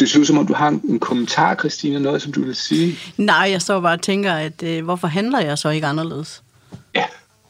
det 0.00 0.10
ser 0.10 0.20
ud 0.20 0.24
som 0.24 0.38
om, 0.38 0.46
du 0.46 0.54
har 0.54 0.68
en 0.68 0.98
kommentar, 0.98 1.54
Christina, 1.54 1.98
noget, 1.98 2.22
som 2.22 2.32
du 2.32 2.44
vil 2.44 2.56
sige. 2.56 2.98
Nej, 3.16 3.48
jeg 3.50 3.62
står 3.62 3.80
bare 3.80 3.94
og 3.94 4.02
tænker, 4.02 4.32
at 4.32 4.62
øh, 4.62 4.84
hvorfor 4.84 5.06
handler 5.08 5.40
jeg 5.40 5.58
så 5.58 5.68
ikke 5.68 5.86
anderledes? 5.86 6.42
Ja. 6.94 7.04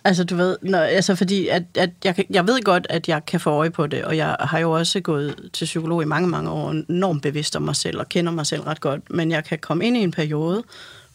Altså, 0.04 0.24
du 0.24 0.36
ved, 0.36 0.56
når, 0.62 0.78
altså 0.78 1.14
fordi 1.14 1.48
at, 1.48 1.62
at 1.74 1.90
jeg, 2.04 2.24
jeg 2.30 2.46
ved 2.46 2.62
godt, 2.62 2.86
at 2.90 3.08
jeg 3.08 3.26
kan 3.26 3.40
få 3.40 3.50
øje 3.50 3.70
på 3.70 3.86
det, 3.86 4.04
og 4.04 4.16
jeg 4.16 4.36
har 4.40 4.58
jo 4.58 4.70
også 4.70 5.00
gået 5.00 5.50
til 5.52 5.64
psykolog 5.64 6.02
i 6.02 6.06
mange, 6.06 6.28
mange 6.28 6.50
år, 6.50 6.70
enormt 6.70 7.22
bevidst 7.22 7.56
om 7.56 7.62
mig 7.62 7.76
selv, 7.76 7.98
og 7.98 8.08
kender 8.08 8.32
mig 8.32 8.46
selv 8.46 8.62
ret 8.62 8.80
godt, 8.80 9.10
men 9.10 9.30
jeg 9.30 9.44
kan 9.44 9.58
komme 9.58 9.86
ind 9.86 9.96
i 9.96 10.00
en 10.00 10.10
periode, 10.10 10.62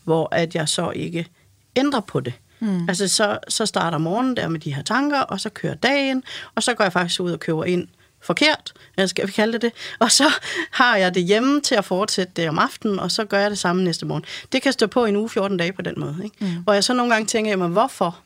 hvor 0.03 0.35
at 0.35 0.55
jeg 0.55 0.69
så 0.69 0.91
ikke 0.91 1.27
ændrer 1.75 1.99
på 1.99 2.19
det. 2.19 2.33
Mm. 2.59 2.89
Altså, 2.89 3.07
så, 3.07 3.39
så 3.47 3.65
starter 3.65 3.97
morgenen 3.97 4.37
der 4.37 4.47
med 4.47 4.59
de 4.59 4.73
her 4.73 4.83
tanker, 4.83 5.19
og 5.19 5.39
så 5.39 5.49
kører 5.49 5.73
dagen, 5.73 6.23
og 6.55 6.63
så 6.63 6.73
går 6.73 6.83
jeg 6.83 6.93
faktisk 6.93 7.21
ud 7.21 7.31
og 7.31 7.39
køber 7.39 7.65
ind 7.65 7.87
forkert, 8.21 8.73
eller 8.97 9.07
skal 9.07 9.27
vi 9.27 9.31
kalde 9.31 9.53
det 9.53 9.61
det, 9.61 9.71
og 9.99 10.11
så 10.11 10.31
har 10.71 10.95
jeg 10.97 11.15
det 11.15 11.23
hjemme 11.23 11.61
til 11.61 11.75
at 11.75 11.85
fortsætte 11.85 12.33
det 12.35 12.49
om 12.49 12.59
aftenen, 12.59 12.99
og 12.99 13.11
så 13.11 13.25
gør 13.25 13.39
jeg 13.39 13.49
det 13.49 13.59
samme 13.59 13.83
næste 13.83 14.05
morgen. 14.05 14.25
Det 14.51 14.61
kan 14.61 14.73
stå 14.73 14.87
på 14.87 15.05
en 15.05 15.15
uge 15.15 15.29
14 15.29 15.57
dage 15.57 15.73
på 15.73 15.81
den 15.81 15.93
måde. 15.97 16.17
Ikke? 16.23 16.35
Mm. 16.39 16.63
Hvor 16.63 16.73
jeg 16.73 16.83
så 16.83 16.93
nogle 16.93 17.13
gange 17.13 17.27
tænker, 17.27 17.51
jamen, 17.51 17.71
hvorfor, 17.71 18.19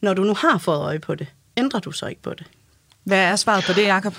når 0.00 0.14
du 0.14 0.24
nu 0.24 0.34
har 0.34 0.58
fået 0.58 0.78
øje 0.78 0.98
på 0.98 1.14
det, 1.14 1.26
ændrer 1.56 1.80
du 1.80 1.92
så 1.92 2.06
ikke 2.06 2.22
på 2.22 2.34
det? 2.34 2.46
Hvad 3.04 3.18
er 3.18 3.36
svaret 3.36 3.64
på 3.64 3.72
det, 3.72 3.86
Jacob? 3.86 4.14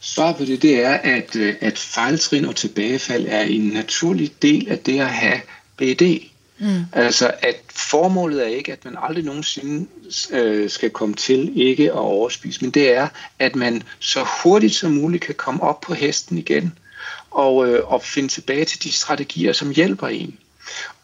Svaret 0.00 0.36
på 0.36 0.44
det, 0.44 0.62
det 0.62 0.84
er, 0.84 0.94
at, 0.94 1.36
øh, 1.36 1.54
at 1.60 1.78
fejltrin 1.78 2.44
og 2.44 2.56
tilbagefald 2.56 3.26
er 3.28 3.40
en 3.42 3.62
naturlig 3.62 4.42
del 4.42 4.68
af 4.68 4.78
det 4.78 5.00
at 5.00 5.10
have 5.10 5.40
BD. 5.76 6.30
Mm. 6.58 6.84
Altså, 6.92 7.30
at 7.42 7.56
formålet 7.70 8.42
er 8.42 8.48
ikke, 8.48 8.72
at 8.72 8.84
man 8.84 8.96
aldrig 9.02 9.24
nogensinde 9.24 9.86
øh, 10.30 10.70
skal 10.70 10.90
komme 10.90 11.14
til 11.14 11.52
ikke 11.54 11.84
at 11.84 11.98
overspise, 11.98 12.60
men 12.62 12.70
det 12.70 12.96
er, 12.96 13.08
at 13.38 13.56
man 13.56 13.82
så 13.98 14.26
hurtigt 14.42 14.74
som 14.74 14.90
muligt 14.90 15.24
kan 15.24 15.34
komme 15.34 15.62
op 15.62 15.80
på 15.80 15.94
hesten 15.94 16.38
igen 16.38 16.78
og, 17.30 17.68
øh, 17.68 17.92
og 17.92 18.02
finde 18.02 18.28
tilbage 18.28 18.64
til 18.64 18.82
de 18.82 18.92
strategier, 18.92 19.52
som 19.52 19.70
hjælper 19.70 20.08
en. 20.08 20.38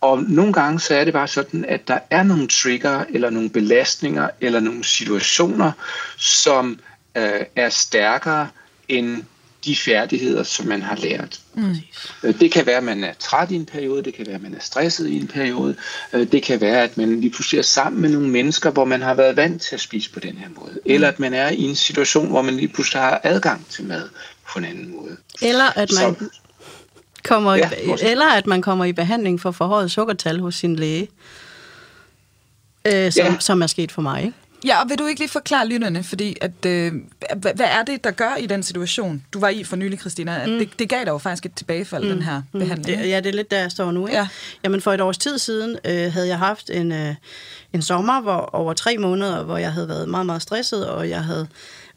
Og 0.00 0.22
nogle 0.22 0.52
gange 0.52 0.80
så 0.80 0.94
er 0.94 1.04
det 1.04 1.12
bare 1.12 1.28
sådan, 1.28 1.64
at 1.64 1.88
der 1.88 1.98
er 2.10 2.22
nogle 2.22 2.48
trigger, 2.48 3.04
eller 3.10 3.30
nogle 3.30 3.50
belastninger, 3.50 4.28
eller 4.40 4.60
nogle 4.60 4.84
situationer, 4.84 5.72
som 6.16 6.80
øh, 7.16 7.40
er 7.56 7.68
stærkere 7.68 8.48
end 8.88 9.22
de 9.64 9.76
færdigheder, 9.76 10.42
som 10.42 10.66
man 10.66 10.82
har 10.82 10.96
lært. 10.96 11.40
Mm. 11.54 11.76
Det 12.22 12.52
kan 12.52 12.66
være, 12.66 12.76
at 12.76 12.84
man 12.84 13.04
er 13.04 13.12
træt 13.18 13.50
i 13.50 13.54
en 13.54 13.66
periode, 13.66 14.02
det 14.02 14.14
kan 14.14 14.26
være, 14.26 14.34
at 14.34 14.42
man 14.42 14.54
er 14.54 14.60
stresset 14.60 15.08
i 15.08 15.20
en 15.20 15.26
periode, 15.26 15.76
øh, 16.12 16.32
det 16.32 16.42
kan 16.42 16.60
være, 16.60 16.82
at 16.82 16.96
man 16.96 17.20
lige 17.20 17.30
pludselig 17.30 17.58
er 17.58 17.62
sammen 17.62 18.02
med 18.02 18.10
nogle 18.10 18.28
mennesker, 18.28 18.70
hvor 18.70 18.84
man 18.84 19.02
har 19.02 19.14
været 19.14 19.36
vant 19.36 19.62
til 19.62 19.74
at 19.74 19.80
spise 19.80 20.10
på 20.10 20.20
den 20.20 20.36
her 20.36 20.48
måde, 20.60 20.72
mm. 20.72 20.80
eller 20.84 21.08
at 21.08 21.20
man 21.20 21.34
er 21.34 21.48
i 21.48 21.62
en 21.62 21.76
situation, 21.76 22.28
hvor 22.28 22.42
man 22.42 22.56
lige 22.56 22.68
pludselig 22.68 23.02
har 23.02 23.20
adgang 23.22 23.66
til 23.70 23.84
mad 23.84 24.08
på 24.52 24.58
en 24.58 24.64
anden 24.64 24.96
måde. 24.96 25.16
Eller 25.42 25.78
at 25.78 25.90
man, 26.00 26.16
Så, 26.16 26.28
kommer 27.24 27.54
ja, 27.54 27.70
i, 27.70 27.90
eller 28.02 28.26
at 28.26 28.46
man 28.46 28.62
kommer 28.62 28.84
i 28.84 28.92
behandling 28.92 29.40
for 29.40 29.50
forhøjet 29.50 29.90
sukkertal 29.90 30.40
hos 30.40 30.54
sin 30.54 30.76
læge, 30.76 31.08
øh, 32.84 33.12
som, 33.12 33.26
ja. 33.26 33.36
som 33.40 33.62
er 33.62 33.66
sket 33.66 33.92
for 33.92 34.02
mig, 34.02 34.22
ikke? 34.22 34.36
Ja, 34.64 34.82
og 34.82 34.88
vil 34.88 34.98
du 34.98 35.06
ikke 35.06 35.20
lige 35.20 35.28
forklare 35.28 35.68
lytterne, 35.68 36.02
fordi 36.02 36.36
at, 36.40 36.66
øh, 36.66 36.92
hvad, 37.36 37.54
hvad 37.54 37.66
er 37.66 37.82
det, 37.82 38.04
der 38.04 38.10
gør 38.10 38.34
i 38.34 38.46
den 38.46 38.62
situation, 38.62 39.24
du 39.32 39.40
var 39.40 39.48
i 39.48 39.64
for 39.64 39.76
nylig, 39.76 39.98
Christina? 39.98 40.46
Mm. 40.46 40.58
Det, 40.58 40.78
det 40.78 40.88
gav 40.88 40.98
dig 40.98 41.08
jo 41.08 41.18
faktisk 41.18 41.46
et 41.46 41.54
tilbagefald, 41.54 42.04
mm. 42.04 42.10
den 42.10 42.22
her 42.22 42.42
mm. 42.52 42.60
behandling. 42.60 42.98
Det, 42.98 43.08
ja, 43.08 43.16
det 43.20 43.26
er 43.26 43.32
lidt 43.32 43.50
der, 43.50 43.60
jeg 43.60 43.70
står 43.70 43.90
nu. 43.90 44.06
Ikke? 44.06 44.18
Ja. 44.18 44.28
Jamen 44.64 44.80
for 44.80 44.92
et 44.92 45.00
års 45.00 45.18
tid 45.18 45.38
siden 45.38 45.78
øh, 45.84 46.12
havde 46.12 46.28
jeg 46.28 46.38
haft 46.38 46.70
en, 46.70 46.92
øh, 46.92 47.14
en 47.72 47.82
sommer 47.82 48.20
hvor, 48.20 48.50
over 48.52 48.72
tre 48.72 48.98
måneder, 48.98 49.42
hvor 49.42 49.56
jeg 49.56 49.72
havde 49.72 49.88
været 49.88 50.08
meget, 50.08 50.26
meget 50.26 50.42
stresset, 50.42 50.88
og 50.88 51.08
jeg 51.08 51.24
havde 51.24 51.48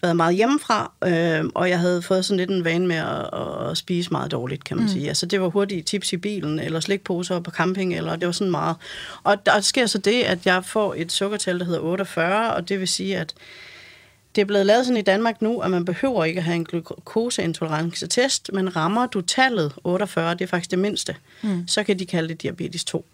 været 0.03 0.15
meget 0.15 0.35
hjemmefra, 0.35 0.91
øh, 1.05 1.49
og 1.55 1.69
jeg 1.69 1.79
havde 1.79 2.01
fået 2.01 2.25
sådan 2.25 2.37
lidt 2.37 2.49
en 2.49 2.63
vane 2.65 2.87
med 2.87 2.95
at, 2.95 3.69
at 3.69 3.77
spise 3.77 4.11
meget 4.11 4.31
dårligt, 4.31 4.63
kan 4.63 4.77
man 4.77 4.85
mm. 4.85 4.91
sige. 4.91 5.07
Altså 5.07 5.25
det 5.25 5.41
var 5.41 5.47
hurtigt 5.47 5.87
tips 5.87 6.13
i 6.13 6.17
bilen, 6.17 6.59
eller 6.59 6.79
slikposer 6.79 7.39
på 7.39 7.51
camping, 7.51 7.95
eller 7.95 8.15
det 8.15 8.25
var 8.25 8.31
sådan 8.31 8.51
meget. 8.51 8.75
Og 9.23 9.45
der 9.45 9.61
sker 9.61 9.85
så 9.85 9.97
det, 9.97 10.23
at 10.23 10.45
jeg 10.45 10.65
får 10.65 10.93
et 10.97 11.11
sukkertal, 11.11 11.59
der 11.59 11.65
hedder 11.65 11.79
48, 11.79 12.53
og 12.53 12.69
det 12.69 12.79
vil 12.79 12.87
sige, 12.87 13.17
at 13.17 13.33
det 14.35 14.41
er 14.41 14.45
blevet 14.45 14.65
lavet 14.65 14.85
sådan 14.85 14.97
i 14.97 15.01
Danmark 15.01 15.41
nu, 15.41 15.59
at 15.59 15.71
man 15.71 15.85
behøver 15.85 16.25
ikke 16.25 16.37
at 16.37 16.43
have 16.43 16.55
en 16.55 16.65
glukoseintolerance-test, 16.65 18.49
men 18.53 18.75
rammer 18.75 19.05
du 19.05 19.21
tallet 19.21 19.73
48, 19.83 20.33
det 20.33 20.41
er 20.41 20.47
faktisk 20.47 20.71
det 20.71 20.79
mindste, 20.79 21.15
mm. 21.41 21.67
så 21.67 21.83
kan 21.83 21.99
de 21.99 22.05
kalde 22.05 22.29
det 22.29 22.41
diabetes 22.41 22.83
2. 22.83 23.05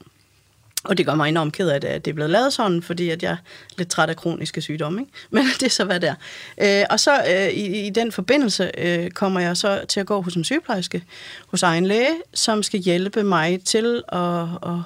Og 0.83 0.97
det 0.97 1.05
gør 1.05 1.15
mig 1.15 1.29
enormt 1.29 1.53
ked 1.53 1.69
af 1.69 1.81
det, 1.81 1.87
at 1.87 2.05
det 2.05 2.11
er 2.11 2.15
blevet 2.15 2.31
lavet 2.31 2.53
sådan, 2.53 2.81
fordi 2.81 3.09
at 3.09 3.23
jeg 3.23 3.31
er 3.31 3.37
lidt 3.77 3.89
træt 3.89 4.09
af 4.09 4.15
kroniske 4.15 4.61
sygdomme. 4.61 5.01
Ikke? 5.01 5.11
Men 5.29 5.43
det 5.59 5.65
er 5.65 5.69
så, 5.69 5.85
hvad 5.85 5.99
det 5.99 6.09
er. 6.57 6.81
Øh, 6.81 6.85
og 6.89 6.99
så 6.99 7.23
øh, 7.29 7.49
i, 7.49 7.87
i 7.87 7.89
den 7.89 8.11
forbindelse 8.11 8.71
øh, 8.77 9.11
kommer 9.11 9.39
jeg 9.39 9.57
så 9.57 9.85
til 9.87 9.99
at 9.99 10.05
gå 10.05 10.21
hos 10.21 10.35
en 10.35 10.43
sygeplejerske, 10.43 11.03
hos 11.47 11.63
egen 11.63 11.85
læge, 11.85 12.15
som 12.33 12.63
skal 12.63 12.79
hjælpe 12.79 13.23
mig 13.23 13.63
til 13.65 14.03
at, 14.11 14.43
at 14.63 14.79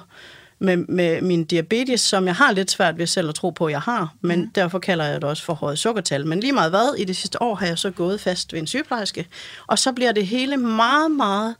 med, 0.58 0.76
med 0.76 1.22
min 1.22 1.44
diabetes, 1.44 2.00
som 2.00 2.26
jeg 2.26 2.34
har 2.34 2.52
lidt 2.52 2.70
svært 2.70 2.98
ved 2.98 3.06
selv 3.06 3.28
at 3.28 3.34
tro 3.34 3.50
på, 3.50 3.66
at 3.66 3.72
jeg 3.72 3.80
har, 3.80 4.14
men 4.20 4.40
mm. 4.40 4.50
derfor 4.54 4.78
kalder 4.78 5.04
jeg 5.04 5.14
det 5.14 5.24
også 5.24 5.42
for 5.42 5.54
højet 5.54 5.78
sukkertal. 5.78 6.26
Men 6.26 6.40
lige 6.40 6.52
meget 6.52 6.70
hvad, 6.70 6.94
i 6.98 7.04
det 7.04 7.16
sidste 7.16 7.42
år 7.42 7.54
har 7.54 7.66
jeg 7.66 7.78
så 7.78 7.90
gået 7.90 8.20
fast 8.20 8.52
ved 8.52 8.60
en 8.60 8.66
sygeplejerske, 8.66 9.26
og 9.66 9.78
så 9.78 9.92
bliver 9.92 10.12
det 10.12 10.26
hele 10.26 10.56
meget, 10.56 11.10
meget 11.10 11.54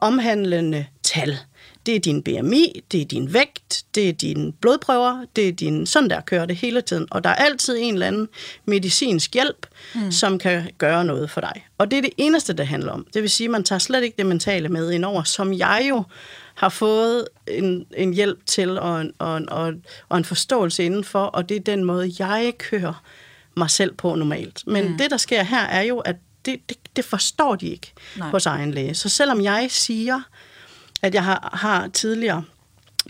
omhandlende 0.00 0.86
tal. 1.02 1.38
Det 1.88 1.96
er 1.96 2.00
din 2.00 2.22
BMI, 2.22 2.82
det 2.92 3.00
er 3.00 3.04
din 3.04 3.32
vægt, 3.32 3.84
det 3.94 4.08
er 4.08 4.12
dine 4.12 4.52
blodprøver, 4.52 5.24
det 5.36 5.48
er 5.48 5.52
din, 5.52 5.86
sådan 5.86 6.10
der 6.10 6.20
kører 6.20 6.46
det 6.46 6.56
hele 6.56 6.80
tiden. 6.80 7.06
Og 7.10 7.24
der 7.24 7.30
er 7.30 7.34
altid 7.34 7.76
en 7.80 7.94
eller 7.94 8.06
anden 8.06 8.28
medicinsk 8.64 9.34
hjælp, 9.34 9.66
mm. 9.94 10.12
som 10.12 10.38
kan 10.38 10.70
gøre 10.78 11.04
noget 11.04 11.30
for 11.30 11.40
dig. 11.40 11.66
Og 11.78 11.90
det 11.90 11.96
er 11.96 12.02
det 12.02 12.10
eneste, 12.16 12.52
det 12.52 12.66
handler 12.66 12.92
om. 12.92 13.06
Det 13.14 13.22
vil 13.22 13.30
sige, 13.30 13.44
at 13.44 13.50
man 13.50 13.64
tager 13.64 13.78
slet 13.78 14.04
ikke 14.04 14.16
det 14.16 14.26
mentale 14.26 14.68
med 14.68 14.90
indover, 14.90 15.22
som 15.22 15.52
jeg 15.52 15.86
jo 15.88 16.02
har 16.54 16.68
fået 16.68 17.28
en, 17.46 17.86
en 17.96 18.14
hjælp 18.14 18.46
til 18.46 18.78
og 18.78 19.00
en, 19.00 19.12
og, 19.18 19.36
en, 19.36 19.48
og, 19.48 19.72
og 20.08 20.18
en 20.18 20.24
forståelse 20.24 20.84
indenfor, 20.84 21.24
og 21.24 21.48
det 21.48 21.56
er 21.56 21.60
den 21.60 21.84
måde, 21.84 22.14
jeg 22.18 22.52
kører 22.58 23.02
mig 23.56 23.70
selv 23.70 23.94
på 23.94 24.14
normalt. 24.14 24.62
Men 24.66 24.88
mm. 24.88 24.98
det, 24.98 25.10
der 25.10 25.16
sker 25.16 25.42
her, 25.42 25.62
er 25.62 25.82
jo, 25.82 25.98
at 25.98 26.16
det, 26.44 26.60
det, 26.68 26.76
det 26.96 27.04
forstår 27.04 27.54
de 27.54 27.68
ikke 27.68 27.92
Nej. 28.16 28.30
hos 28.30 28.46
egen 28.46 28.70
læge. 28.70 28.94
Så 28.94 29.08
selvom 29.08 29.42
jeg 29.42 29.66
siger, 29.70 30.20
at 31.02 31.14
jeg 31.14 31.24
har, 31.24 31.58
har 31.62 31.88
tidligere 31.88 32.44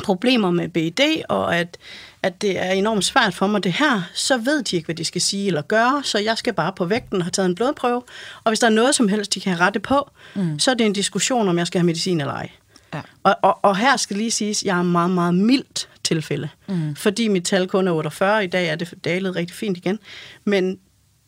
problemer 0.04 0.50
med 0.50 0.68
BED, 0.68 1.22
og 1.28 1.56
at, 1.56 1.78
at 2.22 2.42
det 2.42 2.58
er 2.58 2.70
enormt 2.70 3.04
svært 3.04 3.34
for 3.34 3.46
mig 3.46 3.64
det 3.64 3.72
her, 3.72 4.02
så 4.14 4.38
ved 4.38 4.62
de 4.62 4.76
ikke, 4.76 4.86
hvad 4.86 4.94
de 4.94 5.04
skal 5.04 5.20
sige 5.20 5.46
eller 5.46 5.62
gøre, 5.62 6.02
så 6.04 6.18
jeg 6.18 6.38
skal 6.38 6.52
bare 6.52 6.72
på 6.72 6.84
vægten 6.84 7.18
og 7.18 7.24
have 7.24 7.30
taget 7.30 7.48
en 7.48 7.54
blodprøve, 7.54 8.02
og 8.44 8.50
hvis 8.50 8.58
der 8.58 8.66
er 8.66 8.70
noget 8.70 8.94
som 8.94 9.08
helst, 9.08 9.34
de 9.34 9.40
kan 9.40 9.60
rette 9.60 9.80
på, 9.80 10.10
mm. 10.34 10.58
så 10.58 10.70
er 10.70 10.74
det 10.74 10.86
en 10.86 10.92
diskussion, 10.92 11.48
om 11.48 11.58
jeg 11.58 11.66
skal 11.66 11.78
have 11.78 11.86
medicin 11.86 12.20
eller 12.20 12.34
ej. 12.34 12.50
Ja. 12.94 13.00
Og, 13.22 13.36
og, 13.42 13.58
og 13.62 13.76
her 13.76 13.96
skal 13.96 14.16
lige 14.16 14.30
siges, 14.30 14.62
at 14.62 14.66
jeg 14.66 14.78
er 14.78 14.82
meget, 14.82 15.10
meget 15.10 15.34
mildt 15.34 15.88
tilfælde, 16.04 16.48
mm. 16.68 16.96
fordi 16.96 17.28
mit 17.28 17.44
tal 17.44 17.68
kun 17.68 17.88
er 17.88 17.92
48, 17.92 18.44
i 18.44 18.46
dag 18.46 18.68
er 18.68 18.76
det 18.76 18.94
dalet 19.04 19.36
rigtig 19.36 19.56
fint 19.56 19.76
igen, 19.76 19.98
men 20.44 20.78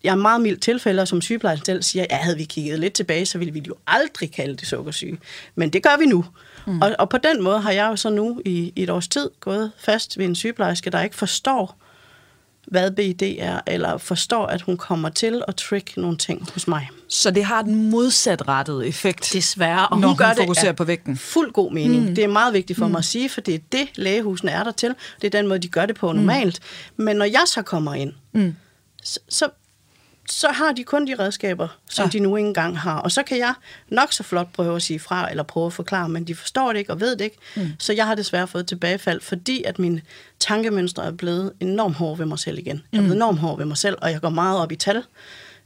jeg 0.04 0.10
er 0.10 0.16
meget 0.16 0.40
mildt 0.40 0.62
tilfælde, 0.62 1.02
og 1.02 1.08
som 1.08 1.20
sygeplejersken 1.20 1.64
selv 1.64 1.82
siger, 1.82 2.06
ja, 2.10 2.16
havde 2.16 2.36
vi 2.36 2.44
kigget 2.44 2.80
lidt 2.80 2.92
tilbage, 2.92 3.26
så 3.26 3.38
ville 3.38 3.54
vi 3.54 3.62
jo 3.68 3.74
aldrig 3.86 4.32
kalde 4.32 4.56
det 4.56 4.68
sukkersyge. 4.68 5.18
Men 5.54 5.70
det 5.70 5.82
gør 5.82 5.96
vi 5.98 6.06
nu. 6.06 6.24
Mm. 6.66 6.82
Og, 6.82 6.94
og 6.98 7.08
på 7.08 7.18
den 7.18 7.42
måde 7.42 7.60
har 7.60 7.70
jeg 7.70 7.86
jo 7.86 7.96
så 7.96 8.10
nu 8.10 8.40
i, 8.44 8.72
i 8.76 8.82
et 8.82 8.90
års 8.90 9.08
tid 9.08 9.30
gået 9.40 9.72
fast 9.78 10.18
ved 10.18 10.24
en 10.24 10.34
sygeplejerske, 10.34 10.90
der 10.90 11.02
ikke 11.02 11.16
forstår, 11.16 11.76
hvad 12.66 12.90
BD 12.90 13.22
er, 13.38 13.60
eller 13.66 13.98
forstår, 13.98 14.46
at 14.46 14.62
hun 14.62 14.76
kommer 14.76 15.08
til 15.08 15.42
at 15.48 15.56
trick 15.56 15.96
nogle 15.96 16.16
ting 16.16 16.48
hos 16.52 16.68
mig. 16.68 16.88
Så 17.08 17.30
det 17.30 17.44
har 17.44 17.62
den 17.62 17.90
modsatrettede 17.90 18.86
effekt, 18.86 19.30
Desværre, 19.32 19.88
og 19.88 20.00
når 20.00 20.08
hun, 20.08 20.16
gør 20.16 20.26
hun 20.26 20.36
fokuserer 20.36 20.66
det 20.66 20.76
på 20.76 20.84
vægten? 20.84 21.16
fuld 21.16 21.52
god 21.52 21.72
mening. 21.72 22.08
Mm. 22.08 22.14
Det 22.14 22.24
er 22.24 22.28
meget 22.28 22.54
vigtigt 22.54 22.78
for 22.78 22.86
mm. 22.86 22.92
mig 22.92 22.98
at 22.98 23.04
sige, 23.04 23.28
for 23.28 23.40
det 23.40 23.54
er 23.54 23.58
det, 23.72 23.88
lægehusene 23.94 24.50
er 24.50 24.64
der 24.64 24.72
til. 24.72 24.94
Det 25.22 25.34
er 25.34 25.38
den 25.38 25.48
måde, 25.48 25.58
de 25.58 25.68
gør 25.68 25.86
det 25.86 25.96
på 25.96 26.12
normalt. 26.12 26.60
Mm. 26.96 27.04
Men 27.04 27.16
når 27.16 27.24
jeg 27.24 27.42
så 27.46 27.62
kommer 27.62 27.94
ind, 27.94 28.12
mm. 28.32 28.54
så, 29.02 29.20
så 29.28 29.48
så 30.28 30.48
har 30.48 30.72
de 30.72 30.84
kun 30.84 31.06
de 31.06 31.14
redskaber, 31.18 31.68
som 31.90 32.04
ja. 32.04 32.10
de 32.10 32.20
nu 32.20 32.36
engang 32.36 32.78
har. 32.78 32.98
Og 32.98 33.12
så 33.12 33.22
kan 33.22 33.38
jeg 33.38 33.54
nok 33.88 34.12
så 34.12 34.22
flot 34.22 34.52
prøve 34.52 34.76
at 34.76 34.82
sige 34.82 34.98
fra, 34.98 35.30
eller 35.30 35.42
prøve 35.42 35.66
at 35.66 35.72
forklare, 35.72 36.08
men 36.08 36.24
de 36.24 36.34
forstår 36.34 36.72
det 36.72 36.78
ikke 36.78 36.92
og 36.92 37.00
ved 37.00 37.16
det 37.16 37.24
ikke. 37.24 37.36
Mm. 37.56 37.68
Så 37.78 37.92
jeg 37.92 38.06
har 38.06 38.14
desværre 38.14 38.46
fået 38.46 38.66
tilbagefald, 38.66 39.20
fordi 39.20 39.62
at 39.62 39.78
min 39.78 40.00
tankemønstre 40.40 41.04
er 41.04 41.10
blevet 41.10 41.52
enormt 41.60 41.96
hård 41.96 42.18
ved 42.18 42.26
mig 42.26 42.38
selv 42.38 42.58
igen. 42.58 42.82
Jeg 42.92 42.98
er 42.98 43.02
blevet 43.02 43.16
mm. 43.16 43.18
enormt 43.18 43.38
hård 43.38 43.58
ved 43.58 43.66
mig 43.66 43.76
selv, 43.76 43.98
og 44.02 44.10
jeg 44.10 44.20
går 44.20 44.30
meget 44.30 44.58
op 44.60 44.72
i 44.72 44.76
tal. 44.76 45.02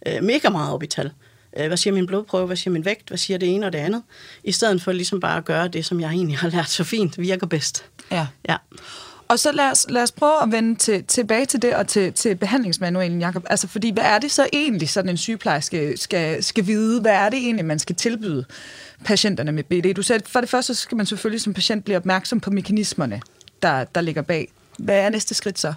Øh, 0.06 0.22
mega 0.22 0.48
meget 0.48 0.72
op 0.72 0.82
i 0.82 0.86
tal. 0.86 1.12
Øh, 1.58 1.66
hvad 1.66 1.76
siger 1.76 1.94
min 1.94 2.06
blodprøve? 2.06 2.46
Hvad 2.46 2.56
siger 2.56 2.72
min 2.72 2.84
vægt? 2.84 3.08
Hvad 3.08 3.18
siger 3.18 3.38
det 3.38 3.54
ene 3.54 3.66
og 3.66 3.72
det 3.72 3.78
andet? 3.78 4.02
I 4.44 4.52
stedet 4.52 4.82
for 4.82 4.92
ligesom 4.92 5.20
bare 5.20 5.36
at 5.36 5.44
gøre 5.44 5.68
det, 5.68 5.84
som 5.86 6.00
jeg 6.00 6.10
egentlig 6.10 6.38
har 6.38 6.48
lært 6.48 6.70
så 6.70 6.84
fint, 6.84 7.18
virker 7.18 7.46
bedst. 7.46 7.84
Ja. 8.10 8.26
ja. 8.48 8.56
Og 9.34 9.40
så 9.40 9.52
lad 9.52 9.70
os, 9.70 9.86
lad 9.88 10.02
os 10.02 10.12
prøve 10.12 10.42
at 10.42 10.52
vende 10.52 10.74
til, 10.74 11.04
tilbage 11.04 11.46
til 11.46 11.62
det 11.62 11.74
og 11.74 11.88
til, 11.88 12.12
til 12.12 12.34
behandlingsmanualen, 12.34 13.20
Jacob. 13.20 13.44
Altså, 13.50 13.68
fordi 13.68 13.90
hvad 13.90 14.04
er 14.04 14.18
det 14.18 14.30
så 14.30 14.48
egentlig, 14.52 14.88
sådan 14.88 15.10
en 15.10 15.16
sygeplejerske 15.16 15.96
skal, 15.96 16.42
skal 16.44 16.66
vide? 16.66 17.00
Hvad 17.00 17.12
er 17.12 17.28
det 17.28 17.38
egentlig, 17.38 17.64
man 17.64 17.78
skal 17.78 17.96
tilbyde 17.96 18.44
patienterne 19.04 19.52
med 19.52 19.64
BD? 19.64 19.94
Du 19.96 20.02
sagde, 20.02 20.22
for 20.26 20.40
det 20.40 20.48
første 20.48 20.74
så 20.74 20.80
skal 20.80 20.96
man 20.96 21.06
selvfølgelig 21.06 21.40
som 21.40 21.54
patient 21.54 21.84
blive 21.84 21.96
opmærksom 21.96 22.40
på 22.40 22.50
mekanismerne, 22.50 23.20
der, 23.62 23.84
der 23.84 24.00
ligger 24.00 24.22
bag. 24.22 24.48
Hvad 24.78 24.98
er 24.98 25.08
næste 25.08 25.34
skridt 25.34 25.58
så? 25.58 25.74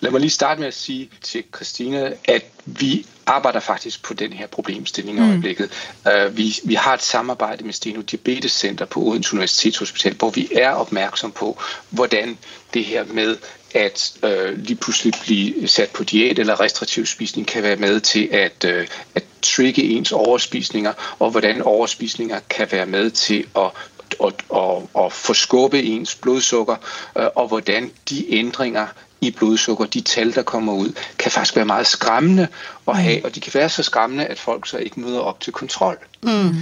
Lad 0.00 0.10
mig 0.10 0.20
lige 0.20 0.30
starte 0.30 0.60
med 0.60 0.68
at 0.68 0.74
sige 0.74 1.10
til 1.22 1.44
Christina, 1.54 2.12
at 2.24 2.44
vi 2.64 3.06
arbejder 3.26 3.60
faktisk 3.60 4.02
på 4.02 4.14
den 4.14 4.32
her 4.32 4.46
problemstilling 4.46 5.18
i 5.18 5.20
mm. 5.20 5.28
øjeblikket. 5.28 5.70
Uh, 6.06 6.36
vi, 6.36 6.54
vi 6.64 6.74
har 6.74 6.94
et 6.94 7.02
samarbejde 7.02 7.64
med 7.64 7.72
Steno 7.72 8.00
Diabetes 8.00 8.52
Center 8.52 8.84
på 8.84 9.00
Odense 9.00 9.32
Universitetshospital, 9.32 10.14
hvor 10.14 10.30
vi 10.30 10.48
er 10.54 10.70
opmærksom 10.70 11.32
på, 11.32 11.62
hvordan 11.90 12.38
det 12.74 12.84
her 12.84 13.04
med 13.04 13.36
at 13.74 14.12
uh, 14.22 14.58
lige 14.58 14.76
pludselig 14.76 15.14
blive 15.22 15.68
sat 15.68 15.90
på 15.90 16.04
diæt 16.04 16.38
eller 16.38 16.60
restriktiv 16.60 17.06
spisning 17.06 17.46
kan 17.46 17.62
være 17.62 17.76
med 17.76 18.00
til 18.00 18.28
at, 18.32 18.64
uh, 18.64 18.86
at 19.14 19.24
trigge 19.42 19.82
ens 19.82 20.12
overspisninger, 20.12 20.92
og 21.18 21.30
hvordan 21.30 21.62
overspisninger 21.62 22.40
kan 22.50 22.68
være 22.72 22.86
med 22.86 23.10
til 23.10 23.46
at 23.56 23.70
og, 24.18 24.32
og, 24.48 24.90
og 24.94 25.12
forskubbe 25.12 25.82
ens 25.82 26.14
blodsukker, 26.14 26.76
øh, 27.18 27.26
og 27.34 27.48
hvordan 27.48 27.90
de 28.10 28.32
ændringer 28.32 28.86
i 29.26 29.30
blodsukker, 29.30 29.86
de 29.86 30.00
tal, 30.00 30.34
der 30.34 30.42
kommer 30.42 30.72
ud, 30.72 30.92
kan 31.18 31.32
faktisk 31.32 31.56
være 31.56 31.64
meget 31.64 31.86
skræmmende 31.86 32.48
at 32.88 32.96
have, 32.96 33.24
og 33.24 33.34
de 33.34 33.40
kan 33.40 33.54
være 33.54 33.68
så 33.68 33.82
skræmmende, 33.82 34.24
at 34.24 34.38
folk 34.38 34.68
så 34.68 34.76
ikke 34.76 35.00
møder 35.00 35.20
op 35.20 35.40
til 35.40 35.52
kontrol. 35.52 35.98
Mm. 36.22 36.54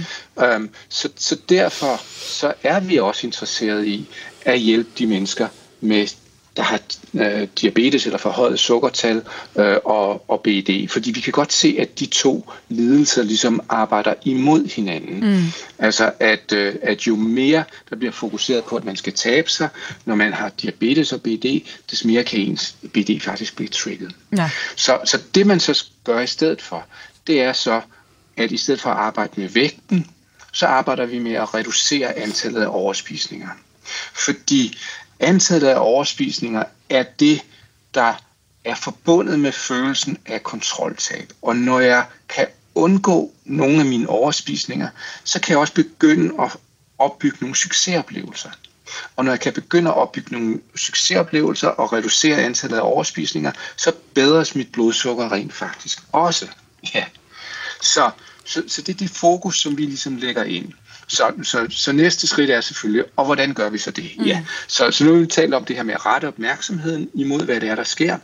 Øhm, 0.43 0.69
så, 0.89 1.09
så 1.15 1.37
derfor 1.49 2.01
så 2.17 2.53
er 2.63 2.79
vi 2.79 2.97
også 2.99 3.27
interesseret 3.27 3.85
i 3.85 4.09
at 4.45 4.59
hjælpe 4.59 4.89
de 4.97 5.07
mennesker 5.07 5.47
med 5.81 6.07
der 6.57 6.63
har 6.63 6.79
øh, 7.13 7.47
diabetes 7.61 8.05
eller 8.05 8.17
forhøjet 8.17 8.59
sukkertal 8.59 9.21
øh, 9.55 9.77
og, 9.85 10.29
og 10.29 10.41
BED. 10.41 10.87
Fordi 10.87 11.11
vi 11.11 11.19
kan 11.19 11.31
godt 11.31 11.53
se, 11.53 11.77
at 11.79 11.99
de 11.99 12.05
to 12.05 12.51
lidelser 12.69 13.23
ligesom 13.23 13.61
arbejder 13.69 14.13
imod 14.25 14.67
hinanden. 14.67 15.19
Mm. 15.19 15.43
Altså 15.79 16.11
at, 16.19 16.53
øh, 16.53 16.75
at 16.81 17.07
jo 17.07 17.15
mere 17.15 17.63
der 17.89 17.95
bliver 17.95 18.11
fokuseret 18.11 18.63
på, 18.63 18.75
at 18.75 18.83
man 18.83 18.95
skal 18.95 19.13
tabe 19.13 19.49
sig, 19.49 19.69
når 20.05 20.15
man 20.15 20.33
har 20.33 20.49
diabetes 20.49 21.13
og 21.13 21.21
BED, 21.21 21.61
des 21.91 22.05
mere 22.05 22.23
kan 22.23 22.39
ens 22.39 22.75
BED 22.93 23.19
faktisk 23.19 23.55
blive 23.55 23.69
trigget. 23.69 24.15
Ja. 24.37 24.49
Så, 24.75 24.99
så 25.05 25.21
det 25.35 25.47
man 25.47 25.59
så 25.59 25.85
gør 26.03 26.19
i 26.19 26.27
stedet 26.27 26.61
for, 26.61 26.85
det 27.27 27.41
er 27.41 27.53
så, 27.53 27.81
at 28.37 28.51
i 28.51 28.57
stedet 28.57 28.81
for 28.81 28.89
at 28.89 28.97
arbejde 28.97 29.41
med 29.41 29.49
vægten, 29.49 30.07
så 30.53 30.65
arbejder 30.65 31.05
vi 31.05 31.19
med 31.19 31.33
at 31.33 31.53
reducere 31.53 32.17
antallet 32.17 32.61
af 32.61 32.67
overspisninger. 32.67 33.49
Fordi 34.13 34.77
antallet 35.23 35.67
af 35.67 35.79
overspisninger 35.79 36.63
er 36.89 37.03
det, 37.19 37.41
der 37.93 38.13
er 38.65 38.75
forbundet 38.75 39.39
med 39.39 39.51
følelsen 39.51 40.17
af 40.25 40.43
kontroltab. 40.43 41.33
Og 41.41 41.55
når 41.55 41.79
jeg 41.79 42.05
kan 42.29 42.47
undgå 42.75 43.31
nogle 43.45 43.79
af 43.79 43.85
mine 43.85 44.09
overspisninger, 44.09 44.89
så 45.23 45.39
kan 45.41 45.51
jeg 45.51 45.59
også 45.59 45.73
begynde 45.73 46.43
at 46.43 46.57
opbygge 46.97 47.37
nogle 47.41 47.55
succesoplevelser. 47.55 48.49
Og 49.15 49.25
når 49.25 49.31
jeg 49.31 49.39
kan 49.39 49.53
begynde 49.53 49.89
at 49.89 49.95
opbygge 49.97 50.31
nogle 50.31 50.61
succesoplevelser 50.75 51.67
og 51.67 51.93
reducere 51.93 52.37
antallet 52.37 52.77
af 52.77 52.81
overspisninger, 52.81 53.51
så 53.77 53.91
bedres 54.13 54.55
mit 54.55 54.71
blodsukker 54.71 55.31
rent 55.31 55.53
faktisk 55.53 55.99
også. 56.11 56.47
Ja. 56.95 57.05
Så, 57.81 58.11
så, 58.45 58.63
så 58.67 58.81
det 58.81 58.93
er 58.93 58.97
det 58.97 59.09
fokus, 59.09 59.61
som 59.61 59.77
vi 59.77 59.85
ligesom 59.85 60.17
lægger 60.17 60.43
ind. 60.43 60.73
Så, 61.07 61.31
så, 61.43 61.67
så 61.69 61.91
næste 61.91 62.27
skridt 62.27 62.49
er 62.49 62.61
selvfølgelig, 62.61 63.05
og 63.15 63.25
hvordan 63.25 63.53
gør 63.53 63.69
vi 63.69 63.77
så 63.77 63.91
det? 63.91 64.11
Mm. 64.17 64.25
Ja. 64.25 64.43
Så, 64.67 64.91
så 64.91 65.03
nu 65.03 65.13
vil 65.13 65.21
vi 65.21 65.27
tale 65.27 65.55
om 65.55 65.65
det 65.65 65.75
her 65.75 65.83
med 65.83 65.93
at 65.93 66.05
rette 66.05 66.27
opmærksomheden 66.27 67.09
imod, 67.13 67.41
hvad 67.45 67.61
det 67.61 67.69
er, 67.69 67.75
der 67.75 67.83
sker. 67.83 68.17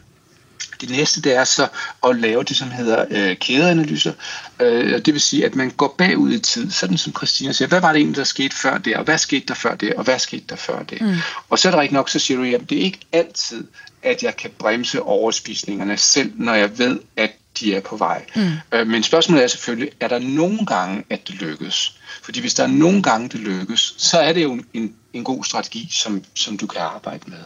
Det 0.82 0.90
næste 0.90 1.22
det 1.22 1.36
er 1.36 1.44
så 1.44 1.68
at 2.08 2.16
lave 2.16 2.44
det, 2.44 2.58
som 2.58 2.72
hedder 2.72 3.06
øh, 3.12 3.38
kædeanalyser. 3.38 4.14
Øh, 4.60 5.06
det 5.06 5.14
vil 5.14 5.22
sige, 5.22 5.46
at 5.46 5.56
man 5.56 5.70
går 5.70 5.96
bagud 5.98 6.32
i 6.32 6.40
tid, 6.40 6.72
sådan 6.72 6.98
som 6.98 7.14
Christina 7.14 7.52
siger, 7.52 7.68
hvad 7.68 7.82
var 7.82 7.92
det 7.92 8.00
egentlig, 8.00 8.18
der 8.18 8.24
skete 8.24 8.56
før 8.56 8.78
det, 8.78 8.96
og 8.96 9.04
hvad 9.04 9.18
skete 9.18 9.46
der 9.48 9.54
før 9.54 9.76
det, 9.76 9.94
og 9.94 10.04
hvad 10.04 10.20
skete 10.20 10.44
der 10.50 10.56
før 10.56 10.84
det? 10.84 11.02
Mm. 11.02 11.16
Og 11.50 11.60
så 11.60 11.68
er 11.68 11.72
der 11.72 11.82
ikke 11.82 11.94
nok, 11.94 12.10
så 12.10 12.20
siger 12.20 12.38
du, 12.38 12.44
at 12.44 12.70
det 12.70 12.78
er 12.78 12.84
ikke 12.84 13.00
altid, 13.12 13.64
at 14.04 14.24
jeg 14.24 14.38
kan 14.38 14.52
bremse 14.58 15.02
overspisningerne 15.02 15.98
selv, 15.98 16.32
når 16.36 16.54
jeg 16.54 16.80
ved, 16.80 17.00
at 17.18 17.32
de 17.60 17.76
er 17.76 17.82
på 17.82 17.98
vej. 17.98 18.26
Mm. 18.36 18.52
Øh, 18.72 18.88
men 18.88 19.04
spørgsmålet 19.04 19.44
er 19.44 19.48
selvfølgelig, 19.48 19.92
er 20.00 20.08
der 20.08 20.20
nogle 20.20 20.66
gange, 20.66 21.04
at 21.10 21.28
det 21.28 21.36
lykkes? 21.36 22.00
Fordi 22.24 22.40
hvis 22.40 22.54
der 22.54 22.64
er 22.64 22.68
nogle 22.68 23.04
gange, 23.04 23.30
det 23.30 23.40
lykkes, 23.40 23.96
så 23.98 24.20
er 24.20 24.34
det 24.34 24.44
jo 24.44 24.60
en, 24.74 24.96
en 25.14 25.24
god 25.24 25.44
strategi, 25.44 25.88
som, 25.92 26.24
som 26.36 26.58
du 26.58 26.68
kan 26.68 26.82
arbejde 26.82 27.24
med. 27.28 27.44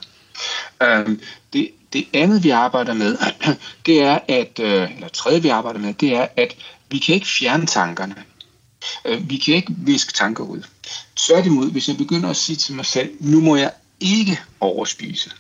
Øhm, 0.84 1.22
det, 1.54 1.70
det 1.94 2.08
andet, 2.14 2.44
vi 2.44 2.50
arbejder 2.50 2.94
med, 2.94 3.18
det 3.86 4.02
er, 4.02 4.20
at, 4.28 4.60
øh, 4.60 4.96
eller 4.96 5.08
tredje, 5.08 5.42
vi 5.42 5.50
arbejder 5.50 5.80
med, 5.80 5.94
det 5.94 6.16
er, 6.16 6.28
at 6.38 6.56
vi 6.90 6.98
kan 6.98 7.16
ikke 7.16 7.28
fjerne 7.28 7.66
tankerne. 7.66 8.16
Øh, 9.06 9.30
vi 9.30 9.38
kan 9.38 9.56
ikke 9.56 9.74
viske 9.78 10.14
tanker 10.14 10.44
ud. 10.44 10.64
Tværtimod, 11.16 11.72
hvis 11.72 11.88
jeg 11.88 11.98
begynder 11.98 12.30
at 12.30 12.36
sige 12.36 12.56
til 12.56 12.76
mig 12.76 12.86
selv, 12.86 13.10
nu 13.20 13.42
må 13.42 13.56
jeg 13.56 13.72
ikke 14.00 14.40
overspise, 14.60 15.32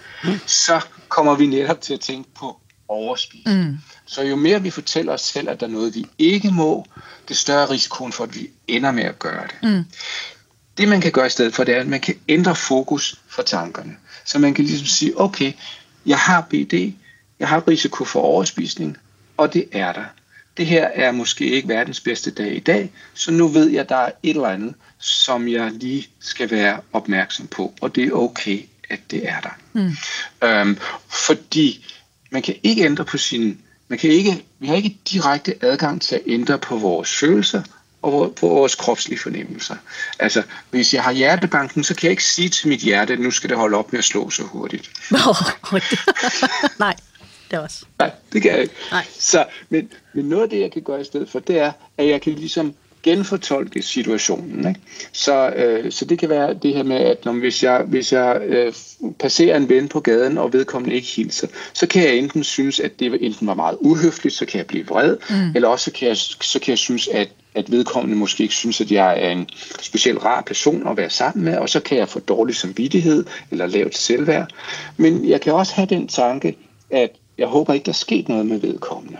så 0.46 0.80
kommer 1.08 1.34
vi 1.34 1.46
netop 1.46 1.80
til 1.80 1.94
at 1.94 2.00
tænke 2.00 2.30
på 2.34 2.60
overspise. 2.88 3.48
Mm. 3.48 3.78
Så 4.06 4.22
jo 4.22 4.36
mere 4.36 4.62
vi 4.62 4.70
fortæller 4.70 5.12
os 5.12 5.20
selv, 5.20 5.48
at 5.48 5.60
der 5.60 5.66
er 5.66 5.70
noget, 5.70 5.94
vi 5.94 6.06
ikke 6.18 6.50
må, 6.50 6.86
det 7.28 7.36
større 7.36 7.70
risikoen 7.70 8.12
for, 8.12 8.24
at 8.24 8.34
vi 8.34 8.50
ender 8.68 8.92
med 8.92 9.04
at 9.04 9.18
gøre 9.18 9.46
det. 9.46 9.70
Mm. 9.70 9.84
Det 10.78 10.88
man 10.88 11.00
kan 11.00 11.12
gøre 11.12 11.26
i 11.26 11.30
stedet 11.30 11.54
for, 11.54 11.64
det 11.64 11.76
er, 11.76 11.80
at 11.80 11.86
man 11.86 12.00
kan 12.00 12.14
ændre 12.28 12.56
fokus 12.56 13.20
for 13.28 13.42
tankerne. 13.42 13.96
Så 14.24 14.38
man 14.38 14.54
kan 14.54 14.64
ligesom 14.64 14.86
sige, 14.86 15.20
okay, 15.20 15.52
jeg 16.06 16.18
har 16.18 16.40
BD, 16.40 16.92
jeg 17.38 17.48
har 17.48 17.68
risiko 17.68 18.04
for 18.04 18.20
overspisning, 18.20 18.96
og 19.36 19.52
det 19.52 19.68
er 19.72 19.92
der. 19.92 20.04
Det 20.56 20.66
her 20.66 20.84
er 20.84 21.12
måske 21.12 21.50
ikke 21.50 21.68
verdens 21.68 22.00
bedste 22.00 22.30
dag 22.30 22.56
i 22.56 22.60
dag, 22.60 22.92
så 23.14 23.30
nu 23.30 23.48
ved 23.48 23.70
jeg, 23.70 23.80
at 23.80 23.88
der 23.88 23.96
er 23.96 24.10
et 24.22 24.36
eller 24.36 24.48
andet, 24.48 24.74
som 24.98 25.48
jeg 25.48 25.70
lige 25.72 26.08
skal 26.20 26.50
være 26.50 26.80
opmærksom 26.92 27.46
på, 27.46 27.74
og 27.80 27.94
det 27.94 28.04
er 28.04 28.12
okay, 28.12 28.62
at 28.90 29.00
det 29.10 29.28
er 29.28 29.40
der. 29.40 29.58
Mm. 29.72 29.96
Øhm, 30.48 30.78
fordi 31.08 31.86
man 32.36 32.42
kan 32.42 32.56
ikke 32.62 32.84
ændre 32.84 33.04
på 33.04 33.18
sin 33.18 33.58
man 33.88 33.98
kan 33.98 34.10
ikke, 34.10 34.44
vi 34.58 34.66
har 34.66 34.76
ikke 34.76 34.96
direkte 35.10 35.54
adgang 35.60 36.02
til 36.02 36.14
at 36.14 36.22
ændre 36.26 36.58
på 36.58 36.76
vores 36.76 37.18
følelser 37.18 37.62
og 38.02 38.34
på 38.34 38.48
vores 38.48 38.74
kropslige 38.74 39.18
fornemmelser. 39.18 39.76
Altså, 40.18 40.42
hvis 40.70 40.94
jeg 40.94 41.02
har 41.02 41.12
hjertebanken, 41.12 41.84
så 41.84 41.94
kan 41.94 42.06
jeg 42.06 42.10
ikke 42.10 42.24
sige 42.24 42.48
til 42.48 42.68
mit 42.68 42.80
hjerte, 42.80 43.12
at 43.12 43.20
nu 43.20 43.30
skal 43.30 43.50
det 43.50 43.58
holde 43.58 43.76
op 43.76 43.92
med 43.92 43.98
at 43.98 44.04
slå 44.04 44.30
så 44.30 44.42
hurtigt. 44.42 44.90
Nej, 46.78 46.96
det 47.50 47.56
er 47.56 47.60
også. 47.60 47.84
Nej, 47.98 48.10
det 48.32 48.42
kan 48.42 48.50
jeg 48.50 48.60
ikke. 48.60 48.74
Nej. 48.90 49.04
Så, 49.18 49.46
men, 49.68 49.92
men 50.14 50.24
noget 50.24 50.42
af 50.42 50.50
det, 50.50 50.60
jeg 50.60 50.72
kan 50.72 50.82
gøre 50.82 51.00
i 51.00 51.04
stedet 51.04 51.30
for, 51.30 51.38
det 51.38 51.58
er, 51.58 51.72
at 51.98 52.08
jeg 52.08 52.22
kan 52.22 52.32
ligesom 52.32 52.74
genfortolke 53.06 53.82
situationen. 53.82 54.68
Ikke? 54.68 54.80
Så, 55.12 55.48
øh, 55.56 55.92
så 55.92 56.04
det 56.04 56.18
kan 56.18 56.28
være 56.28 56.54
det 56.54 56.74
her 56.74 56.82
med, 56.82 56.96
at 56.96 57.24
når, 57.24 57.32
hvis 57.32 57.62
jeg, 57.62 57.82
hvis 57.86 58.12
jeg 58.12 58.40
øh, 58.46 58.72
passerer 59.18 59.56
en 59.56 59.68
ven 59.68 59.88
på 59.88 60.00
gaden, 60.00 60.38
og 60.38 60.52
vedkommende 60.52 60.96
ikke 60.96 61.08
hilser, 61.08 61.46
så 61.72 61.86
kan 61.86 62.02
jeg 62.02 62.16
enten 62.16 62.44
synes, 62.44 62.80
at 62.80 63.00
det 63.00 63.18
enten 63.20 63.46
var 63.46 63.54
meget 63.54 63.76
uhøfligt, 63.80 64.34
så 64.34 64.46
kan 64.46 64.58
jeg 64.58 64.66
blive 64.66 64.86
vred, 64.86 65.16
mm. 65.30 65.52
eller 65.54 65.68
også 65.68 65.84
så 65.84 65.92
kan 65.92 66.08
jeg, 66.08 66.16
så 66.16 66.58
kan 66.58 66.70
jeg 66.70 66.78
synes, 66.78 67.08
at 67.08 67.28
at 67.54 67.70
vedkommende 67.70 68.16
måske 68.16 68.42
ikke 68.42 68.54
synes, 68.54 68.80
at 68.80 68.90
jeg 68.92 69.22
er 69.22 69.30
en 69.30 69.48
specielt 69.82 70.24
rar 70.24 70.40
person 70.40 70.88
at 70.88 70.96
være 70.96 71.10
sammen 71.10 71.44
med, 71.44 71.56
og 71.58 71.68
så 71.68 71.80
kan 71.80 71.98
jeg 71.98 72.08
få 72.08 72.20
dårlig 72.20 72.56
samvittighed 72.56 73.24
eller 73.50 73.66
lavt 73.66 73.96
selvværd. 73.96 74.50
Men 74.96 75.28
jeg 75.28 75.40
kan 75.40 75.52
også 75.52 75.74
have 75.74 75.86
den 75.86 76.08
tanke, 76.08 76.56
at 76.90 77.10
jeg 77.38 77.46
håber 77.46 77.72
ikke, 77.74 77.84
der 77.84 77.92
er 77.92 77.94
sket 77.94 78.28
noget 78.28 78.46
med 78.46 78.58
vedkommende. 78.58 79.18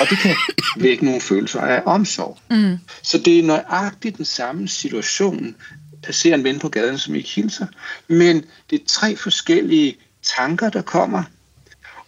Og 0.00 0.06
det 0.10 0.18
kan 0.18 0.36
vække 0.76 1.04
nogle 1.04 1.20
følelser 1.20 1.60
af 1.60 1.82
omsorg. 1.86 2.38
Mm. 2.50 2.78
Så 3.02 3.18
det 3.18 3.38
er 3.38 3.42
nøjagtigt 3.42 4.16
den 4.16 4.24
samme 4.24 4.68
situation. 4.68 5.54
Passerer 6.02 6.34
en 6.34 6.44
ven 6.44 6.58
på 6.58 6.68
gaden, 6.68 6.98
som 6.98 7.14
ikke 7.14 7.28
hilser. 7.28 7.66
Men 8.08 8.44
det 8.70 8.80
er 8.80 8.84
tre 8.86 9.16
forskellige 9.16 9.96
tanker, 10.22 10.70
der 10.70 10.82
kommer, 10.82 11.22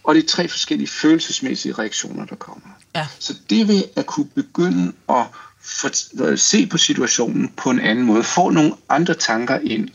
og 0.03 0.15
det 0.15 0.23
er 0.23 0.27
tre 0.27 0.47
forskellige 0.47 0.87
følelsesmæssige 0.87 1.73
reaktioner, 1.73 2.25
der 2.25 2.35
kommer. 2.35 2.67
Ja. 2.95 3.07
Så 3.19 3.35
det 3.49 3.67
vil 3.67 3.83
at 3.95 4.05
kunne 4.05 4.29
begynde 4.35 4.93
at 5.09 5.25
for, 5.63 6.35
se 6.35 6.67
på 6.67 6.77
situationen 6.77 7.53
på 7.57 7.69
en 7.69 7.79
anden 7.79 8.05
måde, 8.05 8.23
få 8.23 8.49
nogle 8.49 8.73
andre 8.89 9.13
tanker 9.13 9.59
ind, 9.59 9.89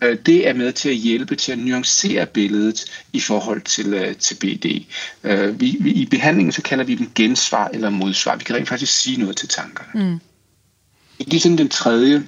det 0.00 0.48
er 0.48 0.52
med 0.52 0.72
til 0.72 0.88
at 0.88 0.94
hjælpe 0.94 1.36
til 1.36 1.52
at 1.52 1.58
nuancere 1.58 2.26
billedet 2.26 3.04
i 3.12 3.20
forhold 3.20 3.60
til, 3.60 3.94
øh, 3.94 4.16
til 4.16 4.34
BD. 4.34 4.84
Øh, 5.24 5.60
vi, 5.60 5.76
vi, 5.80 5.90
I 5.90 6.06
behandlingen 6.06 6.52
så 6.52 6.62
kalder 6.62 6.84
vi 6.84 6.94
dem 6.94 7.10
gensvar 7.14 7.68
eller 7.68 7.90
modsvar. 7.90 8.36
Vi 8.36 8.44
kan 8.44 8.56
rent 8.56 8.68
faktisk 8.68 8.92
sige 8.92 9.16
noget 9.20 9.36
til 9.36 9.48
tankerne. 9.48 10.04
Mm. 10.04 10.20
Det 11.24 11.34
er 11.34 11.40
sådan 11.40 11.58
den 11.58 11.68
tredje 11.68 12.22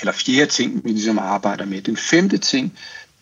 eller 0.00 0.12
fjerde 0.12 0.50
ting, 0.50 0.84
vi 0.84 0.90
ligesom 0.90 1.18
arbejder 1.18 1.64
med. 1.64 1.82
Den 1.82 1.96
femte 1.96 2.38
ting, 2.38 2.78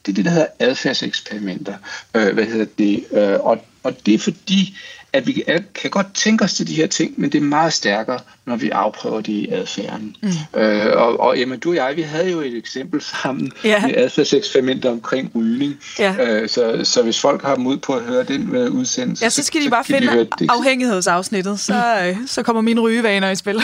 det 0.07 0.13
er 0.13 0.15
det, 0.15 0.25
der 0.25 0.31
hedder 0.31 0.47
adfærdseksperimenter. 0.59 1.77
Øh, 2.15 2.35
hvad 2.35 2.45
hedder 2.45 2.67
det? 2.79 3.05
Øh, 3.13 3.41
og, 3.41 3.65
og 3.83 4.07
det 4.07 4.15
er 4.15 4.19
fordi, 4.19 4.79
at 5.13 5.27
vi 5.27 5.45
kan 5.75 5.91
godt 5.91 6.15
tænke 6.15 6.45
os 6.45 6.55
til 6.55 6.69
de 6.69 6.75
her 6.75 6.87
ting, 6.87 7.15
men 7.17 7.33
det 7.33 7.39
er 7.39 7.43
meget 7.43 7.73
stærkere, 7.73 8.19
når 8.45 8.57
vi 8.57 8.71
afprøver 8.71 9.21
det 9.21 9.33
i 9.33 9.49
adfærden. 9.49 10.17
Mm. 10.23 10.61
Øh, 10.61 10.97
og, 10.97 11.21
og 11.21 11.39
Emma, 11.39 11.57
du 11.57 11.71
og 11.71 11.77
jeg, 11.77 11.97
vi 11.97 12.03
havde 12.03 12.31
jo 12.31 12.41
et 12.41 12.57
eksempel 12.57 13.03
sammen 13.03 13.53
ja. 13.65 13.87
med 13.87 13.95
adfærdseksperimenter 13.97 14.91
omkring 14.91 15.31
rygning. 15.35 15.81
Ja. 15.99 16.15
Øh, 16.19 16.49
så, 16.49 16.81
så 16.85 17.03
hvis 17.03 17.21
folk 17.21 17.43
har 17.43 17.57
mod 17.57 17.77
på 17.77 17.95
at 17.95 18.03
høre 18.03 18.25
den 18.25 18.57
uh, 18.57 18.75
udsendelse, 18.75 19.25
ja, 19.25 19.31
så 19.31 19.43
skal 19.43 19.65
de 19.65 19.71
bare 19.71 19.85
så 19.85 19.93
finde 19.93 20.25
de 20.39 20.47
afhængighedsafsnittet, 20.49 21.61
så, 21.61 22.05
øh, 22.05 22.17
så 22.27 22.43
kommer 22.43 22.63
mine 22.63 22.81
rygevaner 22.81 23.31
i 23.31 23.37
spil. 23.37 23.55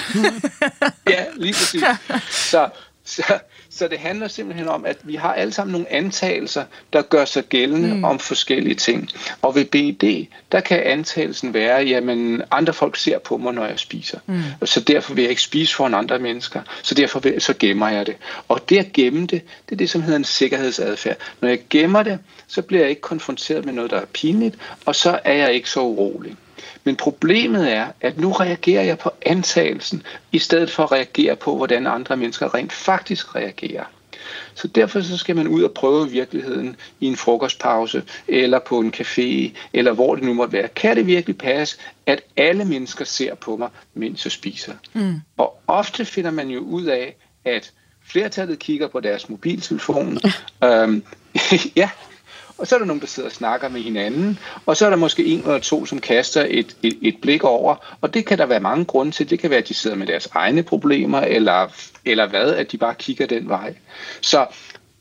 ja, 1.09 1.25
lige 1.37 1.53
præcis. 1.53 1.85
Så, 2.31 2.69
så, 3.05 3.23
så 3.79 3.89
det 3.89 3.99
handler 3.99 4.29
simpelthen 4.29 4.69
om, 4.69 4.85
at 4.85 4.97
vi 5.03 5.15
har 5.15 5.35
alle 5.35 5.53
sammen 5.53 5.73
nogle 5.73 5.93
antagelser, 5.93 6.65
der 6.93 7.03
gør 7.03 7.25
sig 7.25 7.45
gældende 7.45 7.95
mm. 7.95 8.05
om 8.05 8.19
forskellige 8.19 8.75
ting. 8.75 9.09
Og 9.43 9.55
ved 9.55 9.65
BD, 9.65 10.27
der 10.53 10.61
kan 10.61 10.83
antagelsen 10.83 11.55
være, 11.55 11.83
jamen 11.83 12.43
andre 12.51 12.73
folk 12.73 12.97
ser 12.97 13.19
på 13.19 13.37
mig, 13.37 13.55
når 13.55 13.67
jeg 13.67 13.79
spiser. 13.79 14.19
Mm. 14.27 14.43
Så 14.65 14.81
derfor 14.81 15.15
vil 15.15 15.23
jeg 15.23 15.31
ikke 15.31 15.43
spise 15.43 15.75
foran 15.75 15.95
andre 15.95 16.19
mennesker. 16.19 16.63
Så 16.83 16.95
derfor 16.95 17.21
vil, 17.21 17.41
så 17.41 17.55
gemmer 17.59 17.89
jeg 17.89 18.07
det. 18.07 18.17
Og 18.49 18.69
det 18.69 18.79
at 18.79 18.93
gemme 18.93 19.21
det, 19.21 19.43
det 19.69 19.73
er 19.73 19.77
det, 19.77 19.91
som 19.91 20.03
hedder 20.03 20.19
en 20.19 20.25
sikkerhedsadfærd. 20.25 21.17
Når 21.41 21.49
jeg 21.49 21.59
gemmer 21.71 22.03
det, 22.03 22.19
så 22.47 22.63
bliver 22.63 22.81
jeg 22.81 22.91
ikke 22.91 23.03
konfronteret 23.03 23.65
med 23.65 23.73
noget, 23.73 23.91
der 23.91 24.01
er 24.01 24.07
pinligt, 24.07 24.57
og 24.87 24.95
så 24.95 25.21
er 25.25 25.35
jeg 25.35 25.53
ikke 25.53 25.71
så 25.71 25.81
urolig. 25.81 26.37
Men 26.89 26.97
problemet 26.97 27.73
er, 27.73 27.87
at 28.01 28.19
nu 28.19 28.33
reagerer 28.33 28.83
jeg 28.83 28.99
på 28.99 29.11
antagelsen, 29.27 30.03
i 30.33 30.39
stedet 30.39 30.71
for 30.71 30.83
at 30.83 30.93
reagere 30.93 31.37
på, 31.37 31.57
hvordan 31.57 31.87
andre 31.87 32.17
mennesker 32.17 32.55
rent 32.55 32.73
faktisk 32.73 33.35
reagerer. 33.35 33.85
Så 34.55 34.69
derfor 34.69 35.01
så 35.01 35.17
skal 35.17 35.37
man 35.37 35.49
ud 35.49 35.63
og 35.63 35.73
prøve 35.73 36.11
virkeligheden 36.11 36.77
i 37.01 37.07
en 37.07 37.17
frokostpause, 37.17 38.03
eller 38.29 38.59
på 38.59 38.81
en 38.81 38.95
café, 38.97 39.57
eller 39.73 39.93
hvor 39.93 40.15
det 40.15 40.25
nu 40.25 40.35
måtte 40.35 40.53
være. 40.53 40.69
Kan 40.69 40.97
det 40.97 41.07
virkelig 41.07 41.39
passe, 41.39 41.79
at 42.07 42.21
alle 42.37 42.65
mennesker 42.65 43.05
ser 43.05 43.35
på 43.35 43.57
mig, 43.57 43.69
mens 43.95 44.25
jeg 44.25 44.33
spiser? 44.33 44.75
Mm. 44.93 45.21
Og 45.37 45.61
ofte 45.67 46.05
finder 46.05 46.31
man 46.31 46.49
jo 46.49 46.61
ud 46.61 46.85
af, 46.85 47.17
at 47.45 47.73
flertallet 48.07 48.59
kigger 48.59 48.89
på 48.89 49.01
deres 49.01 49.29
mobiltelefon. 49.29 50.19
øhm, 50.65 51.03
ja, 51.77 51.91
og 52.59 52.67
så 52.67 52.75
er 52.75 52.79
der 52.79 52.87
nogen, 52.87 53.01
der 53.01 53.07
sidder 53.07 53.29
og 53.29 53.35
snakker 53.35 53.69
med 53.69 53.81
hinanden, 53.81 54.39
og 54.67 54.77
så 54.77 54.87
er 54.87 54.91
der 54.91 54.97
måske 54.97 55.25
en 55.25 55.41
eller 55.41 55.59
to, 55.59 55.87
som 55.87 56.01
kaster 56.01 56.47
et, 56.51 56.77
et, 56.83 56.99
et 57.03 57.17
blik 57.23 57.45
over, 57.45 57.97
og 58.01 58.15
det 58.15 58.27
kan 58.27 58.39
der 58.39 58.47
være 58.47 58.61
mange 58.61 58.85
grunde 58.85 59.13
til. 59.13 59.31
Det 59.31 59.39
kan 59.39 59.51
være, 59.51 59.59
at 59.59 59.69
de 59.69 59.75
sidder 59.75 59.97
med 59.97 60.07
deres 60.07 60.29
egne 60.33 60.63
problemer, 60.63 61.21
eller, 61.21 61.69
eller 62.05 62.29
hvad, 62.29 62.55
at 62.55 62.73
de 62.73 62.79
bare 62.79 62.95
kigger 62.95 63.27
den 63.27 63.49
vej. 63.49 63.75
Så, 64.21 64.47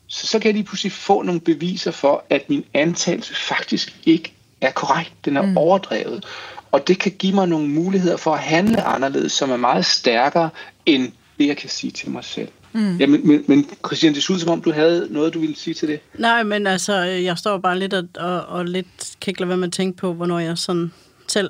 så, 0.07 0.27
så 0.27 0.39
kan 0.39 0.45
jeg 0.45 0.53
lige 0.53 0.65
pludselig 0.65 0.91
få 0.91 1.21
nogle 1.21 1.41
beviser 1.41 1.91
for, 1.91 2.25
at 2.29 2.49
min 2.49 2.65
antagelse 2.73 3.35
faktisk 3.35 3.95
ikke 4.05 4.33
er 4.61 4.71
korrekt. 4.71 5.13
Den 5.25 5.37
er 5.37 5.41
mm. 5.41 5.57
overdrevet. 5.57 6.25
Og 6.71 6.87
det 6.87 6.99
kan 6.99 7.11
give 7.11 7.35
mig 7.35 7.47
nogle 7.47 7.67
muligheder 7.67 8.17
for 8.17 8.33
at 8.33 8.39
handle 8.39 8.83
anderledes, 8.83 9.31
som 9.31 9.51
er 9.51 9.57
meget 9.57 9.85
stærkere 9.85 10.49
end 10.85 11.11
det, 11.39 11.47
jeg 11.47 11.57
kan 11.57 11.69
sige 11.69 11.91
til 11.91 12.09
mig 12.09 12.23
selv. 12.23 12.49
Mm. 12.77 12.97
Ja, 12.97 13.07
men, 13.07 13.27
men, 13.27 13.43
men 13.47 13.69
Christian, 13.85 14.13
det 14.13 14.29
ud 14.29 14.39
som 14.39 14.49
om, 14.49 14.61
du 14.61 14.71
havde 14.71 15.07
noget, 15.09 15.33
du 15.33 15.39
ville 15.39 15.55
sige 15.55 15.73
til 15.73 15.87
det. 15.87 15.99
Nej, 16.17 16.43
men 16.43 16.67
altså, 16.67 16.95
jeg 17.01 17.37
står 17.37 17.57
bare 17.57 17.79
lidt 17.79 17.93
og, 17.93 18.07
og, 18.15 18.45
og 18.45 18.65
lidt 18.65 19.15
kan 19.21 19.31
ikke 19.31 19.41
lade 19.41 19.49
være 19.49 19.57
med 19.57 19.67
at 19.67 19.73
tænke 19.73 19.97
på, 19.97 20.13
hvornår 20.13 20.39
jeg 20.39 20.57
sådan 20.57 20.91
selv 21.27 21.49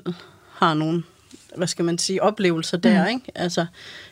har 0.54 0.74
nogle, 0.74 1.04
hvad 1.58 1.68
skal 1.68 1.86
man 1.86 1.98
sige, 1.98 2.24
oplevelser 2.24 2.78
der, 2.78 3.04
mm. 3.04 3.10
ikke? 3.10 3.32
Altså, 3.36 3.66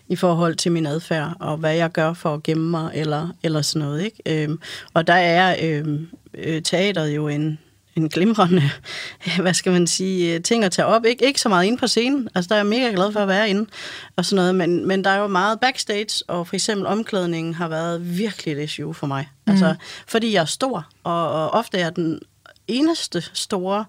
i 0.08 0.16
forhold 0.16 0.56
til 0.56 0.72
min 0.72 0.86
adfærd, 0.86 1.36
og 1.40 1.58
hvad 1.58 1.76
jeg 1.76 1.92
gør 1.92 2.14
for 2.14 2.34
at 2.34 2.44
gemme 2.44 2.70
mig, 2.70 2.92
eller, 2.94 3.30
eller 3.44 3.62
sådan 3.62 3.88
noget, 3.88 4.04
ikke? 4.04 4.44
Øhm, 4.44 4.60
og 4.94 5.08
der 5.08 5.14
er 5.14 5.56
øhm, 5.64 6.08
øh, 6.34 6.62
teateret 6.62 7.16
jo 7.16 7.28
en, 7.28 7.60
en 7.96 8.10
glimrende, 8.10 8.72
hvad 9.42 9.54
skal 9.54 9.72
man 9.72 9.88
sige, 9.88 10.40
ting 10.40 10.64
at 10.64 10.72
tage 10.72 10.86
op. 10.86 11.06
Ikke, 11.06 11.26
ikke 11.26 11.42
så 11.42 11.50
meget 11.50 11.66
inde 11.66 11.78
på 11.78 11.88
scenen, 11.88 12.30
altså 12.36 12.50
der 12.50 12.56
er 12.56 12.60
jeg 12.60 12.66
mega 12.66 12.92
glad 12.92 13.12
for 13.12 13.20
at 13.20 13.28
være 13.28 13.50
inde 13.50 13.70
og 14.16 14.26
sådan 14.26 14.36
noget, 14.36 14.56
men, 14.56 14.88
men 14.88 15.04
der 15.04 15.10
er 15.10 15.18
jo 15.18 15.28
meget 15.28 15.60
backstage, 15.60 16.24
og 16.28 16.48
for 16.48 16.56
eksempel 16.56 16.88
omklædningen 16.88 17.54
har 17.54 17.68
været 17.68 18.18
virkelig 18.18 18.54
et 18.54 18.64
issue 18.64 18.94
for 18.94 19.08
mig. 19.08 19.30
Mm. 19.46 19.52
Altså, 19.52 19.76
fordi 20.08 20.34
jeg 20.34 20.42
er 20.42 20.46
stor, 20.46 20.88
og, 21.04 21.32
og 21.32 21.50
ofte 21.52 21.78
er 21.78 21.82
jeg 21.82 21.96
den 21.96 22.20
eneste 22.68 23.24
store 23.34 23.86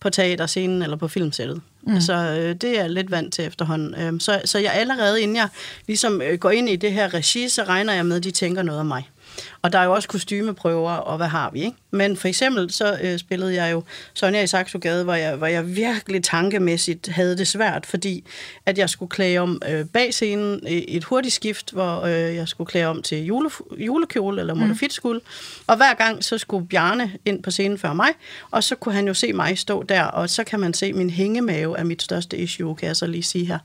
på 0.00 0.10
teaterscenen 0.10 0.82
eller 0.82 0.96
på 0.96 1.08
filmsættet. 1.08 1.60
Mm. 1.82 2.00
Så 2.00 2.14
øh, 2.14 2.54
det 2.54 2.64
er 2.64 2.80
jeg 2.80 2.90
lidt 2.90 3.10
vant 3.10 3.34
til 3.34 3.46
efterhånden. 3.46 3.94
Øh, 3.94 4.20
så, 4.20 4.42
så 4.44 4.58
jeg 4.58 4.72
allerede, 4.72 5.22
inden 5.22 5.36
jeg 5.36 5.48
ligesom 5.86 6.22
øh, 6.22 6.38
går 6.38 6.50
ind 6.50 6.68
i 6.68 6.76
det 6.76 6.92
her 6.92 7.14
regi, 7.14 7.48
så 7.48 7.62
regner 7.62 7.92
jeg 7.92 8.06
med, 8.06 8.16
at 8.16 8.24
de 8.24 8.30
tænker 8.30 8.62
noget 8.62 8.80
om 8.80 8.86
mig. 8.86 9.08
Og 9.62 9.72
der 9.72 9.78
er 9.78 9.84
jo 9.84 9.92
også 9.92 10.08
kostymeprøver, 10.08 10.90
og 10.90 11.16
hvad 11.16 11.26
har 11.26 11.50
vi, 11.50 11.64
ikke? 11.64 11.76
Men 11.90 12.16
for 12.16 12.28
eksempel 12.28 12.72
så 12.72 12.98
øh, 13.02 13.18
spillede 13.18 13.54
jeg 13.54 13.72
jo 13.72 13.82
Sonja 14.14 14.42
i 14.42 14.46
Saxo 14.46 14.78
Gade, 14.78 15.04
hvor 15.04 15.14
jeg, 15.14 15.36
hvor 15.36 15.46
jeg 15.46 15.76
virkelig 15.76 16.24
tankemæssigt 16.24 17.08
havde 17.08 17.38
det 17.38 17.48
svært, 17.48 17.86
fordi 17.86 18.24
at 18.66 18.78
jeg 18.78 18.90
skulle 18.90 19.10
klæde 19.10 19.38
om 19.38 19.62
øh, 19.70 19.84
bag 19.84 20.14
scenen 20.14 20.60
et 20.66 21.04
hurtigt 21.04 21.34
skift, 21.34 21.72
hvor 21.72 22.02
øh, 22.02 22.34
jeg 22.34 22.48
skulle 22.48 22.68
klæde 22.68 22.86
om 22.86 23.02
til 23.02 23.24
jule, 23.24 23.50
julekjole 23.78 24.40
eller 24.40 24.54
monofitskuld. 24.54 25.20
Mm. 25.20 25.64
Og 25.66 25.76
hver 25.76 25.94
gang 25.94 26.24
så 26.24 26.38
skulle 26.38 26.66
Bjarne 26.66 27.12
ind 27.24 27.42
på 27.42 27.50
scenen 27.50 27.78
før 27.78 27.92
mig, 27.92 28.08
og 28.50 28.64
så 28.64 28.74
kunne 28.74 28.94
han 28.94 29.06
jo 29.06 29.14
se 29.14 29.32
mig 29.32 29.58
stå 29.58 29.82
der, 29.82 30.02
og 30.02 30.30
så 30.30 30.44
kan 30.44 30.60
man 30.60 30.74
se 30.74 30.92
min 30.92 31.10
hængemave 31.10 31.78
er 31.78 31.84
mit 31.84 32.02
største 32.02 32.36
issue, 32.36 32.76
kan 32.76 32.86
jeg 32.86 32.96
så 32.96 33.06
lige 33.06 33.22
sige 33.22 33.46
her. 33.46 33.58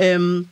Øhm, 0.00 0.48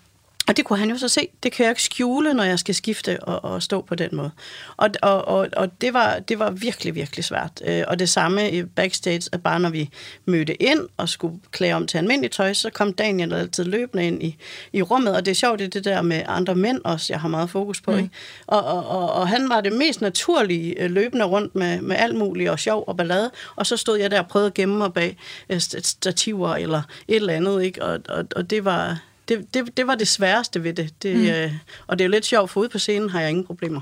og 0.49 0.57
det 0.57 0.65
kunne 0.65 0.79
han 0.79 0.91
jo 0.91 0.99
så 0.99 1.09
se. 1.09 1.29
Det 1.43 1.53
kan 1.53 1.65
jeg 1.65 1.71
ikke 1.71 1.83
skjule, 1.83 2.35
når 2.35 2.45
jeg 2.45 2.59
skal 2.59 2.75
skifte 2.75 3.23
og, 3.23 3.53
og 3.53 3.63
stå 3.63 3.81
på 3.81 3.95
den 3.95 4.09
måde. 4.13 4.31
Og, 4.77 4.91
og, 5.03 5.29
og, 5.29 5.49
og 5.57 5.81
det, 5.81 5.95
var, 5.95 6.19
det 6.19 6.39
var 6.39 6.51
virkelig, 6.51 6.95
virkelig 6.95 7.25
svært. 7.25 7.63
Øh, 7.65 7.85
og 7.89 7.99
det 7.99 8.09
samme 8.09 8.51
i 8.51 8.63
backstage, 8.63 9.29
at 9.33 9.43
bare 9.43 9.61
når 9.61 9.71
vi 9.71 9.91
mødte 10.25 10.63
ind 10.63 10.81
og 10.97 11.09
skulle 11.09 11.39
klæde 11.51 11.73
om 11.73 11.87
til 11.87 11.99
almindeligt 11.99 12.35
tøj, 12.35 12.53
så 12.53 12.71
kom 12.71 12.93
Daniel 12.93 13.33
altid 13.33 13.65
løbende 13.65 14.07
ind 14.07 14.23
i, 14.23 14.37
i 14.73 14.83
rummet. 14.83 15.17
Og 15.17 15.25
det 15.27 15.31
er 15.31 15.35
sjovt, 15.35 15.59
det, 15.59 15.75
det 15.75 15.85
der 15.85 16.03
med 16.03 16.23
andre 16.27 16.55
mænd 16.55 16.81
også, 16.85 17.13
jeg 17.13 17.21
har 17.21 17.29
meget 17.29 17.51
fokus 17.51 17.81
på. 17.81 17.91
Mm. 17.91 17.99
Ikke? 17.99 18.11
Og, 18.47 18.65
og, 18.65 18.87
og, 18.87 19.13
og 19.13 19.29
han 19.29 19.49
var 19.49 19.61
det 19.61 19.73
mest 19.73 20.01
naturlige 20.01 20.83
øh, 20.83 20.91
løbende 20.91 21.25
rundt 21.25 21.55
med, 21.55 21.81
med 21.81 21.97
alt 21.97 22.17
muligt 22.17 22.51
og 22.51 22.59
sjov 22.59 22.85
og 22.87 22.97
ballade. 22.97 23.31
Og 23.57 23.67
så 23.67 23.77
stod 23.77 23.99
jeg 23.99 24.11
der 24.11 24.21
og 24.21 24.29
prøvede 24.29 24.47
at 24.47 24.55
gemme 24.55 24.79
mig 24.79 24.93
bag 24.93 25.17
øh, 25.51 25.61
stativer 25.61 26.55
eller 26.55 26.83
et 27.09 27.17
eller 27.17 27.33
andet. 27.33 27.63
Ikke? 27.63 27.85
Og, 27.85 28.01
og, 28.09 28.25
og 28.37 28.51
det 28.51 28.65
var 28.65 28.99
det, 29.29 29.55
det, 29.55 29.77
det 29.77 29.87
var 29.87 29.95
det 29.95 30.09
sværeste 30.09 30.65
ved 30.65 30.73
det. 30.73 31.03
det 31.03 31.17
mm. 31.17 31.27
øh, 31.27 31.53
og 31.87 31.99
det 31.99 32.05
er 32.05 32.09
jo 32.09 32.11
lidt 32.11 32.27
sjovt, 32.27 32.51
for 32.51 32.61
ude 32.61 32.69
på 32.69 32.79
scenen 32.79 33.11
har 33.11 33.21
jeg 33.21 33.31
ingen 33.31 33.47
problemer. 33.47 33.81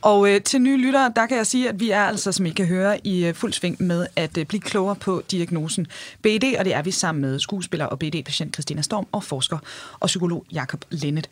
Og 0.00 0.30
øh, 0.30 0.40
til 0.40 0.60
nye 0.60 0.76
lyttere, 0.76 1.12
der 1.16 1.26
kan 1.26 1.36
jeg 1.36 1.46
sige, 1.46 1.68
at 1.68 1.80
vi 1.80 1.90
er 1.90 2.02
altså, 2.02 2.32
som 2.32 2.46
I 2.46 2.50
kan 2.50 2.66
høre, 2.66 3.06
i 3.06 3.26
øh, 3.26 3.34
fuld 3.34 3.52
sving 3.52 3.82
med 3.82 4.06
at 4.16 4.38
øh, 4.38 4.46
blive 4.46 4.60
klogere 4.60 4.96
på 4.96 5.22
diagnosen 5.30 5.86
BED, 6.22 6.56
og 6.58 6.64
det 6.64 6.74
er 6.74 6.82
vi 6.82 6.90
sammen 6.90 7.22
med 7.22 7.40
skuespiller 7.40 7.86
og 7.86 7.98
BED-patient 7.98 8.54
Christina 8.54 8.82
Storm 8.82 9.06
og 9.12 9.24
forsker 9.24 9.58
og 10.00 10.06
psykolog 10.06 10.44
Jakob 10.52 10.84
Lennet. 10.90 11.30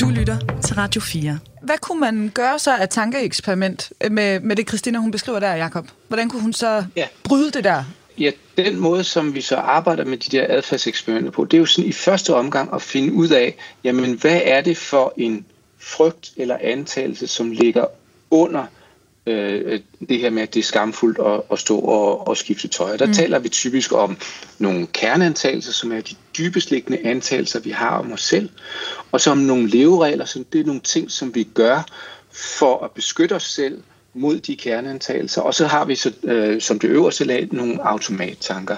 Du 0.00 0.08
lytter 0.08 0.60
til 0.64 0.74
Radio 0.74 1.00
4. 1.00 1.38
Hvad 1.62 1.78
kunne 1.78 2.00
man 2.00 2.30
gøre 2.34 2.58
så 2.58 2.76
af 2.76 2.88
tankeeksperiment 2.88 3.92
med, 4.10 4.40
med 4.40 4.56
det, 4.56 4.68
Christina 4.68 4.98
hun 4.98 5.10
beskriver 5.10 5.40
der, 5.40 5.54
Jakob? 5.54 5.88
Hvordan 6.08 6.28
kunne 6.28 6.42
hun 6.42 6.52
så 6.52 6.84
ja. 6.96 7.06
bryde 7.24 7.50
det 7.50 7.64
der 7.64 7.84
Ja, 8.18 8.30
den 8.56 8.78
måde, 8.78 9.04
som 9.04 9.34
vi 9.34 9.40
så 9.40 9.56
arbejder 9.56 10.04
med 10.04 10.18
de 10.18 10.36
der 10.36 10.46
adfærdseksperimenter 10.48 11.30
på, 11.30 11.44
det 11.44 11.54
er 11.54 11.58
jo 11.58 11.66
sådan 11.66 11.88
i 11.88 11.92
første 11.92 12.34
omgang 12.34 12.74
at 12.74 12.82
finde 12.82 13.12
ud 13.12 13.28
af, 13.28 13.56
jamen 13.84 14.12
hvad 14.12 14.40
er 14.44 14.60
det 14.60 14.76
for 14.76 15.14
en 15.16 15.46
frygt 15.78 16.32
eller 16.36 16.56
antagelse, 16.60 17.26
som 17.26 17.50
ligger 17.50 17.86
under 18.30 18.66
øh, 19.26 19.80
det 20.08 20.18
her 20.18 20.30
med, 20.30 20.42
at 20.42 20.54
det 20.54 20.60
er 20.60 20.64
skamfuldt 20.64 21.18
at, 21.18 21.42
at 21.52 21.58
stå 21.58 21.78
og, 21.78 22.28
og 22.28 22.36
skifte 22.36 22.68
tøj. 22.68 22.96
Der 22.96 23.06
mm. 23.06 23.12
taler 23.12 23.38
vi 23.38 23.48
typisk 23.48 23.92
om 23.92 24.16
nogle 24.58 24.86
kerneantagelser, 24.86 25.72
som 25.72 25.92
er 25.92 26.00
de 26.00 26.14
dybest 26.38 26.70
liggende 26.70 27.06
antagelser, 27.06 27.60
vi 27.60 27.70
har 27.70 27.98
om 27.98 28.12
os 28.12 28.22
selv, 28.22 28.48
og 29.12 29.20
så 29.20 29.30
om 29.30 29.38
nogle 29.38 29.68
leveregler, 29.68 30.24
som 30.24 30.44
det 30.44 30.60
er 30.60 30.64
nogle 30.64 30.80
ting, 30.80 31.10
som 31.10 31.34
vi 31.34 31.42
gør 31.54 31.86
for 32.32 32.84
at 32.84 32.90
beskytte 32.90 33.32
os 33.32 33.46
selv, 33.46 33.82
mod 34.14 34.40
de 34.40 34.56
kerneantagelser. 34.56 35.42
Og 35.42 35.54
så 35.54 35.66
har 35.66 35.84
vi 35.84 35.94
så, 35.94 36.12
øh, 36.22 36.60
som 36.60 36.78
det 36.78 36.88
øverste 36.88 37.24
lag 37.24 37.48
nogle 37.52 37.88
automattanker. 37.88 38.76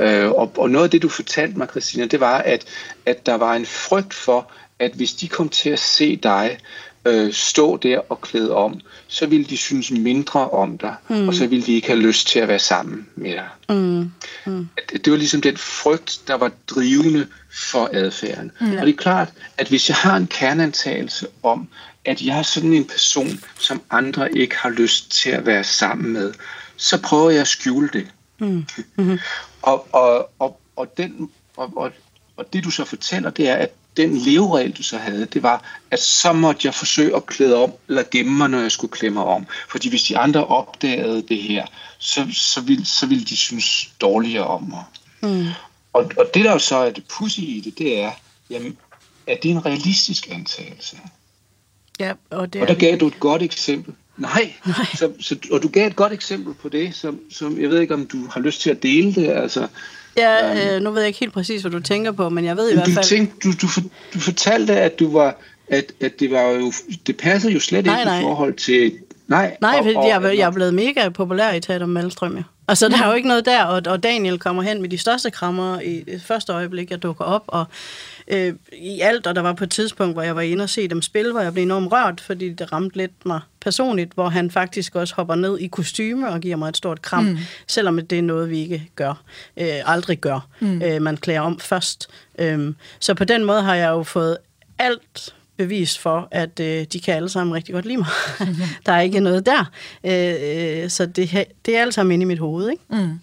Øh, 0.00 0.30
og, 0.30 0.52
og 0.56 0.70
noget 0.70 0.84
af 0.84 0.90
det, 0.90 1.02
du 1.02 1.08
fortalte 1.08 1.58
mig, 1.58 1.68
Christina, 1.70 2.06
det 2.06 2.20
var, 2.20 2.38
at, 2.38 2.64
at 3.06 3.26
der 3.26 3.34
var 3.34 3.54
en 3.54 3.66
frygt 3.66 4.14
for, 4.14 4.50
at 4.78 4.92
hvis 4.92 5.12
de 5.12 5.28
kom 5.28 5.48
til 5.48 5.70
at 5.70 5.78
se 5.78 6.16
dig 6.16 6.58
øh, 7.04 7.32
stå 7.32 7.76
der 7.76 7.98
og 7.98 8.20
klæde 8.20 8.54
om, 8.54 8.80
så 9.08 9.26
ville 9.26 9.44
de 9.44 9.56
synes 9.56 9.90
mindre 9.90 10.50
om 10.50 10.78
dig, 10.78 10.94
mm. 11.08 11.28
og 11.28 11.34
så 11.34 11.46
ville 11.46 11.66
de 11.66 11.72
ikke 11.72 11.86
have 11.86 12.00
lyst 12.00 12.28
til 12.28 12.38
at 12.38 12.48
være 12.48 12.58
sammen 12.58 13.06
med 13.16 13.32
dig. 13.32 13.48
Mm. 13.68 14.10
Mm. 14.46 14.68
Det 15.04 15.10
var 15.10 15.16
ligesom 15.16 15.40
den 15.40 15.56
frygt, 15.56 16.20
der 16.28 16.34
var 16.34 16.50
drivende 16.66 17.26
for 17.70 17.90
adfærden. 17.92 18.52
Mm. 18.60 18.76
Og 18.76 18.86
det 18.86 18.92
er 18.92 18.96
klart, 18.96 19.28
at 19.58 19.68
hvis 19.68 19.88
jeg 19.88 19.96
har 19.96 20.16
en 20.16 20.26
kerneantagelse 20.26 21.26
om, 21.42 21.68
at 22.04 22.22
jeg 22.22 22.38
er 22.38 22.42
sådan 22.42 22.72
en 22.72 22.84
person, 22.84 23.40
som 23.58 23.82
andre 23.90 24.38
ikke 24.38 24.56
har 24.56 24.70
lyst 24.70 25.10
til 25.10 25.30
at 25.30 25.46
være 25.46 25.64
sammen 25.64 26.12
med, 26.12 26.34
så 26.76 27.02
prøver 27.02 27.30
jeg 27.30 27.40
at 27.40 27.48
skjule 27.48 27.90
det. 27.92 28.06
Mm. 28.38 28.66
Mm-hmm. 28.96 29.18
og, 29.62 29.94
og, 29.94 30.30
og, 30.38 30.60
og, 30.76 30.96
den, 30.96 31.30
og, 31.56 31.72
og, 31.76 31.92
og 32.36 32.52
det 32.52 32.64
du 32.64 32.70
så 32.70 32.84
fortæller, 32.84 33.30
det 33.30 33.48
er, 33.48 33.54
at 33.56 33.70
den 33.96 34.16
leveregel, 34.16 34.72
du 34.72 34.82
så 34.82 34.98
havde, 34.98 35.26
det 35.26 35.42
var, 35.42 35.80
at 35.90 36.00
så 36.00 36.32
måtte 36.32 36.60
jeg 36.66 36.74
forsøge 36.74 37.16
at 37.16 37.26
klæde 37.26 37.56
om, 37.56 37.72
eller 37.88 38.02
gemme 38.10 38.32
mig, 38.32 38.50
når 38.50 38.58
jeg 38.58 38.72
skulle 38.72 38.90
klæde 38.90 39.12
mig 39.12 39.24
om. 39.24 39.46
Fordi 39.68 39.88
hvis 39.88 40.02
de 40.02 40.18
andre 40.18 40.46
opdagede 40.46 41.22
det 41.22 41.42
her, 41.42 41.66
så, 41.98 42.26
så, 42.32 42.60
ville, 42.60 42.86
så 42.86 43.06
ville 43.06 43.24
de 43.24 43.36
synes 43.36 43.92
dårligere 44.00 44.46
om 44.46 44.62
mig. 44.62 44.84
Mm. 45.22 45.46
Og, 45.92 46.10
og 46.18 46.30
det 46.34 46.44
der 46.44 46.52
jo 46.52 46.58
så 46.58 46.76
er 46.76 46.90
det 46.90 47.04
pussy 47.18 47.38
i 47.38 47.62
det, 47.64 47.78
det 47.78 48.00
er, 48.00 48.12
jamen, 48.50 48.76
er 49.26 49.36
det 49.42 49.50
en 49.50 49.66
realistisk 49.66 50.28
antagelse? 50.30 50.96
Ja, 52.00 52.12
og, 52.30 52.52
det 52.52 52.62
og 52.62 52.68
der 52.68 52.74
gav 52.74 52.96
du 52.96 53.06
et 53.06 53.20
godt 53.20 53.42
eksempel. 53.42 53.94
Nej, 54.16 54.52
Nej. 54.66 54.86
Så, 54.94 55.10
så, 55.20 55.36
og 55.52 55.62
du 55.62 55.68
gav 55.68 55.86
et 55.86 55.96
godt 55.96 56.12
eksempel 56.12 56.54
på 56.54 56.68
det, 56.68 56.94
som, 56.94 57.20
som 57.30 57.60
jeg 57.60 57.70
ved 57.70 57.80
ikke, 57.80 57.94
om 57.94 58.06
du 58.06 58.26
har 58.30 58.40
lyst 58.40 58.60
til 58.60 58.70
at 58.70 58.82
dele 58.82 59.14
det. 59.14 59.28
Altså, 59.28 59.66
Ja, 60.16 60.52
um, 60.52 60.58
øh, 60.58 60.82
nu 60.82 60.90
ved 60.90 61.00
jeg 61.00 61.06
ikke 61.06 61.20
helt 61.20 61.32
præcis, 61.32 61.60
hvad 61.60 61.72
du 61.72 61.80
tænker 61.80 62.12
på, 62.12 62.28
men 62.28 62.44
jeg 62.44 62.56
ved 62.56 62.70
i 62.70 62.74
hvert 62.74 62.88
fald... 62.94 63.04
Tænkte, 63.04 63.36
du, 63.44 63.52
du, 63.62 63.66
for, 63.66 63.80
du 64.14 64.18
fortalte, 64.18 64.76
at 64.76 64.98
du 64.98 65.12
var 65.12 65.36
at, 65.68 65.92
at 66.00 66.20
det 66.20 66.30
var 66.30 66.42
jo, 66.42 66.72
det 67.06 67.16
passede 67.16 67.52
jo 67.52 67.60
slet 67.60 67.86
nej, 67.86 67.98
ikke 67.98 68.10
nej. 68.10 68.18
i 68.18 68.22
forhold 68.22 68.54
til... 68.54 68.92
Nej, 69.28 69.56
nej 69.60 69.76
og, 69.78 69.86
og, 69.96 70.08
jeg, 70.08 70.38
jeg 70.38 70.46
er 70.46 70.50
blevet 70.50 70.74
mega 70.74 71.08
populær 71.08 71.52
i 71.52 71.60
Teater 71.60 71.86
Malstrøm, 71.86 72.36
ja. 72.36 72.42
Altså, 72.68 72.88
der 72.88 73.02
er 73.02 73.08
jo 73.08 73.14
ikke 73.14 73.28
noget 73.28 73.44
der, 73.44 73.64
og, 73.64 73.82
og 73.86 74.02
Daniel 74.02 74.38
kommer 74.38 74.62
hen 74.62 74.80
med 74.82 74.88
de 74.88 74.98
største 74.98 75.30
krammer 75.30 75.80
i 75.80 76.00
det 76.00 76.22
første 76.22 76.52
øjeblik, 76.52 76.90
jeg 76.90 77.02
dukker 77.02 77.24
op, 77.24 77.44
og 77.46 77.64
øh, 78.28 78.54
i 78.72 79.00
alt, 79.00 79.26
og 79.26 79.34
der 79.34 79.42
var 79.42 79.52
på 79.52 79.64
et 79.64 79.70
tidspunkt, 79.70 80.14
hvor 80.14 80.22
jeg 80.22 80.36
var 80.36 80.42
inde 80.42 80.62
og 80.62 80.70
se 80.70 80.88
dem 80.88 81.02
spille, 81.02 81.32
hvor 81.32 81.40
jeg 81.40 81.52
blev 81.52 81.62
enormt 81.62 81.92
rørt, 81.92 82.20
fordi 82.20 82.52
det 82.52 82.72
ramte 82.72 82.96
lidt 82.96 83.26
mig 83.26 83.40
personligt, 83.60 84.12
hvor 84.14 84.28
han 84.28 84.50
faktisk 84.50 84.94
også 84.94 85.14
hopper 85.14 85.34
ned 85.34 85.58
i 85.58 85.66
kostyme 85.66 86.28
og 86.28 86.40
giver 86.40 86.56
mig 86.56 86.68
et 86.68 86.76
stort 86.76 87.02
kram, 87.02 87.24
mm. 87.24 87.38
selvom 87.66 88.06
det 88.06 88.18
er 88.18 88.22
noget, 88.22 88.50
vi 88.50 88.58
ikke 88.58 88.90
gør, 88.96 89.22
øh, 89.56 89.80
aldrig 89.84 90.18
gør. 90.18 90.48
Mm. 90.60 90.82
Øh, 90.82 91.02
man 91.02 91.16
klæder 91.16 91.40
om 91.40 91.60
først. 91.60 92.08
Øh, 92.38 92.74
så 93.00 93.14
på 93.14 93.24
den 93.24 93.44
måde 93.44 93.62
har 93.62 93.74
jeg 93.74 93.88
jo 93.88 94.02
fået 94.02 94.38
alt 94.78 95.34
bevis 95.56 95.98
for, 95.98 96.28
at 96.30 96.60
øh, 96.60 96.84
de 96.92 97.00
kan 97.00 97.14
alle 97.14 97.28
sammen 97.28 97.54
rigtig 97.54 97.74
godt 97.74 97.84
lide 97.84 97.96
mig. 97.96 98.06
Der 98.86 98.92
er 98.92 99.00
ikke 99.00 99.20
noget 99.20 99.46
der. 99.46 99.70
Øh, 100.04 100.82
øh, 100.82 100.90
så 100.90 101.06
det, 101.06 101.46
det 101.66 101.76
er 101.76 101.82
alt 101.82 101.94
sammen 101.94 102.12
inde 102.12 102.22
i 102.22 102.26
mit 102.26 102.38
hoved. 102.38 102.70
Ikke? 102.70 102.82
Mm. 102.88 103.20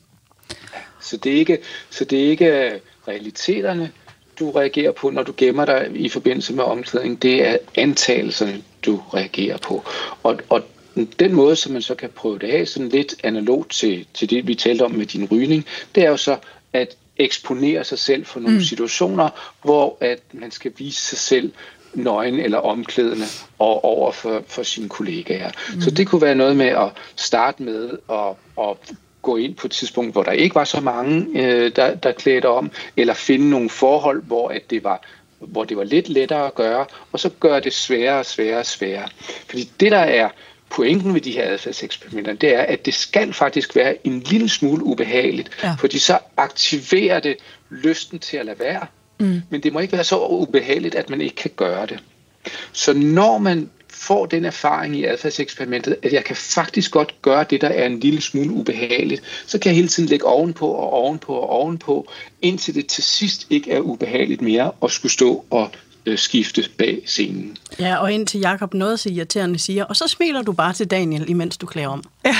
Så, 1.02 1.18
det 1.18 1.34
er 1.34 1.38
ikke, 1.38 1.58
så 1.90 2.06
det 2.06 2.26
er 2.26 2.30
ikke 2.30 2.80
realiteterne, 3.08 3.92
du 4.40 4.52
reagerer 4.52 4.92
på, 4.92 5.10
når 5.10 5.24
du 5.24 5.34
gemmer 5.38 5.66
dig 5.66 5.88
i 5.96 6.10
forbindelse 6.10 6.54
med 6.54 6.64
omklædning. 6.64 7.22
Det 7.22 7.48
er 7.48 7.58
antagelserne, 7.76 8.62
du 8.86 9.02
reagerer 9.14 9.58
på. 9.58 9.86
Og, 10.24 10.40
og 10.50 10.64
den 11.20 11.34
måde, 11.34 11.56
som 11.56 11.72
man 11.72 11.82
så 11.82 11.96
kan 11.96 12.10
prøve 12.10 12.40
det 12.40 12.48
af, 12.48 12.68
sådan 12.68 12.90
lidt 12.90 13.16
analogt 13.24 13.72
til, 13.72 14.06
til 14.14 14.30
det, 14.30 14.48
vi 14.48 14.56
talte 14.56 14.82
om 14.82 14.92
med 14.92 15.06
din 15.06 15.28
rygning, 15.32 15.66
det 15.96 16.04
er 16.04 16.10
jo 16.10 16.18
så 16.18 16.38
at 16.74 16.96
eksponere 17.18 17.84
sig 17.84 18.00
selv 18.00 18.26
for 18.26 18.40
nogle 18.40 18.58
mm. 18.58 18.64
situationer, 18.64 19.30
hvor 19.64 19.98
at 20.02 20.20
man 20.32 20.52
skal 20.52 20.72
vise 20.78 21.02
sig 21.02 21.18
selv 21.18 21.52
nøgen 21.94 22.40
eller 22.40 22.58
omklædende 22.58 23.26
og 23.60 23.84
over 23.84 24.12
for, 24.12 24.44
for 24.48 24.64
sine 24.64 24.90
kollegaer. 24.90 25.52
Mm. 25.76 25.82
Så 25.82 25.92
det 25.92 26.08
kunne 26.08 26.22
være 26.22 26.36
noget 26.36 26.58
med 26.58 26.66
at 26.68 26.90
starte 27.16 27.64
med 27.64 27.90
at, 28.12 28.64
at 28.66 28.78
gå 29.22 29.38
ind 29.38 29.56
på 29.56 29.68
et 29.68 29.72
tidspunkt, 29.72 30.12
hvor 30.12 30.24
der 30.24 30.32
ikke 30.32 30.56
var 30.56 30.64
så 30.64 30.82
mange, 30.82 31.28
øh, 31.36 31.76
der, 31.76 31.96
der 31.96 32.12
klædte 32.12 32.50
om, 32.50 32.72
eller 32.98 33.14
finde 33.14 33.50
nogle 33.50 33.70
forhold, 33.70 34.24
hvor 34.24 34.50
at 34.50 34.70
det 34.70 34.84
var 34.84 35.04
hvor 35.42 35.64
det 35.64 35.78
var 35.78 35.84
lidt 35.84 36.10
lettere 36.10 36.46
at 36.46 36.56
gøre, 36.56 36.86
og 37.12 37.20
så 37.20 37.30
gør 37.40 37.60
det 37.60 37.74
sværere 37.74 38.20
og 38.20 38.26
sværere 38.26 38.60
og 38.60 38.66
sværere. 38.66 39.08
Fordi 39.50 39.72
det, 39.80 39.92
der 39.92 39.98
er 39.98 40.30
pointen 40.70 41.14
ved 41.14 41.22
de 41.22 41.32
her 41.32 41.52
adfærdseksperimenter, 41.52 42.34
det 42.34 42.56
er, 42.56 42.62
at 42.62 42.86
det 42.86 42.94
skal 42.94 43.34
faktisk 43.34 43.76
være 43.76 44.08
en 44.08 44.20
lille 44.20 44.50
smule 44.50 44.84
ubehageligt, 44.84 45.50
ja. 45.64 45.76
fordi 45.80 46.00
så 46.00 46.20
aktiverer 46.38 47.20
det 47.20 47.36
lysten 47.70 48.20
til 48.20 48.38
at 48.38 48.46
lade 48.46 48.60
være. 48.60 48.86
Mm. 49.22 49.42
Men 49.50 49.62
det 49.62 49.74
må 49.74 49.80
ikke 49.80 49.94
være 49.94 50.04
så 50.04 50.28
ubehageligt, 50.28 50.96
at 50.96 51.10
man 51.10 51.22
ikke 51.22 51.36
kan 51.36 51.52
gøre 51.56 51.86
det. 51.86 52.00
Så 52.72 52.94
når 52.94 53.38
man 53.38 53.70
får 53.90 54.26
den 54.26 54.46
erfaring 54.46 54.96
i 54.96 55.06
adfærdseksperimentet, 55.06 55.96
at 56.04 56.14
jeg 56.14 56.24
kan 56.24 56.36
faktisk 56.36 56.92
godt 56.92 57.22
gøre 57.22 57.46
det, 57.50 57.62
der 57.62 57.68
er 57.68 57.86
en 57.86 58.00
lille 58.00 58.22
smule 58.22 58.52
ubehageligt, 58.52 59.44
så 59.48 59.60
kan 59.60 59.70
jeg 59.70 59.76
hele 59.76 59.88
tiden 59.88 60.10
lægge 60.10 60.26
ovenpå 60.26 60.68
og 60.68 60.90
ovenpå 60.90 61.34
og 61.34 61.50
ovenpå, 61.50 62.12
indtil 62.42 62.76
det 62.76 62.88
til 62.88 63.04
sidst 63.04 63.48
ikke 63.50 63.72
er 63.72 63.80
ubehageligt 63.80 64.42
mere 64.42 64.72
at 64.84 64.92
skulle 64.92 65.12
stå 65.12 65.46
og 65.50 65.70
skifte 66.16 66.70
bag 66.78 67.02
scenen. 67.06 67.58
Ja, 67.80 67.96
og 67.96 68.14
indtil 68.14 68.40
Jakob 68.40 68.74
noget 68.74 69.00
så 69.00 69.10
irriterende 69.10 69.60
siger, 69.60 69.84
og 69.84 69.96
så 69.96 70.08
smiler 70.08 70.42
du 70.42 70.52
bare 70.52 70.74
til 70.74 70.88
Daniel, 70.88 71.30
imens 71.30 71.58
du 71.58 71.66
klæder 71.66 71.88
om. 71.88 72.04
Ja. 72.26 72.36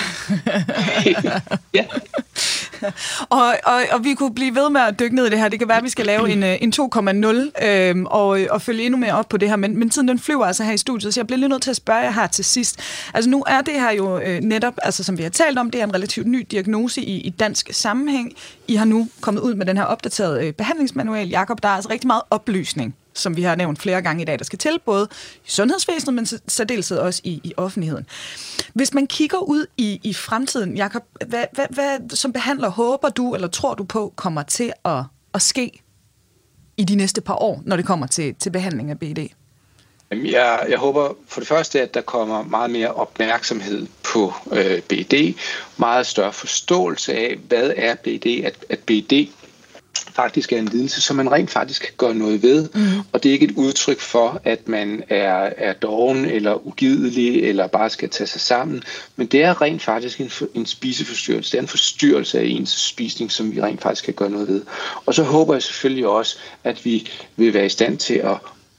ja. 1.80 1.86
og, 3.30 3.54
og, 3.66 3.82
og 3.92 4.04
vi 4.04 4.14
kunne 4.14 4.36
blive 4.36 4.56
ved 4.56 4.70
med 4.70 4.82
at 4.82 5.00
dykke 5.00 5.16
ned 5.16 5.26
i 5.26 5.30
det 5.30 5.40
her. 5.40 5.50
Det 5.50 5.60
kan 5.60 5.68
være, 5.68 5.78
at 5.78 5.84
vi 5.84 5.90
skal 5.90 6.06
lave 6.06 6.30
en, 6.30 6.44
øh, 6.44 6.58
en 6.62 6.74
2,0 6.76 7.66
øh, 7.66 7.96
og, 8.06 8.40
og 8.50 8.62
følge 8.62 8.86
endnu 8.86 8.98
mere 8.98 9.14
op 9.14 9.30
på 9.30 9.38
det 9.38 9.50
her. 9.50 9.56
Men, 9.56 9.80
men 9.80 9.90
tiden 9.90 10.08
den 10.08 10.20
flyver 10.20 10.46
altså 10.46 10.64
her 10.64 10.72
i 10.72 10.78
studiet, 10.78 11.14
så 11.14 11.20
jeg 11.20 11.28
bliver 11.28 11.38
lige 11.38 11.50
nødt 11.50 11.62
til 11.62 11.70
at 11.70 11.76
spørge 11.76 12.00
jer 12.00 12.12
her 12.12 12.28
til 12.28 12.46
sidst. 12.46 12.80
Altså 13.14 13.30
nu 13.30 13.44
er 13.48 13.62
det 13.62 13.74
her 13.74 13.92
jo 13.92 14.20
øh, 14.20 14.42
netop, 14.42 14.74
altså 14.84 15.04
som 15.04 15.18
vi 15.18 15.24
har 15.24 15.30
talt 15.30 15.58
om, 15.58 15.72
det 15.72 15.82
er 15.82 15.86
en 15.86 15.94
relativt 15.94 16.28
ny 16.28 16.48
diagnose 16.52 17.02
i, 17.02 17.22
i 17.22 17.30
dansk 17.30 17.70
sammenhæng. 17.72 18.34
I 18.68 18.76
har 18.76 18.86
nu 18.86 19.08
kommet 19.22 19.42
ud 19.42 19.56
med 19.56 19.66
den 19.66 19.78
her 19.78 19.84
opdaterede 19.84 20.48
øh, 20.48 20.54
behandlingsmanual. 20.54 21.30
Jakob, 21.30 21.64
der 21.64 21.70
er 21.70 21.74
altså 21.74 21.90
rigtig 21.90 22.08
meget 22.08 22.22
oplysning 22.30 22.96
som 23.14 23.38
vi 23.38 23.42
har 23.42 23.56
nævnt 23.56 23.80
flere 23.80 24.02
gange 24.02 24.22
i 24.22 24.26
dag, 24.26 24.40
der 24.40 24.46
skal 24.46 24.60
til, 24.60 24.80
både 24.86 25.08
i 25.46 25.50
sundhedsvæsenet, 25.50 26.14
men 26.14 26.26
særdeleshed 26.48 26.98
også 26.98 27.22
i, 27.24 27.42
i 27.44 27.54
offentligheden. 27.58 28.06
Hvis 28.74 28.94
man 28.94 29.08
kigger 29.08 29.38
ud 29.38 29.66
i, 29.78 30.00
i 30.04 30.14
fremtiden, 30.14 30.78
Jacob, 30.78 31.04
hvad, 31.28 31.46
hvad, 31.54 31.66
hvad 31.70 32.10
som 32.10 32.34
behandler 32.34 32.70
håber 32.70 33.10
du 33.10 33.36
eller 33.36 33.48
tror 33.48 33.74
du 33.74 33.84
på 33.84 34.14
kommer 34.16 34.44
til 34.44 34.74
at, 34.86 35.04
at 35.34 35.42
ske 35.42 35.82
i 36.78 36.84
de 36.84 36.96
næste 36.96 37.22
par 37.22 37.36
år, 37.36 37.62
når 37.66 37.76
det 37.76 37.86
kommer 37.86 38.08
til, 38.08 38.36
til 38.36 38.50
behandling 38.50 38.90
af 38.90 39.00
BD? 39.00 39.20
Jeg, 40.12 40.66
jeg 40.70 40.78
håber 40.78 41.14
for 41.28 41.42
det 41.42 41.48
første, 41.48 41.82
at 41.82 41.94
der 41.94 42.02
kommer 42.02 42.44
meget 42.44 42.72
mere 42.72 42.94
opmærksomhed 42.94 43.88
på 44.04 44.34
øh, 44.52 44.82
BD, 44.82 45.36
meget 45.78 46.06
større 46.08 46.34
forståelse 46.34 47.14
af, 47.14 47.38
hvad 47.48 47.74
er 47.76 47.96
BD, 47.96 48.46
at, 48.46 48.66
at 48.70 48.80
BD 48.80 49.30
faktisk 49.96 50.54
er 50.54 50.58
en 50.58 50.66
lidelse, 50.66 51.02
som 51.02 51.16
man 51.16 51.32
rent 51.32 51.50
faktisk 51.50 51.82
kan 51.82 51.94
gøre 51.98 52.16
noget 52.16 52.44
ved. 52.44 52.70
Mm. 52.74 52.82
Og 53.12 53.24
det 53.24 53.30
er 53.30 53.34
ikke 53.34 53.46
et 53.46 53.56
udtryk 53.56 54.00
for, 54.00 54.42
at 54.44 54.68
man 54.68 55.04
er, 55.10 55.50
er 55.58 55.74
doven 55.74 56.26
eller 56.26 56.68
ugidelig 56.68 57.44
eller 57.44 57.68
bare 57.68 57.90
skal 57.90 58.10
tage 58.10 58.28
sig 58.28 58.42
sammen, 58.42 58.84
men 59.16 59.28
det 59.28 59.44
er 59.44 59.62
rent 59.62 59.82
faktisk 59.82 60.22
en, 60.22 60.32
en 60.54 60.66
spiseforstyrrelse. 60.66 61.52
Det 61.52 61.58
er 61.58 61.62
en 61.62 61.68
forstyrrelse 61.68 62.40
af 62.40 62.44
ens 62.44 62.70
spisning, 62.70 63.32
som 63.32 63.56
vi 63.56 63.62
rent 63.62 63.82
faktisk 63.82 64.06
kan 64.06 64.14
gøre 64.14 64.30
noget 64.30 64.48
ved. 64.48 64.62
Og 65.06 65.14
så 65.14 65.24
håber 65.24 65.54
jeg 65.54 65.64
selvfølgelig 65.64 66.08
også, 66.08 66.38
at 66.64 66.86
vi 66.86 67.10
vil 67.36 67.54
være 67.54 67.66
i 67.66 67.70
stand 67.70 67.98
til 67.98 68.14
at 68.14 68.38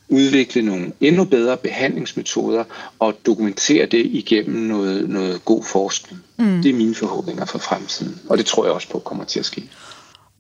udvikle 0.09 0.63
nogle 0.63 0.93
endnu 1.01 1.25
bedre 1.25 1.57
behandlingsmetoder 1.57 2.65
og 2.99 3.15
dokumentere 3.27 3.87
det 3.87 4.07
igennem 4.07 4.63
noget, 4.63 5.09
noget 5.09 5.45
god 5.45 5.65
forskning. 5.65 6.25
Mm. 6.37 6.63
Det 6.63 6.71
er 6.71 6.75
mine 6.75 6.95
forhåbninger 6.95 7.45
for 7.45 7.59
fremtiden, 7.59 8.21
og 8.29 8.39
det 8.39 8.47
tror 8.47 8.65
jeg 8.65 8.73
også 8.73 8.89
på 8.89 8.99
kommer 8.99 9.25
til 9.25 9.39
at 9.39 9.47
ske. 9.47 9.69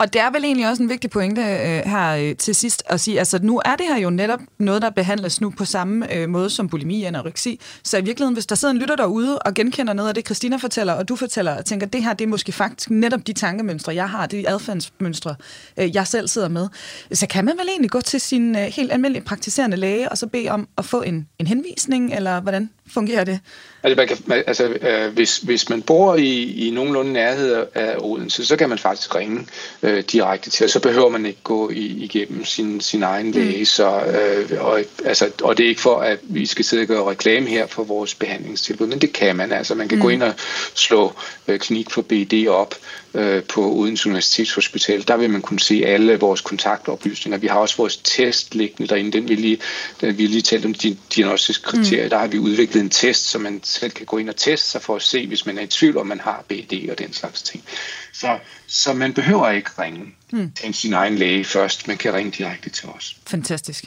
Og 0.03 0.13
det 0.13 0.21
er 0.21 0.31
vel 0.31 0.45
egentlig 0.45 0.69
også 0.69 0.83
en 0.83 0.89
vigtig 0.89 1.11
pointe 1.11 1.43
øh, 1.43 1.91
her 1.91 2.17
øh, 2.17 2.37
til 2.37 2.55
sidst 2.55 2.83
at 2.87 3.01
sige, 3.01 3.19
altså 3.19 3.39
nu 3.43 3.63
er 3.65 3.77
det 3.77 3.87
her 3.87 3.99
jo 3.99 4.11
netop 4.11 4.41
noget, 4.59 4.83
der 4.83 4.91
behandles 4.91 5.41
nu 5.41 5.51
på 5.51 5.65
samme 5.65 6.15
øh, 6.15 6.29
måde 6.29 6.51
som 6.51 6.69
bulimi 6.69 7.03
og 7.03 7.09
anoreksi. 7.09 7.61
Så 7.85 7.99
i 7.99 8.05
virkeligheden, 8.05 8.35
hvis 8.35 8.47
der 8.47 8.55
sidder 8.55 8.75
en 8.75 8.79
lytter 8.79 8.97
derude 8.97 9.39
og 9.39 9.55
genkender 9.55 9.93
noget 9.93 10.09
af 10.09 10.15
det, 10.15 10.25
Christina 10.25 10.57
fortæller, 10.57 10.93
og 10.93 11.09
du 11.09 11.17
fortæller, 11.17 11.57
og 11.57 11.65
tænker, 11.65 11.87
det 11.87 12.05
her 12.05 12.15
det 12.15 12.25
er 12.25 12.29
måske 12.29 12.53
faktisk 12.53 12.91
netop 12.91 13.27
de 13.27 13.33
tankemønstre, 13.33 13.95
jeg 13.95 14.11
har, 14.11 14.27
de 14.27 14.49
adfærdsmønstre, 14.49 15.35
øh, 15.77 15.95
jeg 15.95 16.07
selv 16.07 16.29
sidder 16.29 16.49
med, 16.49 16.69
så 17.13 17.27
kan 17.27 17.45
man 17.45 17.59
vel 17.59 17.69
egentlig 17.69 17.91
gå 17.91 18.01
til 18.01 18.21
sin 18.21 18.57
øh, 18.57 18.63
helt 18.63 18.93
almindelige 18.93 19.25
praktiserende 19.25 19.77
læge 19.77 20.09
og 20.09 20.19
så 20.19 20.27
bede 20.27 20.49
om 20.49 20.69
at 20.79 20.85
få 20.85 21.03
en, 21.03 21.29
en 21.39 21.47
henvisning, 21.47 22.15
eller 22.15 22.41
hvordan 22.41 22.71
fungerer 22.91 23.25
det? 23.25 23.41
Altså, 23.83 23.97
man 23.97 24.09
kan, 24.09 24.45
altså 24.47 24.65
øh, 24.65 25.13
hvis, 25.13 25.39
hvis 25.39 25.69
man 25.69 25.83
bor 25.83 26.15
i, 26.15 26.67
i 26.69 26.71
nogenlunde 26.71 27.13
nærhed 27.13 27.67
af 27.75 27.97
Odense, 27.99 28.47
så 28.47 28.57
kan 28.57 28.69
man 28.69 28.79
faktisk 28.79 29.15
ringe 29.15 29.47
øh, 29.83 30.05
direkte 30.13 30.51
til, 30.51 30.65
og 30.65 30.71
så 30.71 30.81
behøver 30.81 31.09
man 31.09 31.27
ikke 31.27 31.43
gå 31.43 31.71
i, 31.71 31.87
igennem 31.87 32.45
sin, 32.45 32.81
sin 32.81 33.03
egen 33.03 33.27
mm. 33.27 33.33
læge. 33.33 33.67
Så, 33.67 34.01
øh, 34.01 34.65
og, 34.65 34.81
altså, 35.05 35.31
og 35.43 35.59
det 35.59 35.65
er 35.65 35.69
ikke 35.69 35.81
for, 35.81 35.97
at 35.97 36.19
vi 36.23 36.47
skal 36.47 36.65
sidde 36.65 36.83
og 36.83 36.87
gøre 36.87 37.11
reklame 37.11 37.47
her 37.47 37.67
for 37.67 37.85
vores 37.85 38.15
behandlingstilbud, 38.15 38.87
men 38.87 39.01
det 39.01 39.13
kan 39.13 39.37
man. 39.37 39.53
Altså, 39.53 39.75
man 39.75 39.89
kan 39.89 39.99
mm. 39.99 40.03
gå 40.03 40.09
ind 40.09 40.23
og 40.23 40.35
slå 40.75 41.13
øh, 41.49 41.59
klinik 41.59 41.91
for 41.91 42.03
BD 42.03 42.49
op, 42.49 42.75
øh, 43.15 43.43
på 43.43 43.73
Odense 43.73 44.09
Universitetshospital, 44.09 45.09
der 45.09 45.17
vil 45.17 45.31
man 45.31 45.43
kunne 45.43 45.61
se 45.61 45.83
alle 45.87 46.19
vores 46.21 46.41
kontaktoplysninger. 46.41 47.39
Vi 47.39 47.47
har 47.47 47.59
også 47.59 47.77
vores 47.77 47.97
test 47.97 48.55
liggende 48.55 48.89
derinde. 48.89 49.13
Den 49.13 49.29
vi 49.29 49.35
lige, 49.35 49.59
den 50.01 50.19
vi 50.19 50.27
lige 50.27 50.43
talt 50.43 50.65
om 50.65 50.75
de 50.75 50.97
diagnostiske 51.15 51.65
kriterier. 51.65 52.05
Mm. 52.05 52.11
Der 52.11 52.19
har 52.19 52.27
vi 52.27 52.39
udviklet 52.39 52.81
en 52.81 52.91
test, 52.91 53.31
så 53.31 53.39
man 53.39 53.61
selv 53.63 53.93
kan 53.93 54.07
gå 54.07 54.19
ind 54.19 54.29
og 54.29 54.37
teste 54.37 54.69
sig 54.69 54.83
for 54.83 54.97
at 54.97 55.03
se, 55.03 55.27
hvis 55.27 55.47
man 55.47 55.59
er 55.59 55.63
i 55.63 55.67
tvivl, 55.67 55.97
om 55.97 56.07
man 56.07 56.21
har 56.21 56.45
BD 56.49 56.91
og 56.91 56.99
den 56.99 57.13
slags 57.13 57.43
ting. 57.43 57.65
Så, 58.13 58.39
så 58.67 58.93
man 58.93 59.15
behøver 59.15 59.51
ikke 59.51 59.71
ringe 59.79 60.15
mm. 60.33 60.53
til 60.53 60.75
sin 60.75 60.93
egen 60.93 61.17
læge 61.17 61.45
først. 61.45 61.89
Man 61.89 61.97
kan 61.97 62.15
ringe 62.15 62.31
direkte 62.31 62.71
til 62.71 62.89
os. 62.89 63.17
Fantastisk. 63.27 63.85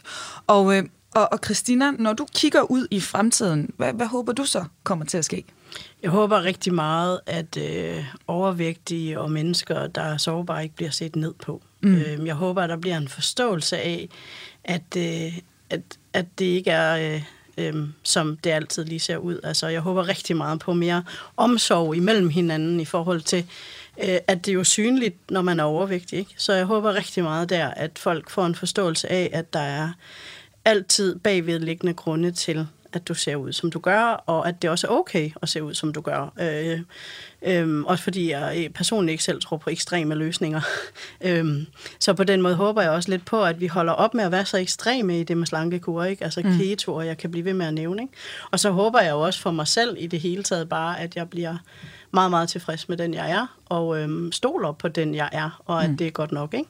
Og, 0.48 0.78
øh, 0.78 0.84
og, 1.16 1.30
og 1.32 1.40
Christina, 1.46 1.92
når 1.92 2.14
du 2.14 2.26
kigger 2.36 2.62
ud 2.62 2.88
i 2.92 3.02
fremtiden, 3.02 3.70
hvad, 3.78 3.94
hvad 3.94 4.08
håber 4.08 4.34
du 4.34 4.46
så 4.46 4.66
kommer 4.84 5.06
til 5.06 5.18
at 5.18 5.26
ske? 5.26 5.44
Jeg 6.04 6.12
håber 6.12 6.44
rigtig 6.44 6.74
meget, 6.74 7.20
at 7.26 7.58
øh, 7.58 8.06
overvægtige 8.28 9.20
og 9.20 9.32
mennesker, 9.32 9.88
der 9.88 10.02
er 10.02 10.18
sårbare, 10.18 10.64
ikke 10.64 10.76
bliver 10.76 10.92
set 10.92 11.16
ned 11.16 11.34
på. 11.34 11.62
Mm. 11.82 11.96
Øh, 11.96 12.26
jeg 12.26 12.36
håber, 12.36 12.62
at 12.62 12.70
der 12.70 12.78
bliver 12.78 12.98
en 12.98 13.08
forståelse 13.08 13.78
af, 13.78 14.10
at, 14.64 14.98
øh, 14.98 15.38
at, 15.70 15.82
at 16.14 16.26
det 16.40 16.46
ikke 16.46 16.72
er... 16.72 17.16
Øh, 17.16 17.24
øh, 17.58 17.88
som 18.04 18.38
det 18.38 18.50
altid 18.50 18.86
lige 18.86 19.00
ser 19.00 19.18
ud. 19.18 19.40
Altså, 19.44 19.68
jeg 19.68 19.82
håber 19.82 20.08
rigtig 20.08 20.38
meget 20.38 20.60
på 20.60 20.74
mere 20.74 21.04
omsorg 21.38 21.96
imellem 21.96 22.30
hinanden 22.30 22.80
i 22.80 22.86
forhold 22.86 23.22
til, 23.22 23.46
øh, 24.04 24.18
at 24.28 24.46
det 24.46 24.52
er 24.52 24.54
jo 24.54 24.64
synligt, 24.64 25.32
når 25.32 25.42
man 25.42 25.60
er 25.60 25.64
overvægtig. 25.64 26.20
Ikke? 26.20 26.34
Så 26.38 26.54
jeg 26.54 26.66
håber 26.66 26.96
rigtig 26.96 27.24
meget 27.24 27.50
der, 27.50 27.68
at 27.68 27.92
folk 28.00 28.30
får 28.30 28.46
en 28.46 28.56
forståelse 28.56 29.12
af, 29.12 29.30
at 29.34 29.54
der 29.54 29.60
er 29.60 29.90
altid 30.66 31.16
bagvedliggende 31.20 31.94
grunde 31.94 32.32
til, 32.32 32.68
at 32.96 33.08
du 33.08 33.14
ser 33.14 33.36
ud, 33.36 33.54
som 33.54 33.72
du 33.72 33.80
gør, 33.80 34.24
og 34.26 34.48
at 34.48 34.62
det 34.62 34.70
også 34.70 34.88
er 34.88 34.92
okay 34.92 35.32
at 35.42 35.50
se 35.50 35.64
ud, 35.64 35.74
som 35.74 35.94
du 35.94 36.02
gør. 36.02 36.34
Øh, 36.40 36.80
øh, 37.42 37.84
også 37.84 38.04
fordi 38.04 38.32
jeg 38.32 38.70
personligt 38.74 39.12
ikke 39.12 39.24
selv 39.24 39.42
tror 39.42 39.58
på 39.58 39.70
ekstreme 39.70 40.16
løsninger. 40.16 40.62
øh, 41.28 41.46
så 42.00 42.14
på 42.14 42.24
den 42.24 42.42
måde 42.42 42.56
håber 42.56 42.82
jeg 42.82 42.92
også 42.92 43.10
lidt 43.10 43.26
på, 43.26 43.44
at 43.44 43.60
vi 43.60 43.68
holder 43.68 43.94
op 43.94 44.14
med 44.14 44.24
at 44.24 44.32
være 44.32 44.46
så 44.46 44.58
ekstreme 44.58 45.20
i 45.20 45.24
det 45.24 45.38
med 45.38 45.48
slankekur, 45.48 46.04
ikke? 46.04 46.24
altså 46.24 46.42
mm. 46.46 46.58
keto, 46.58 46.94
og 46.94 47.06
jeg 47.06 47.18
kan 47.18 47.32
blive 47.32 47.46
ved 47.46 47.54
med 47.54 47.66
at 47.66 47.74
nævne. 47.74 48.02
Ikke? 48.02 48.14
Og 48.52 48.60
så 48.60 48.72
håber 48.72 49.00
jeg 49.00 49.12
jo 49.12 49.20
også 49.20 49.42
for 49.42 49.52
mig 49.52 49.68
selv 49.68 49.96
i 50.00 50.08
det 50.08 50.20
hele 50.20 50.44
taget 50.44 50.70
bare, 50.70 51.00
at 51.00 51.16
jeg 51.16 51.30
bliver 51.30 51.58
meget, 52.12 52.30
meget 52.30 52.50
tilfreds 52.50 52.90
med 52.90 52.98
den, 52.98 53.14
jeg 53.14 53.32
er, 53.32 53.58
og 53.66 54.00
øh, 54.00 54.32
stoler 54.32 54.72
på 54.72 54.88
den, 54.88 55.16
jeg 55.16 55.30
er, 55.32 55.62
og 55.66 55.84
at 55.84 55.90
mm. 55.90 55.98
det 55.98 56.08
er 56.08 56.12
godt 56.12 56.32
nok. 56.32 56.54
Ikke? 56.54 56.70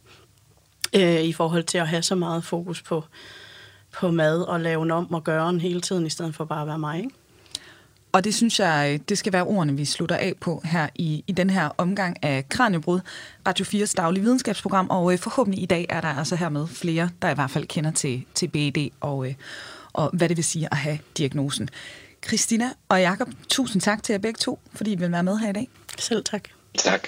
øh, 0.96 1.24
i 1.24 1.34
forhold 1.34 1.64
til 1.64 1.78
at 1.78 1.88
have 1.88 2.02
så 2.02 2.16
meget 2.16 2.44
fokus 2.44 2.82
på, 2.82 3.04
på 4.00 4.12
mad 4.12 4.42
og 4.42 4.60
lave 4.60 4.94
om 4.94 5.14
og 5.14 5.24
gøre 5.24 5.48
den 5.48 5.60
hele 5.60 5.82
tiden, 5.82 6.06
i 6.06 6.10
stedet 6.10 6.36
for 6.36 6.46
bare 6.46 6.62
at 6.62 6.68
være 6.68 6.80
mig. 6.80 6.98
Ikke? 6.98 7.10
Og 8.12 8.24
det 8.24 8.36
synes 8.36 8.60
jeg, 8.60 9.00
det 9.10 9.18
skal 9.18 9.34
være 9.34 9.44
ordene, 9.44 9.78
vi 9.78 9.86
slutter 9.86 10.16
af 10.16 10.34
på 10.42 10.62
her 10.66 10.88
i, 10.96 11.24
i 11.28 11.32
den 11.32 11.50
her 11.50 11.70
omgang 11.78 12.24
af 12.24 12.50
Kranjebrud, 12.50 13.00
Radio 13.48 13.66
4's 13.66 13.94
daglige 13.98 14.24
videnskabsprogram. 14.24 14.90
Og 14.90 15.14
øh, 15.14 15.20
forhåbentlig 15.20 15.64
i 15.64 15.66
dag 15.66 15.86
er 15.90 16.02
der 16.02 16.08
altså 16.08 16.36
hermed 16.36 16.68
flere, 16.68 17.10
der 17.22 17.30
i 17.30 17.34
hvert 17.34 17.52
fald 17.52 17.66
kender 17.68 17.92
til, 17.92 18.26
til 18.34 18.48
BED 18.48 18.90
og, 19.02 19.28
øh, 19.28 19.34
og 19.94 20.10
hvad 20.14 20.30
det 20.30 20.38
vil 20.38 20.44
sige 20.44 20.68
at 20.72 20.78
have 20.78 21.00
diagnosen. 21.18 21.70
Christina 22.28 22.70
og 22.90 23.02
Jakob, 23.02 23.28
tusind 23.50 23.82
tak 23.82 24.04
til 24.04 24.14
jer 24.14 24.20
begge 24.20 24.38
to, 24.38 24.60
fordi 24.74 24.92
I 24.92 24.96
vil 24.96 25.12
være 25.12 25.24
med 25.24 25.38
her 25.38 25.50
i 25.50 25.54
dag. 25.54 25.68
Selv 25.98 26.24
tak. 26.24 26.50
Tak. 26.78 27.08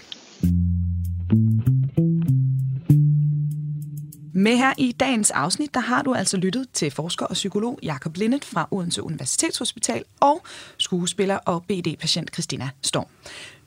Med 4.38 4.58
her 4.58 4.74
i 4.78 4.92
dagens 4.92 5.32
afsnit, 5.32 5.74
der 5.74 5.80
har 5.80 6.02
du 6.02 6.14
altså 6.14 6.38
lyttet 6.38 6.68
til 6.74 6.92
forsker 6.92 7.26
og 7.26 7.34
psykolog 7.34 7.80
Jakob 7.84 8.18
Lindet 8.18 8.46
fra 8.46 8.68
Odense 8.72 9.04
Universitetshospital 9.04 10.04
og 10.20 10.44
skuespiller 10.78 11.36
og 11.36 11.64
BD-patient 11.64 12.34
Christina 12.34 12.70
Storm. 12.82 13.06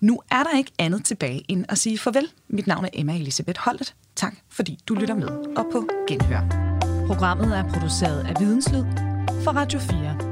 Nu 0.00 0.20
er 0.30 0.42
der 0.42 0.58
ikke 0.58 0.72
andet 0.78 1.04
tilbage 1.04 1.44
end 1.48 1.64
at 1.68 1.78
sige 1.78 1.98
farvel. 1.98 2.28
Mit 2.48 2.66
navn 2.66 2.84
er 2.84 2.88
Emma 2.92 3.14
Elisabeth 3.14 3.60
Holdet. 3.60 3.94
Tak 4.16 4.36
fordi 4.48 4.78
du 4.88 4.94
lytter 4.94 5.14
med 5.14 5.28
og 5.56 5.66
på 5.72 5.88
genhør. 6.08 6.40
Programmet 7.06 7.58
er 7.58 7.68
produceret 7.72 8.26
af 8.26 8.40
Videnslyd 8.40 8.84
for 9.44 9.50
Radio 9.50 9.78
4 9.78 10.29